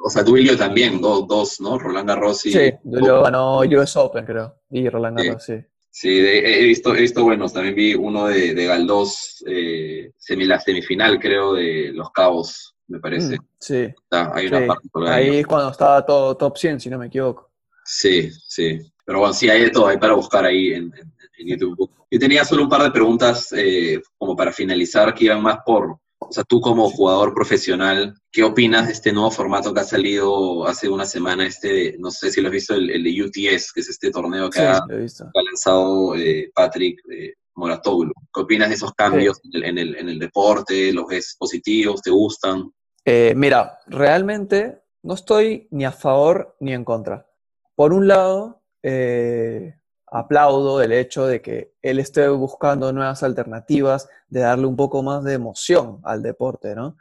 O 0.05 0.11
sea, 0.11 0.23
Duilio 0.23 0.57
también, 0.57 1.01
dos, 1.01 1.27
dos, 1.27 1.61
¿no? 1.61 1.79
Roland 1.79 2.09
Garros 2.09 2.47
y... 2.47 2.53
Sí, 2.53 2.73
Dulio 2.85 3.23
ganó 3.23 3.59
US 3.61 3.97
Open, 3.97 4.25
creo, 4.25 4.61
y 4.71 4.89
Roland. 4.89 5.19
Garros, 5.19 5.45
sí. 5.45 5.55
Sí, 5.91 6.09
de- 6.21 6.61
he, 6.61 6.65
visto, 6.65 6.95
he 6.95 7.01
visto 7.03 7.23
buenos. 7.23 7.53
También 7.53 7.75
vi 7.75 7.95
uno 7.95 8.27
de, 8.27 8.55
de 8.55 8.67
Galdós, 8.67 9.45
eh, 9.47 10.11
semi, 10.17 10.45
la 10.45 10.59
semifinal, 10.61 11.19
creo, 11.21 11.55
de 11.55 11.91
Los 11.93 12.11
Cabos, 12.11 12.75
me 12.89 12.99
parece. 12.99 13.37
Mm, 13.39 13.47
sí, 13.59 13.77
Está- 14.03 14.33
hay 14.35 14.47
una 14.49 14.61
sí. 14.61 14.67
parte 14.67 14.89
por 14.93 15.07
ahí. 15.09 15.29
Ahí 15.31 15.37
es 15.39 15.47
cuando 15.47 15.71
estaba 15.71 16.05
todo 16.05 16.37
top 16.37 16.57
100, 16.59 16.81
si 16.81 16.91
no 16.91 16.99
me 16.99 17.07
equivoco. 17.07 17.51
Sí, 17.85 18.31
sí. 18.49 18.79
Pero 19.05 19.21
bueno, 19.21 19.35
sí, 19.35 19.49
hay 19.51 19.63
de 19.63 19.71
todo, 19.71 19.87
hay 19.89 19.99
para 19.99 20.15
buscar 20.15 20.45
ahí 20.45 20.73
en, 20.73 20.85
en- 20.97 21.15
en 21.39 21.47
YouTube. 21.49 21.91
Yo 22.11 22.19
tenía 22.19 22.45
solo 22.45 22.63
un 22.65 22.69
par 22.69 22.83
de 22.83 22.91
preguntas 22.91 23.53
eh, 23.57 24.01
como 24.19 24.35
para 24.37 24.53
finalizar, 24.53 25.13
que 25.15 25.25
iban 25.27 25.43
más 25.43 25.59
por, 25.65 25.99
o 26.29 26.33
sea, 26.33 26.45
tú 26.45 26.61
como 26.61 26.91
jugador 26.91 27.35
profesional, 27.35 28.15
¿qué 28.31 28.43
opinas 28.43 28.87
de 28.87 28.93
este 28.93 29.13
nuevo 29.13 29.31
formato 29.31 29.73
que 29.73 29.81
ha 29.81 29.85
salido 29.85 30.67
hace 30.67 30.89
una 30.89 31.07
semana? 31.07 31.47
Este, 31.47 31.97
no 31.99 32.11
sé 32.11 32.31
si 32.31 32.41
lo 32.41 32.49
has 32.49 32.53
visto, 32.53 32.75
el, 32.75 32.91
el 32.91 33.23
UTS, 33.23 33.73
que 33.73 33.81
es 33.81 33.89
este 33.89 34.11
torneo 34.11 34.51
que 34.51 34.59
Sí, 34.59 34.65
ha, 34.65 34.85
que 34.89 35.43
lanzado 35.45 36.15
eh, 36.17 36.51
Patrick 36.55 37.01
eh, 37.11 37.35
Moratoglu. 37.55 38.13
¿Qué 38.33 38.41
opinas 38.41 38.69
de 38.69 38.75
esos 38.75 38.93
cambios 38.95 39.41
en, 39.45 39.55
el, 39.55 39.65
en, 39.65 39.79
el, 39.79 39.97
en 39.97 40.09
el 40.09 40.19
deporte? 40.19 40.93
¿Los 40.93 41.07
ves 41.07 41.37
positivos? 41.39 42.03
¿Te 42.03 42.11
gustan? 42.11 42.73
Eh, 43.05 43.35
mira, 43.37 43.79
realmente 43.87 44.83
no 45.03 45.15
estoy 45.15 45.69
ni 45.71 45.85
a 45.85 45.93
favor 45.93 46.57
ni 46.61 46.73
en 46.73 46.85
contra. 46.85 47.27
Por 47.75 47.93
un 47.93 48.09
lado, 48.09 48.63
eh, 48.83 49.75
aplaudo 50.15 50.81
el 50.81 50.93
hecho 50.93 51.27
de 51.27 51.43
que 51.43 51.73
él 51.83 51.99
esté 51.99 52.29
buscando 52.29 52.93
nuevas 52.93 53.25
alternativas, 53.25 54.09
de 54.29 54.41
darle 54.41 54.67
un 54.67 54.77
poco 54.77 55.03
más 55.03 55.25
de 55.25 55.35
emoción 55.35 55.99
al 56.05 56.23
deporte, 56.23 56.77
¿no? 56.77 56.97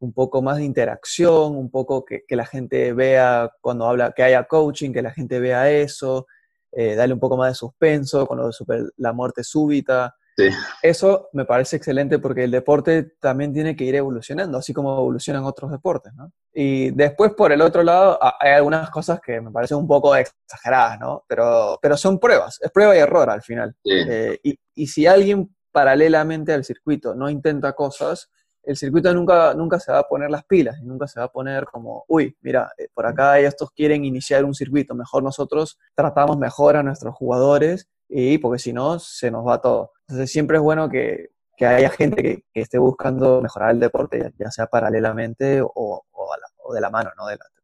Un 0.00 0.12
poco 0.12 0.42
más 0.42 0.56
de 0.56 0.64
interacción, 0.64 1.56
un 1.56 1.70
poco 1.70 2.04
que, 2.04 2.24
la 2.28 2.44
gente 2.44 2.92
vea 2.92 3.52
cuando 3.60 3.86
habla, 3.86 4.10
que 4.10 4.24
haya 4.24 4.42
coaching, 4.48 4.92
que 4.92 5.00
la 5.00 5.12
gente 5.12 5.38
vea 5.38 5.70
eso, 5.70 6.26
eh, 6.72 6.96
darle 6.96 7.14
un 7.14 7.20
poco 7.20 7.36
más 7.36 7.52
de 7.52 7.54
suspenso 7.54 8.26
con 8.26 8.38
lo 8.38 8.48
de 8.48 8.88
la 8.96 9.12
muerte 9.12 9.44
súbita. 9.44 10.16
Sí. 10.36 10.48
Eso 10.82 11.28
me 11.32 11.46
parece 11.46 11.76
excelente 11.76 12.18
porque 12.18 12.44
el 12.44 12.50
deporte 12.50 13.14
también 13.20 13.54
tiene 13.54 13.74
que 13.74 13.84
ir 13.84 13.94
evolucionando, 13.94 14.58
así 14.58 14.74
como 14.74 14.92
evolucionan 14.92 15.44
otros 15.44 15.70
deportes, 15.70 16.12
¿no? 16.14 16.30
Y 16.52 16.90
después, 16.90 17.32
por 17.32 17.52
el 17.52 17.62
otro 17.62 17.82
lado, 17.82 18.18
hay 18.40 18.52
algunas 18.52 18.90
cosas 18.90 19.20
que 19.24 19.40
me 19.40 19.50
parecen 19.50 19.78
un 19.78 19.86
poco 19.86 20.14
exageradas, 20.14 21.00
¿no? 21.00 21.24
Pero, 21.26 21.78
pero 21.80 21.96
son 21.96 22.18
pruebas, 22.18 22.58
es 22.62 22.70
prueba 22.70 22.94
y 22.94 22.98
error 22.98 23.30
al 23.30 23.42
final. 23.42 23.74
Sí. 23.82 23.92
Eh, 24.08 24.38
y, 24.42 24.58
y 24.74 24.86
si 24.86 25.06
alguien 25.06 25.54
paralelamente 25.72 26.52
al 26.52 26.64
circuito 26.64 27.14
no 27.14 27.30
intenta 27.30 27.72
cosas, 27.72 28.30
el 28.66 28.76
circuito 28.76 29.14
nunca, 29.14 29.54
nunca 29.54 29.78
se 29.78 29.92
va 29.92 30.00
a 30.00 30.08
poner 30.08 30.28
las 30.28 30.44
pilas 30.44 30.78
y 30.82 30.84
nunca 30.84 31.06
se 31.06 31.20
va 31.20 31.26
a 31.26 31.32
poner 31.32 31.66
como, 31.66 32.04
uy, 32.08 32.36
mira, 32.40 32.72
eh, 32.76 32.88
por 32.92 33.06
acá 33.06 33.38
estos 33.38 33.70
quieren 33.70 34.04
iniciar 34.04 34.44
un 34.44 34.54
circuito, 34.54 34.94
mejor 34.94 35.22
nosotros 35.22 35.78
tratamos 35.94 36.36
mejor 36.36 36.76
a 36.76 36.82
nuestros 36.82 37.14
jugadores 37.14 37.88
y 38.08 38.38
porque 38.38 38.58
si 38.58 38.72
no, 38.72 38.98
se 38.98 39.30
nos 39.30 39.46
va 39.46 39.60
todo. 39.60 39.92
Entonces 40.08 40.30
siempre 40.30 40.58
es 40.58 40.62
bueno 40.62 40.88
que, 40.88 41.30
que 41.56 41.66
haya 41.66 41.90
gente 41.90 42.22
que, 42.22 42.44
que, 42.52 42.60
esté 42.60 42.78
buscando 42.78 43.40
mejorar 43.40 43.72
el 43.72 43.80
deporte, 43.80 44.18
ya, 44.18 44.32
ya 44.38 44.50
sea 44.50 44.66
paralelamente 44.66 45.60
o, 45.60 45.70
o, 45.74 46.36
la, 46.40 46.46
o, 46.64 46.74
de 46.74 46.80
la 46.80 46.90
mano, 46.90 47.10
¿no? 47.16 47.26
Delante. 47.26 47.56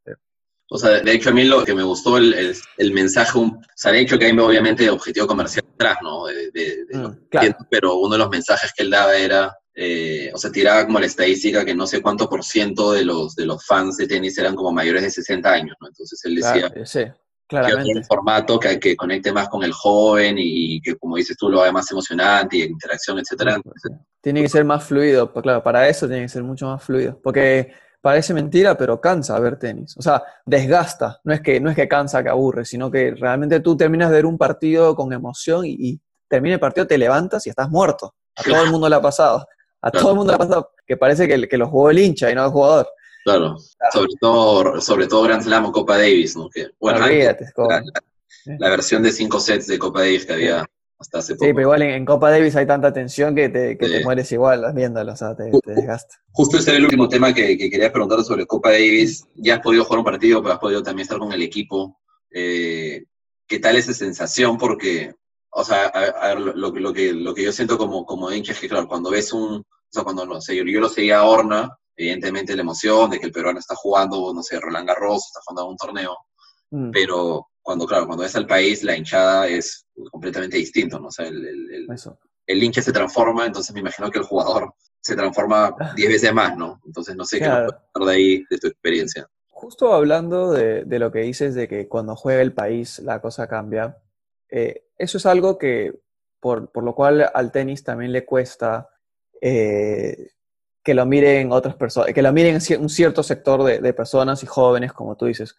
O 0.74 0.78
sea, 0.78 1.03
de 1.03 1.12
hecho 1.12 1.28
a 1.28 1.32
mí 1.32 1.45
lo 1.45 1.64
que 1.64 1.74
me 1.74 1.82
gustó 1.82 2.16
el, 2.16 2.32
el, 2.32 2.57
el 2.78 2.93
mensaje, 2.95 3.38
o 3.38 3.61
sea, 3.76 3.93
de 3.93 4.01
hecho 4.01 4.18
que 4.18 4.24
hay 4.24 4.38
obviamente 4.38 4.88
objetivo 4.88 5.26
comercial 5.26 5.66
atrás, 5.74 5.99
¿no? 6.03 6.24
De, 6.24 6.51
de, 6.51 6.86
de 6.86 6.99
mm, 6.99 7.28
claro. 7.28 7.57
Pero 7.68 7.97
uno 7.97 8.12
de 8.12 8.18
los 8.18 8.30
mensajes 8.30 8.72
que 8.74 8.84
él 8.84 8.90
daba 8.90 9.14
era, 9.14 9.55
eh, 9.74 10.30
o 10.32 10.38
sea, 10.38 10.51
tiraba 10.51 10.86
como 10.86 10.99
la 10.99 11.05
estadística 11.05 11.62
que 11.66 11.74
no 11.74 11.86
sé 11.86 12.01
cuánto 12.01 12.26
por 12.26 12.43
ciento 12.43 12.93
de 12.93 13.05
los, 13.05 13.34
de 13.34 13.45
los 13.45 13.66
fans 13.66 13.99
de 13.99 14.07
tenis 14.07 14.38
eran 14.38 14.57
como 14.57 14.72
mayores 14.72 15.03
de 15.03 15.11
60 15.11 15.53
años, 15.53 15.76
¿no? 15.78 15.88
Entonces 15.88 16.18
él 16.24 16.36
decía 16.36 16.70
claro, 16.70 16.86
sí, 16.86 17.05
claramente. 17.53 17.92
que 17.92 17.98
un 17.98 18.05
formato 18.05 18.59
que, 18.59 18.80
que, 18.80 18.96
conecte 18.96 19.32
más 19.32 19.48
con 19.48 19.62
el 19.62 19.72
joven 19.72 20.36
y 20.38 20.80
que, 20.80 20.96
como 20.96 21.16
dices 21.16 21.36
tú, 21.36 21.48
lo 21.48 21.62
haga 21.62 21.72
más 21.72 21.90
emocionante 21.90 22.57
y 22.57 22.62
interacción, 22.62 23.18
etcétera. 23.18 23.61
Sí, 23.76 23.88
tiene 24.20 24.42
que 24.42 24.48
ser 24.48 24.64
más 24.64 24.84
fluido, 24.84 25.32
pues 25.32 25.42
claro, 25.42 25.62
para 25.62 25.88
eso 25.88 26.07
tiene 26.07 26.22
que 26.22 26.28
ser 26.28 26.42
mucho 26.42 26.66
más 26.66 26.82
fluido, 26.82 27.20
porque 27.22 27.72
parece 28.00 28.34
mentira, 28.34 28.76
pero 28.76 29.00
cansa 29.00 29.38
ver 29.38 29.59
tenis. 29.59 29.96
O 29.96 30.03
sea, 30.03 30.22
desgasta. 30.44 31.20
No 31.24 31.32
es 31.32 31.40
que, 31.40 31.61
no 31.61 31.70
es 31.70 31.76
que 31.76 31.88
cansa, 31.88 32.22
que 32.22 32.28
aburre, 32.28 32.64
sino 32.64 32.90
que 32.90 33.14
realmente 33.14 33.61
tú 33.61 33.76
terminas 33.76 34.11
de 34.11 34.16
ver 34.16 34.26
un 34.26 34.36
partido 34.36 34.94
con 34.94 35.12
emoción 35.12 35.64
y, 35.64 35.76
y 35.78 36.00
termina 36.28 36.55
el 36.55 36.61
partido, 36.61 36.86
te 36.86 36.98
levantas 36.98 37.46
y 37.46 37.50
estás 37.50 37.70
muerto. 37.70 38.14
A 38.36 38.42
todo 38.42 38.62
el 38.62 38.70
mundo 38.70 38.88
le 38.88 38.96
ha 38.96 39.03
pasado. 39.03 39.46
A 39.80 39.90
todo 39.90 40.11
el 40.11 40.16
mundo 40.16 40.32
le 40.32 40.36
ha 40.36 40.38
pasado 40.38 40.70
que 40.86 40.96
parece 40.96 41.28
que, 41.28 41.48
que 41.48 41.59
lo 41.59 41.68
jugó 41.68 41.90
el 41.90 41.98
hincha 41.98 42.30
y 42.30 42.34
no 42.34 42.44
el 42.44 42.50
jugador. 42.50 42.88
Claro, 43.24 43.56
claro. 43.78 43.92
sobre 43.92 44.12
todo 44.20 44.80
sobre 44.80 45.06
todo 45.06 45.22
Grand 45.22 45.42
Slam 45.42 45.66
o 45.66 45.72
Copa 45.72 45.96
Davis, 45.96 46.36
¿no? 46.36 46.48
Que, 46.50 46.70
bueno, 46.80 47.04
Olvídate, 47.04 47.46
la, 47.56 47.80
la, 47.80 48.56
la, 48.58 48.70
versión 48.70 49.02
de 49.02 49.12
cinco 49.12 49.38
sets 49.38 49.66
de 49.66 49.78
Copa 49.78 50.00
Davis 50.00 50.26
que 50.26 50.32
había 50.32 50.66
hasta 51.02 51.18
hace 51.18 51.34
poco. 51.34 51.44
Sí, 51.44 51.52
pero 51.52 51.62
igual 51.62 51.82
en, 51.82 51.90
en 51.90 52.04
Copa 52.04 52.30
Davis 52.30 52.56
hay 52.56 52.66
tanta 52.66 52.92
tensión 52.92 53.34
que 53.34 53.48
te, 53.48 53.76
que 53.76 53.86
sí. 53.86 53.92
te 53.92 54.04
mueres 54.04 54.30
igual 54.32 54.72
viéndolo, 54.74 55.12
o 55.12 55.16
sea, 55.16 55.36
te, 55.36 55.50
te 55.50 55.74
desgasta. 55.74 56.16
Justo 56.32 56.58
ese 56.58 56.70
era 56.70 56.78
el 56.78 56.84
último 56.84 57.08
tema 57.08 57.32
que, 57.34 57.56
que, 57.58 57.70
quería 57.70 57.92
preguntar 57.92 58.22
sobre 58.24 58.46
Copa 58.46 58.70
Davis. 58.70 59.26
Ya 59.34 59.56
has 59.56 59.60
podido 59.60 59.84
jugar 59.84 59.98
un 59.98 60.04
partido, 60.04 60.42
pero 60.42 60.54
has 60.54 60.60
podido 60.60 60.82
también 60.82 61.04
estar 61.04 61.18
con 61.18 61.32
el 61.32 61.42
equipo. 61.42 62.00
Eh, 62.30 63.04
¿Qué 63.46 63.58
tal 63.58 63.76
esa 63.76 63.92
sensación? 63.92 64.56
Porque, 64.56 65.14
o 65.50 65.64
sea, 65.64 65.86
a, 65.86 66.30
a, 66.30 66.34
lo, 66.34 66.54
lo, 66.54 66.92
que, 66.92 67.12
lo 67.12 67.34
que 67.34 67.44
yo 67.44 67.52
siento 67.52 67.76
como, 67.76 68.06
como 68.06 68.32
hincha 68.32 68.52
es 68.52 68.60
que, 68.60 68.68
claro, 68.68 68.88
cuando 68.88 69.10
ves 69.10 69.32
un, 69.32 69.56
o 69.56 69.66
sea, 69.90 70.04
cuando 70.04 70.24
no 70.24 70.40
sé, 70.40 70.56
yo, 70.56 70.64
yo 70.64 70.80
lo 70.80 70.88
seguía 70.88 71.18
a 71.18 71.24
Horna, 71.24 71.76
evidentemente 71.97 72.55
la 72.55 72.62
emoción 72.62 73.11
de 73.11 73.18
que 73.18 73.26
el 73.26 73.32
peruano 73.32 73.59
está 73.59 73.74
jugando, 73.74 74.32
no 74.32 74.43
sé, 74.43 74.59
Roland 74.61 74.88
Garros, 74.88 75.26
está 75.26 75.40
jugando 75.45 75.70
un 75.70 75.76
torneo, 75.76 76.16
mm. 76.70 76.90
pero 76.90 77.49
cuando, 77.61 77.86
claro, 77.86 78.07
cuando 78.07 78.24
ves 78.24 78.34
al 78.36 78.47
país, 78.47 78.82
la 78.82 78.97
hinchada 78.97 79.47
es 79.47 79.86
completamente 80.11 80.57
distinto, 80.57 80.99
¿no? 80.99 81.09
O 81.09 81.12
sea, 81.12 81.26
el, 81.26 81.47
el, 81.47 81.70
el, 81.70 81.86
el 82.47 82.62
hincha 82.62 82.82
se 82.82 82.93
transforma, 82.93 83.47
entonces 83.47 83.72
me 83.72 83.80
imagino 83.80 84.11
que 84.11 84.18
el 84.18 84.24
jugador 84.24 84.74
se 85.01 85.16
transforma 85.16 85.74
diez 85.97 86.09
veces 86.09 86.32
más, 86.32 86.57
¿no? 86.57 86.80
Entonces 86.86 87.16
no 87.16 87.24
sé 87.24 87.38
claro. 87.38 87.70
qué 87.70 88.01
nos 88.01 88.09
de 88.09 88.14
ahí, 88.14 88.45
de 88.49 88.59
tu 88.59 88.68
experiencia. 88.68 89.28
Justo 89.49 89.93
hablando 89.93 90.53
de, 90.53 90.84
de, 90.84 90.99
lo 90.99 91.12
que 91.12 91.20
dices 91.20 91.55
de 91.55 91.68
que 91.68 91.88
cuando 91.88 92.16
juega 92.16 92.43
el 92.43 92.53
país 92.53 92.99
la 92.99 93.20
cosa 93.20 93.47
cambia, 93.47 93.99
eh, 94.49 94.86
eso 94.99 95.18
es 95.18 95.26
algo 95.26 95.59
que, 95.59 96.01
por, 96.40 96.70
por, 96.70 96.84
lo 96.84 96.95
cual 96.95 97.30
al 97.32 97.53
tenis 97.53 97.84
también 97.84 98.12
le 98.12 98.24
cuesta 98.24 98.90
eh, 99.40 100.30
que 100.83 100.95
lo 100.95 101.07
miren 101.07 101.53
otras 101.53 101.76
personas, 101.76 102.12
que 102.12 102.22
lo 102.22 102.33
miren 102.33 102.59
un 102.80 102.89
cierto 102.89 103.22
sector 103.22 103.62
de, 103.64 103.78
de 103.78 103.93
personas 103.93 104.43
y 104.43 104.47
jóvenes, 104.47 104.93
como 104.93 105.16
tú 105.16 105.26
dices 105.26 105.55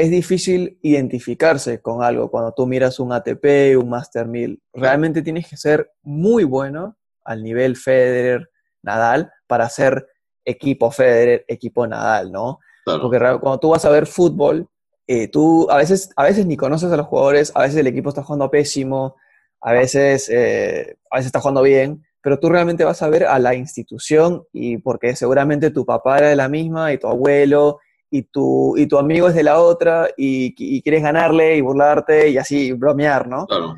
es 0.00 0.10
difícil 0.10 0.78
identificarse 0.82 1.82
con 1.82 2.02
algo 2.02 2.30
cuando 2.30 2.52
tú 2.52 2.66
miras 2.66 2.98
un 3.00 3.12
ATP, 3.12 3.76
un 3.76 3.90
Master 3.90 4.26
1000. 4.26 4.62
Realmente 4.72 5.20
tienes 5.20 5.46
que 5.46 5.56
ser 5.56 5.92
muy 6.02 6.44
bueno 6.44 6.96
al 7.22 7.42
nivel 7.42 7.76
Federer, 7.76 8.48
Nadal, 8.82 9.30
para 9.46 9.68
ser 9.68 10.06
equipo 10.44 10.90
Federer, 10.90 11.44
equipo 11.48 11.86
Nadal, 11.86 12.32
¿no? 12.32 12.60
Claro. 12.84 13.02
Porque 13.02 13.18
cuando 13.18 13.60
tú 13.60 13.68
vas 13.68 13.84
a 13.84 13.90
ver 13.90 14.06
fútbol, 14.06 14.68
eh, 15.06 15.28
tú 15.28 15.70
a 15.70 15.76
veces, 15.76 16.10
a 16.16 16.24
veces 16.24 16.46
ni 16.46 16.56
conoces 16.56 16.90
a 16.90 16.96
los 16.96 17.06
jugadores, 17.06 17.52
a 17.54 17.60
veces 17.60 17.76
el 17.76 17.86
equipo 17.86 18.08
está 18.08 18.22
jugando 18.22 18.50
pésimo, 18.50 19.16
a 19.60 19.72
veces, 19.72 20.30
eh, 20.30 20.96
a 21.10 21.16
veces 21.16 21.26
está 21.26 21.40
jugando 21.40 21.62
bien, 21.62 22.06
pero 22.22 22.38
tú 22.38 22.48
realmente 22.48 22.84
vas 22.84 23.02
a 23.02 23.08
ver 23.08 23.24
a 23.24 23.38
la 23.38 23.54
institución 23.54 24.44
y 24.52 24.78
porque 24.78 25.16
seguramente 25.16 25.70
tu 25.70 25.84
papá 25.84 26.18
era 26.18 26.28
de 26.28 26.36
la 26.36 26.48
misma 26.48 26.92
y 26.92 26.98
tu 26.98 27.06
abuelo 27.06 27.78
y 28.10 28.22
tu, 28.22 28.76
y 28.76 28.86
tu 28.86 28.98
amigo 28.98 29.28
es 29.28 29.34
de 29.34 29.44
la 29.44 29.60
otra 29.60 30.08
y, 30.16 30.54
y, 30.58 30.82
quieres 30.82 31.02
ganarle 31.02 31.56
y 31.56 31.60
burlarte 31.60 32.28
y 32.28 32.38
así 32.38 32.72
bromear, 32.72 33.28
¿no? 33.28 33.46
Claro. 33.46 33.76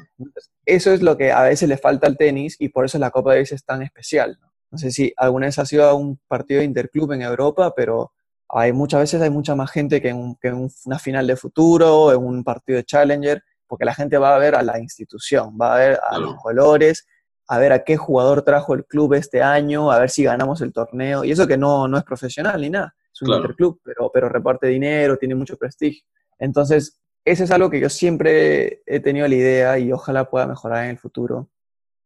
Eso 0.64 0.92
es 0.92 1.02
lo 1.02 1.16
que 1.16 1.32
a 1.32 1.42
veces 1.42 1.68
le 1.68 1.76
falta 1.76 2.06
al 2.06 2.16
tenis 2.16 2.56
y 2.58 2.70
por 2.70 2.84
eso 2.84 2.98
la 2.98 3.10
Copa 3.10 3.32
Davis 3.32 3.52
es 3.52 3.64
tan 3.64 3.82
especial. 3.82 4.38
¿no? 4.40 4.52
no 4.72 4.78
sé 4.78 4.90
si 4.90 5.12
alguna 5.18 5.46
vez 5.46 5.58
has 5.58 5.70
ido 5.72 5.84
a 5.84 5.94
un 5.94 6.18
partido 6.26 6.60
de 6.60 6.64
interclub 6.64 7.12
en 7.12 7.20
Europa, 7.20 7.74
pero 7.76 8.12
hay 8.48 8.72
muchas 8.72 9.00
veces 9.00 9.20
hay 9.20 9.28
mucha 9.28 9.54
más 9.54 9.70
gente 9.70 10.00
que 10.00 10.08
en, 10.08 10.16
un, 10.16 10.36
que 10.36 10.48
en 10.48 10.68
una 10.86 10.98
final 10.98 11.26
de 11.26 11.36
futuro, 11.36 12.10
en 12.10 12.24
un 12.24 12.42
partido 12.42 12.78
de 12.78 12.84
Challenger, 12.84 13.42
porque 13.66 13.84
la 13.84 13.94
gente 13.94 14.16
va 14.16 14.34
a 14.34 14.38
ver 14.38 14.54
a 14.54 14.62
la 14.62 14.78
institución, 14.78 15.58
va 15.60 15.74
a 15.74 15.78
ver 15.78 15.92
a 15.94 16.08
claro. 16.08 16.24
los 16.24 16.36
colores, 16.36 17.06
a 17.48 17.58
ver 17.58 17.72
a 17.72 17.84
qué 17.84 17.96
jugador 17.96 18.42
trajo 18.42 18.74
el 18.74 18.84
club 18.84 19.14
este 19.14 19.42
año, 19.42 19.90
a 19.90 19.98
ver 19.98 20.10
si 20.10 20.24
ganamos 20.24 20.60
el 20.60 20.72
torneo, 20.72 21.24
y 21.24 21.32
eso 21.32 21.46
que 21.46 21.56
no, 21.56 21.88
no 21.88 21.98
es 21.98 22.04
profesional 22.04 22.60
ni 22.60 22.70
nada 22.70 22.94
es 23.12 23.22
un 23.22 23.26
claro. 23.26 23.42
interclub, 23.42 23.80
pero, 23.84 24.10
pero 24.12 24.28
reparte 24.28 24.66
dinero, 24.66 25.16
tiene 25.16 25.34
mucho 25.34 25.56
prestigio. 25.56 26.04
Entonces, 26.38 26.98
eso 27.24 27.44
es 27.44 27.50
algo 27.50 27.70
que 27.70 27.80
yo 27.80 27.88
siempre 27.88 28.82
he 28.86 29.00
tenido 29.00 29.28
la 29.28 29.34
idea 29.34 29.78
y 29.78 29.92
ojalá 29.92 30.28
pueda 30.28 30.46
mejorar 30.46 30.84
en 30.84 30.90
el 30.90 30.98
futuro. 30.98 31.48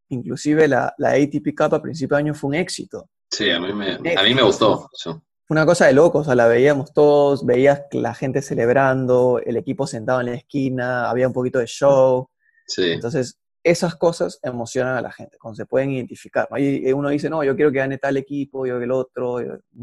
Inclusive 0.09 0.69
la, 0.69 0.95
la 0.99 1.13
ATP 1.13 1.55
Cup 1.57 1.75
a 1.75 1.83
principio 1.83 2.17
de 2.17 2.23
año 2.23 2.35
fue 2.35 2.49
un 2.49 2.55
éxito. 2.55 3.09
Sí, 3.31 3.51
a 3.51 3.59
mí 3.59 3.73
me, 3.73 3.95
a 3.95 4.23
mí 4.23 4.35
me 4.35 4.43
gustó. 4.43 4.89
Fue 5.03 5.55
una 5.55 5.65
cosa 5.65 5.87
de 5.87 5.93
locos, 5.93 6.23
o 6.23 6.25
sea, 6.25 6.35
la 6.35 6.49
veíamos 6.49 6.93
todos, 6.93 7.47
veías 7.47 7.83
la 7.93 8.15
gente 8.15 8.43
celebrando, 8.43 9.41
el 9.45 9.57
equipo 9.57 9.87
sentado 9.87 10.21
en 10.21 10.27
la 10.27 10.35
esquina, 10.35 11.09
había 11.09 11.29
un 11.29 11.33
poquito 11.33 11.61
de 11.61 11.67
show. 11.67 12.29
Sí. 12.67 12.91
Entonces, 12.91 13.39
esas 13.67 13.97
cosas 13.97 14.39
emocionan 14.45 14.97
a 14.97 15.01
la 15.01 15.11
gente, 15.11 15.39
cuando 15.39 15.57
se 15.57 15.67
pueden 15.67 15.91
identificar. 15.91 16.47
¿no? 16.49 16.57
Y 16.57 16.93
uno 16.93 17.09
dice, 17.09 17.29
no, 17.29 17.43
yo 17.43 17.57
quiero 17.57 17.73
que 17.73 17.79
gane 17.79 17.99
tal 17.99 18.17
equipo, 18.17 18.65
yo 18.65 18.77
el 18.77 18.93
otro, 18.93 19.39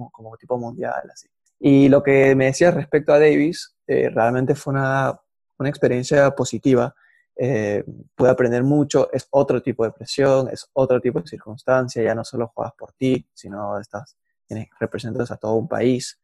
como 0.09 0.37
tipo 0.37 0.57
mundial, 0.57 1.03
así. 1.11 1.27
Y 1.59 1.89
lo 1.89 2.01
que 2.01 2.33
me 2.33 2.45
decías 2.45 2.73
respecto 2.73 3.11
a 3.11 3.19
Davis, 3.19 3.75
eh, 3.85 4.09
realmente 4.09 4.55
fue 4.55 4.73
una, 4.73 5.19
una 5.59 5.67
experiencia 5.67 6.31
positiva. 6.31 6.95
Eh, 7.35 7.83
pude 8.15 8.29
aprender 8.29 8.63
mucho, 8.63 9.11
es 9.11 9.27
otro 9.31 9.61
tipo 9.61 9.83
de 9.83 9.91
presión, 9.91 10.47
es 10.47 10.69
otro 10.71 11.01
tipo 11.01 11.19
de 11.19 11.27
circunstancia, 11.27 12.01
ya 12.01 12.15
no 12.15 12.23
solo 12.23 12.53
juegas 12.55 12.73
por 12.77 12.93
ti, 12.93 13.27
sino 13.33 13.77
estás, 13.79 14.15
tienes, 14.47 14.69
representas 14.79 15.29
a 15.29 15.35
todo 15.35 15.55
un 15.55 15.67
país 15.67 16.21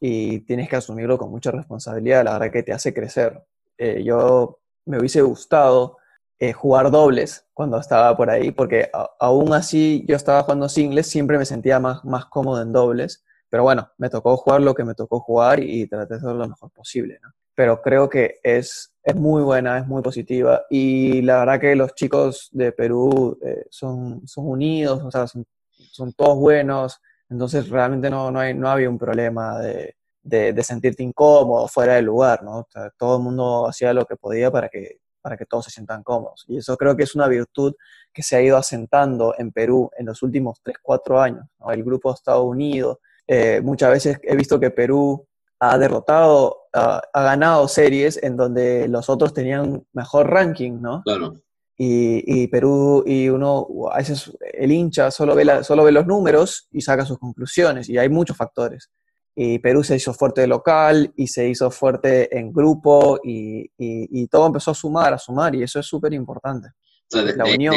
y 0.00 0.40
tienes 0.40 0.68
que 0.68 0.74
asumirlo 0.74 1.16
con 1.18 1.30
mucha 1.30 1.52
responsabilidad, 1.52 2.24
la 2.24 2.32
verdad 2.32 2.52
que 2.52 2.64
te 2.64 2.72
hace 2.72 2.92
crecer. 2.92 3.40
Eh, 3.78 4.02
yo 4.02 4.58
me 4.86 4.98
hubiese 4.98 5.22
gustado 5.22 5.99
eh, 6.40 6.54
jugar 6.54 6.90
dobles 6.90 7.46
cuando 7.52 7.78
estaba 7.78 8.16
por 8.16 8.30
ahí, 8.30 8.50
porque 8.50 8.88
a, 8.94 9.10
aún 9.20 9.52
así 9.52 10.04
yo 10.08 10.16
estaba 10.16 10.42
jugando 10.42 10.70
singles, 10.70 11.06
siempre 11.06 11.36
me 11.36 11.44
sentía 11.44 11.78
más, 11.78 12.02
más 12.02 12.24
cómodo 12.26 12.62
en 12.62 12.72
dobles, 12.72 13.22
pero 13.50 13.62
bueno, 13.62 13.90
me 13.98 14.08
tocó 14.08 14.38
jugar 14.38 14.62
lo 14.62 14.74
que 14.74 14.84
me 14.84 14.94
tocó 14.94 15.20
jugar 15.20 15.60
y, 15.60 15.82
y 15.82 15.86
traté 15.86 16.14
de 16.14 16.20
hacer 16.20 16.32
lo 16.32 16.48
mejor 16.48 16.70
posible. 16.70 17.18
Pero 17.54 17.82
creo 17.82 18.08
que 18.08 18.40
es, 18.42 18.94
es 19.02 19.14
muy 19.16 19.42
buena, 19.42 19.78
es 19.78 19.86
muy 19.86 20.00
positiva 20.00 20.62
y 20.70 21.20
la 21.22 21.40
verdad 21.40 21.60
que 21.60 21.76
los 21.76 21.94
chicos 21.94 22.48
de 22.52 22.72
Perú 22.72 23.38
eh, 23.44 23.66
son, 23.68 24.26
son 24.26 24.48
unidos, 24.48 25.02
o 25.04 25.10
sea, 25.10 25.26
son, 25.26 25.44
son 25.92 26.12
todos 26.14 26.38
buenos, 26.38 27.02
entonces 27.28 27.68
realmente 27.68 28.08
no, 28.08 28.30
no, 28.30 28.40
hay, 28.40 28.54
no 28.54 28.70
había 28.70 28.88
un 28.88 28.98
problema 28.98 29.58
de, 29.58 29.94
de, 30.22 30.54
de 30.54 30.62
sentirte 30.62 31.02
incómodo, 31.02 31.68
fuera 31.68 31.96
del 31.96 32.06
lugar, 32.06 32.42
¿no? 32.42 32.66
Todo 32.96 33.18
el 33.18 33.24
mundo 33.24 33.66
hacía 33.68 33.92
lo 33.92 34.06
que 34.06 34.16
podía 34.16 34.50
para 34.50 34.70
que 34.70 35.00
para 35.20 35.36
que 35.36 35.46
todos 35.46 35.66
se 35.66 35.70
sientan 35.70 36.02
cómodos. 36.02 36.44
Y 36.48 36.58
eso 36.58 36.76
creo 36.76 36.96
que 36.96 37.04
es 37.04 37.14
una 37.14 37.28
virtud 37.28 37.74
que 38.12 38.22
se 38.22 38.36
ha 38.36 38.42
ido 38.42 38.56
asentando 38.56 39.34
en 39.38 39.52
Perú 39.52 39.90
en 39.96 40.06
los 40.06 40.22
últimos 40.22 40.60
3, 40.62 40.76
4 40.82 41.20
años. 41.20 41.44
El 41.70 41.84
grupo 41.84 42.10
ha 42.10 42.14
estado 42.14 42.44
unido. 42.44 43.00
Eh, 43.26 43.60
muchas 43.62 43.90
veces 43.90 44.18
he 44.22 44.36
visto 44.36 44.58
que 44.58 44.70
Perú 44.70 45.26
ha 45.60 45.76
derrotado, 45.76 46.68
ha 46.72 47.22
ganado 47.22 47.68
series 47.68 48.22
en 48.22 48.36
donde 48.36 48.88
los 48.88 49.10
otros 49.10 49.34
tenían 49.34 49.84
mejor 49.92 50.30
ranking, 50.30 50.80
¿no? 50.80 51.02
Claro. 51.04 51.34
Y, 51.82 52.46
Perú, 52.48 53.02
y 53.06 53.30
uno, 53.30 53.66
a 53.90 53.96
veces 53.96 54.30
el 54.52 54.70
hincha 54.70 55.10
solo 55.10 55.34
ve, 55.34 55.64
solo 55.64 55.82
ve 55.82 55.92
los 55.92 56.06
números 56.06 56.68
y 56.70 56.82
saca 56.82 57.06
sus 57.06 57.18
conclusiones, 57.18 57.88
y 57.88 57.96
hay 57.96 58.10
muchos 58.10 58.36
factores. 58.36 58.90
Y 59.34 59.58
Perú 59.58 59.82
se 59.84 59.96
hizo 59.96 60.12
fuerte 60.12 60.42
de 60.42 60.46
local 60.46 61.12
y 61.16 61.28
se 61.28 61.48
hizo 61.48 61.70
fuerte 61.70 62.36
en 62.36 62.52
grupo 62.52 63.20
y, 63.22 63.70
y 63.78 64.26
todo 64.26 64.46
empezó 64.46 64.72
a 64.72 64.74
sumar, 64.74 65.14
a 65.14 65.18
sumar 65.18 65.54
y 65.54 65.62
eso 65.62 65.80
es 65.80 65.86
súper 65.86 66.12
importante. 66.12 66.68
la 67.10 67.44
unión. 67.44 67.76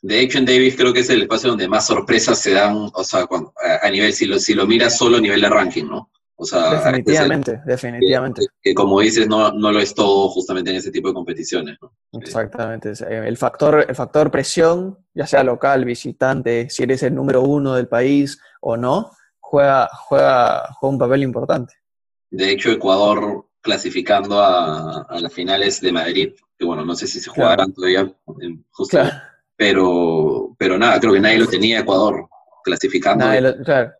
De, 0.00 0.20
hecho, 0.20 0.38
en 0.38 0.46
Davis 0.46 0.76
creo 0.76 0.92
que 0.92 1.00
es 1.00 1.10
el 1.10 1.22
espacio 1.22 1.50
donde 1.50 1.68
más 1.68 1.86
sorpresas 1.86 2.38
se 2.38 2.52
dan, 2.52 2.90
o 2.92 3.04
sea, 3.04 3.26
a, 3.82 3.90
nivel, 3.90 4.12
si 4.12 4.26
lo, 4.26 4.38
si 4.38 4.54
lo 4.54 4.66
miras 4.66 4.98
solo 4.98 5.18
a 5.18 5.20
nivel 5.20 5.40
de 5.40 5.48
ranking, 5.48 5.84
¿no? 5.84 6.10
O 6.42 6.44
sea, 6.44 6.72
definitivamente, 6.72 7.60
definitivamente. 7.64 8.46
Que, 8.60 8.74
como 8.74 8.98
dices, 8.98 9.28
no, 9.28 9.52
no 9.52 9.70
lo 9.70 9.78
es 9.78 9.94
todo 9.94 10.28
justamente 10.28 10.72
en 10.72 10.76
ese 10.78 10.90
tipo 10.90 11.06
de 11.06 11.14
competiciones. 11.14 11.78
¿no? 11.80 11.92
Exactamente. 12.20 12.90
Eh, 12.90 13.28
el 13.28 13.36
factor, 13.36 13.86
el 13.88 13.94
factor 13.94 14.28
presión, 14.28 14.98
ya 15.14 15.24
sea 15.24 15.44
local, 15.44 15.84
visitante, 15.84 16.68
si 16.68 16.82
eres 16.82 17.04
el 17.04 17.14
número 17.14 17.42
uno 17.42 17.74
del 17.74 17.86
país 17.86 18.40
o 18.60 18.76
no, 18.76 19.12
juega, 19.52 19.90
juega, 19.92 20.72
juega 20.72 20.92
un 20.94 20.98
papel 20.98 21.22
importante. 21.24 21.74
De 22.30 22.50
hecho, 22.50 22.70
Ecuador 22.70 23.44
clasificando 23.60 24.40
a, 24.42 25.06
las 25.20 25.32
finales 25.32 25.78
de 25.82 25.92
Madrid, 25.92 26.32
que 26.58 26.64
bueno, 26.64 26.86
no 26.86 26.94
sé 26.94 27.06
si 27.06 27.20
se 27.20 27.28
jugarán 27.28 27.74
todavía, 27.74 28.10
justo, 28.70 28.98
pero, 29.54 30.56
pero 30.58 30.78
nada, 30.78 30.98
creo 30.98 31.12
que 31.12 31.20
nadie 31.20 31.38
lo 31.38 31.46
tenía 31.46 31.80
Ecuador 31.80 32.26
clasificando. 32.64 33.26
claro. 33.62 33.92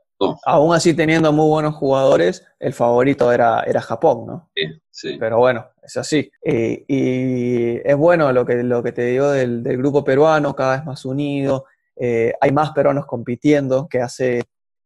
Aún 0.45 0.73
así, 0.73 0.95
teniendo 0.95 1.33
muy 1.33 1.49
buenos 1.49 1.75
jugadores, 1.75 2.47
el 2.61 2.73
favorito 2.73 3.33
era, 3.33 3.65
era 3.65 3.81
Japón, 3.81 4.25
¿no? 4.25 4.51
Sí, 4.55 4.63
sí. 4.89 5.17
Pero 5.19 5.39
bueno, 5.39 5.67
es 5.83 5.97
así. 5.97 6.31
y 6.45 7.77
es 7.77 7.97
bueno 7.97 8.33
lo 8.33 8.47
que, 8.47 8.63
lo 8.63 8.85
que 8.85 8.93
te 8.93 9.05
digo 9.05 9.33
del, 9.33 9.63
grupo 9.63 10.05
peruano, 10.05 10.55
cada 10.55 10.77
vez 10.77 10.87
más 10.87 11.05
unido. 11.05 11.67
Eh, 11.97 12.33
hay 12.41 12.53
más 12.53 12.71
peruanos 12.71 13.05
compitiendo 13.05 13.89
que 13.89 14.01
hace 14.01 14.45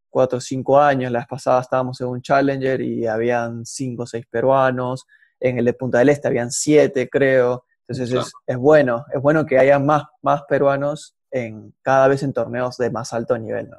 cuatro 0.08 0.38
o 0.38 0.40
cinco 0.40 0.78
años. 0.78 1.12
La 1.12 1.20
vez 1.20 1.28
pasada 1.28 1.60
estábamos 1.60 2.00
en 2.00 2.08
un 2.08 2.22
Challenger 2.22 2.80
y 2.80 3.06
habían 3.06 3.64
cinco 3.64 4.04
o 4.04 4.06
seis 4.06 4.26
peruanos. 4.30 5.06
En 5.38 5.58
el 5.58 5.64
de 5.64 5.74
Punta 5.74 5.98
del 5.98 6.08
Este 6.08 6.28
habían 6.28 6.50
siete, 6.50 7.08
creo. 7.08 7.64
Entonces 7.86 8.32
es, 8.46 8.56
bueno, 8.56 9.04
es 9.14 9.20
bueno 9.20 9.46
que 9.46 9.58
haya 9.58 9.78
más, 9.78 10.04
más 10.22 10.42
peruanos 10.48 11.14
en, 11.30 11.74
cada 11.82 12.08
vez 12.08 12.22
en 12.22 12.32
torneos 12.32 12.76
de 12.78 12.90
más 12.90 13.12
alto 13.12 13.38
nivel. 13.38 13.70
¿no? 13.70 13.76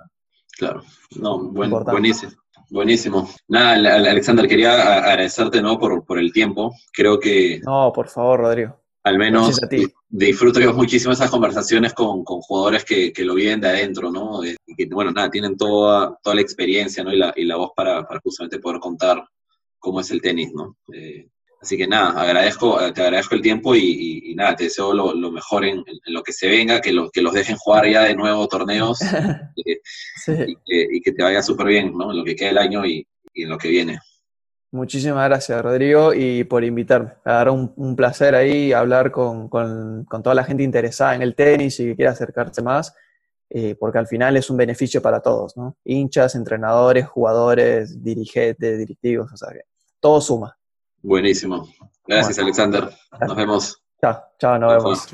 Claro, 0.58 0.82
no, 1.20 1.40
buenísimo. 1.52 2.32
Buenísimo. 2.70 3.30
Nada, 3.48 3.96
Alexander, 3.96 4.48
quería 4.48 4.98
agradecerte 4.98 5.62
¿no? 5.62 5.78
por, 5.80 6.06
por 6.06 6.20
el 6.20 6.34
tiempo. 6.34 6.74
Creo 6.92 7.20
que... 7.20 7.62
No, 7.64 7.94
por 7.94 8.10
favor, 8.10 8.42
Rodrigo. 8.42 8.82
Al 9.08 9.18
menos 9.18 9.60
disfruto 10.10 10.60
yo 10.60 10.74
muchísimo 10.74 11.14
esas 11.14 11.32
conversaciones 11.32 11.94
con, 11.94 12.24
con 12.24 12.42
jugadores 12.42 12.84
que, 12.84 13.14
que, 13.14 13.24
lo 13.24 13.36
viven 13.36 13.62
de 13.62 13.70
adentro, 13.70 14.12
¿no? 14.12 14.44
Y 14.44 14.76
que, 14.76 14.86
bueno, 14.88 15.12
nada, 15.12 15.30
tienen 15.30 15.56
toda, 15.56 16.18
toda 16.22 16.36
la 16.36 16.42
experiencia, 16.42 17.04
¿no? 17.04 17.14
Y 17.14 17.18
la, 17.18 17.34
y 17.36 17.46
la 17.46 17.56
voz 17.56 17.72
para, 17.76 18.06
para 18.06 18.20
justamente 18.20 18.60
poder 18.60 18.80
contar 18.80 19.24
cómo 19.80 20.02
es 20.02 20.12
el 20.12 20.22
tenis, 20.22 20.52
¿no? 20.54 20.78
Eh, 20.94 21.30
así 21.62 21.78
que 21.78 21.88
nada, 21.88 22.22
agradezco, 22.22 22.78
te 22.94 23.02
agradezco 23.02 23.36
el 23.36 23.42
tiempo 23.42 23.76
y, 23.76 24.22
y, 24.26 24.36
nada, 24.36 24.56
te 24.56 24.66
deseo 24.66 24.94
lo, 24.94 25.14
lo 25.14 25.32
mejor 25.32 25.66
en, 25.66 25.78
en, 25.78 26.14
lo 26.14 26.22
que 26.22 26.34
se 26.34 26.48
venga, 26.48 26.82
que, 26.82 26.92
lo, 26.92 27.10
que 27.10 27.22
los 27.22 27.34
dejen 27.34 27.56
jugar 27.58 27.90
ya 27.90 28.04
de 28.04 28.16
nuevo 28.16 28.48
torneos 28.48 29.02
eh, 29.66 29.82
y, 30.26 30.56
que, 30.66 30.88
y, 30.92 31.02
que, 31.02 31.12
te 31.14 31.24
vaya 31.24 31.42
súper 31.42 31.68
bien, 31.68 31.94
¿no? 31.98 32.12
En 32.12 32.18
lo 32.18 32.24
que 32.24 32.36
queda 32.36 32.50
el 32.50 32.58
año 32.58 32.86
y 32.86 33.08
en 33.34 33.50
lo 33.50 33.58
que 33.58 33.70
viene. 33.70 34.00
Muchísimas 34.72 35.30
gracias, 35.30 35.62
Rodrigo, 35.62 36.14
y 36.14 36.44
por 36.44 36.64
invitarme. 36.64 37.14
Dará 37.24 37.52
un, 37.52 37.72
un 37.78 37.96
placer 37.96 38.36
ahí 38.36 38.74
hablar 38.74 39.12
con, 39.12 39.48
con, 39.48 40.04
con, 40.06 40.22
toda 40.22 40.36
la 40.36 40.44
gente 40.44 40.64
interesada 40.64 41.16
en 41.16 41.22
el 41.22 41.36
tenis 41.36 41.80
y 41.80 41.86
que 41.86 41.96
quiera 41.96 42.12
acercarse 42.12 42.62
más, 42.62 42.94
eh, 43.50 43.76
porque 43.80 43.98
al 43.98 44.08
final 44.08 44.36
es 44.36 44.50
un 44.50 44.58
beneficio 44.58 45.02
para 45.02 45.22
todos, 45.22 45.56
¿no? 45.56 45.78
Hinchas, 45.86 46.36
entrenadores, 46.36 47.08
jugadores, 47.08 48.04
dirigentes, 48.04 48.78
directivos, 48.78 49.32
o 49.32 49.38
sea 49.38 49.54
que 49.54 49.62
todo 50.02 50.20
suma. 50.20 50.58
Buenísimo. 51.02 51.68
Gracias, 52.06 52.38
Alexander. 52.40 52.90
Nos 53.22 53.36
vemos. 53.36 53.82
Chao, 54.02 54.22
chao, 54.38 54.60
nos 54.60 54.84
vemos. 54.84 55.08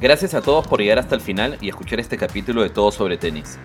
Gracias 0.00 0.32
a 0.32 0.40
todos 0.40 0.66
por 0.66 0.80
llegar 0.80 0.98
hasta 0.98 1.14
el 1.14 1.20
final 1.20 1.58
y 1.60 1.68
escuchar 1.68 2.00
este 2.00 2.16
capítulo 2.16 2.62
de 2.62 2.70
Todo 2.70 2.90
sobre 2.90 3.18
Tenis. 3.18 3.58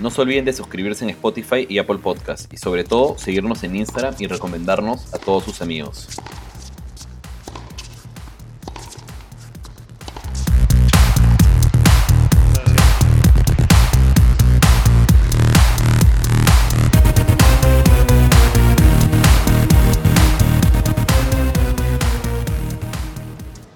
No 0.00 0.10
se 0.10 0.20
olviden 0.20 0.44
de 0.44 0.52
suscribirse 0.52 1.02
en 1.02 1.08
Spotify 1.10 1.66
y 1.66 1.78
Apple 1.78 1.96
Podcast 1.96 2.52
y 2.52 2.58
sobre 2.58 2.84
todo 2.84 3.16
seguirnos 3.16 3.64
en 3.64 3.76
Instagram 3.76 4.14
y 4.18 4.26
recomendarnos 4.26 5.14
a 5.14 5.18
todos 5.18 5.44
sus 5.44 5.62
amigos. 5.62 6.08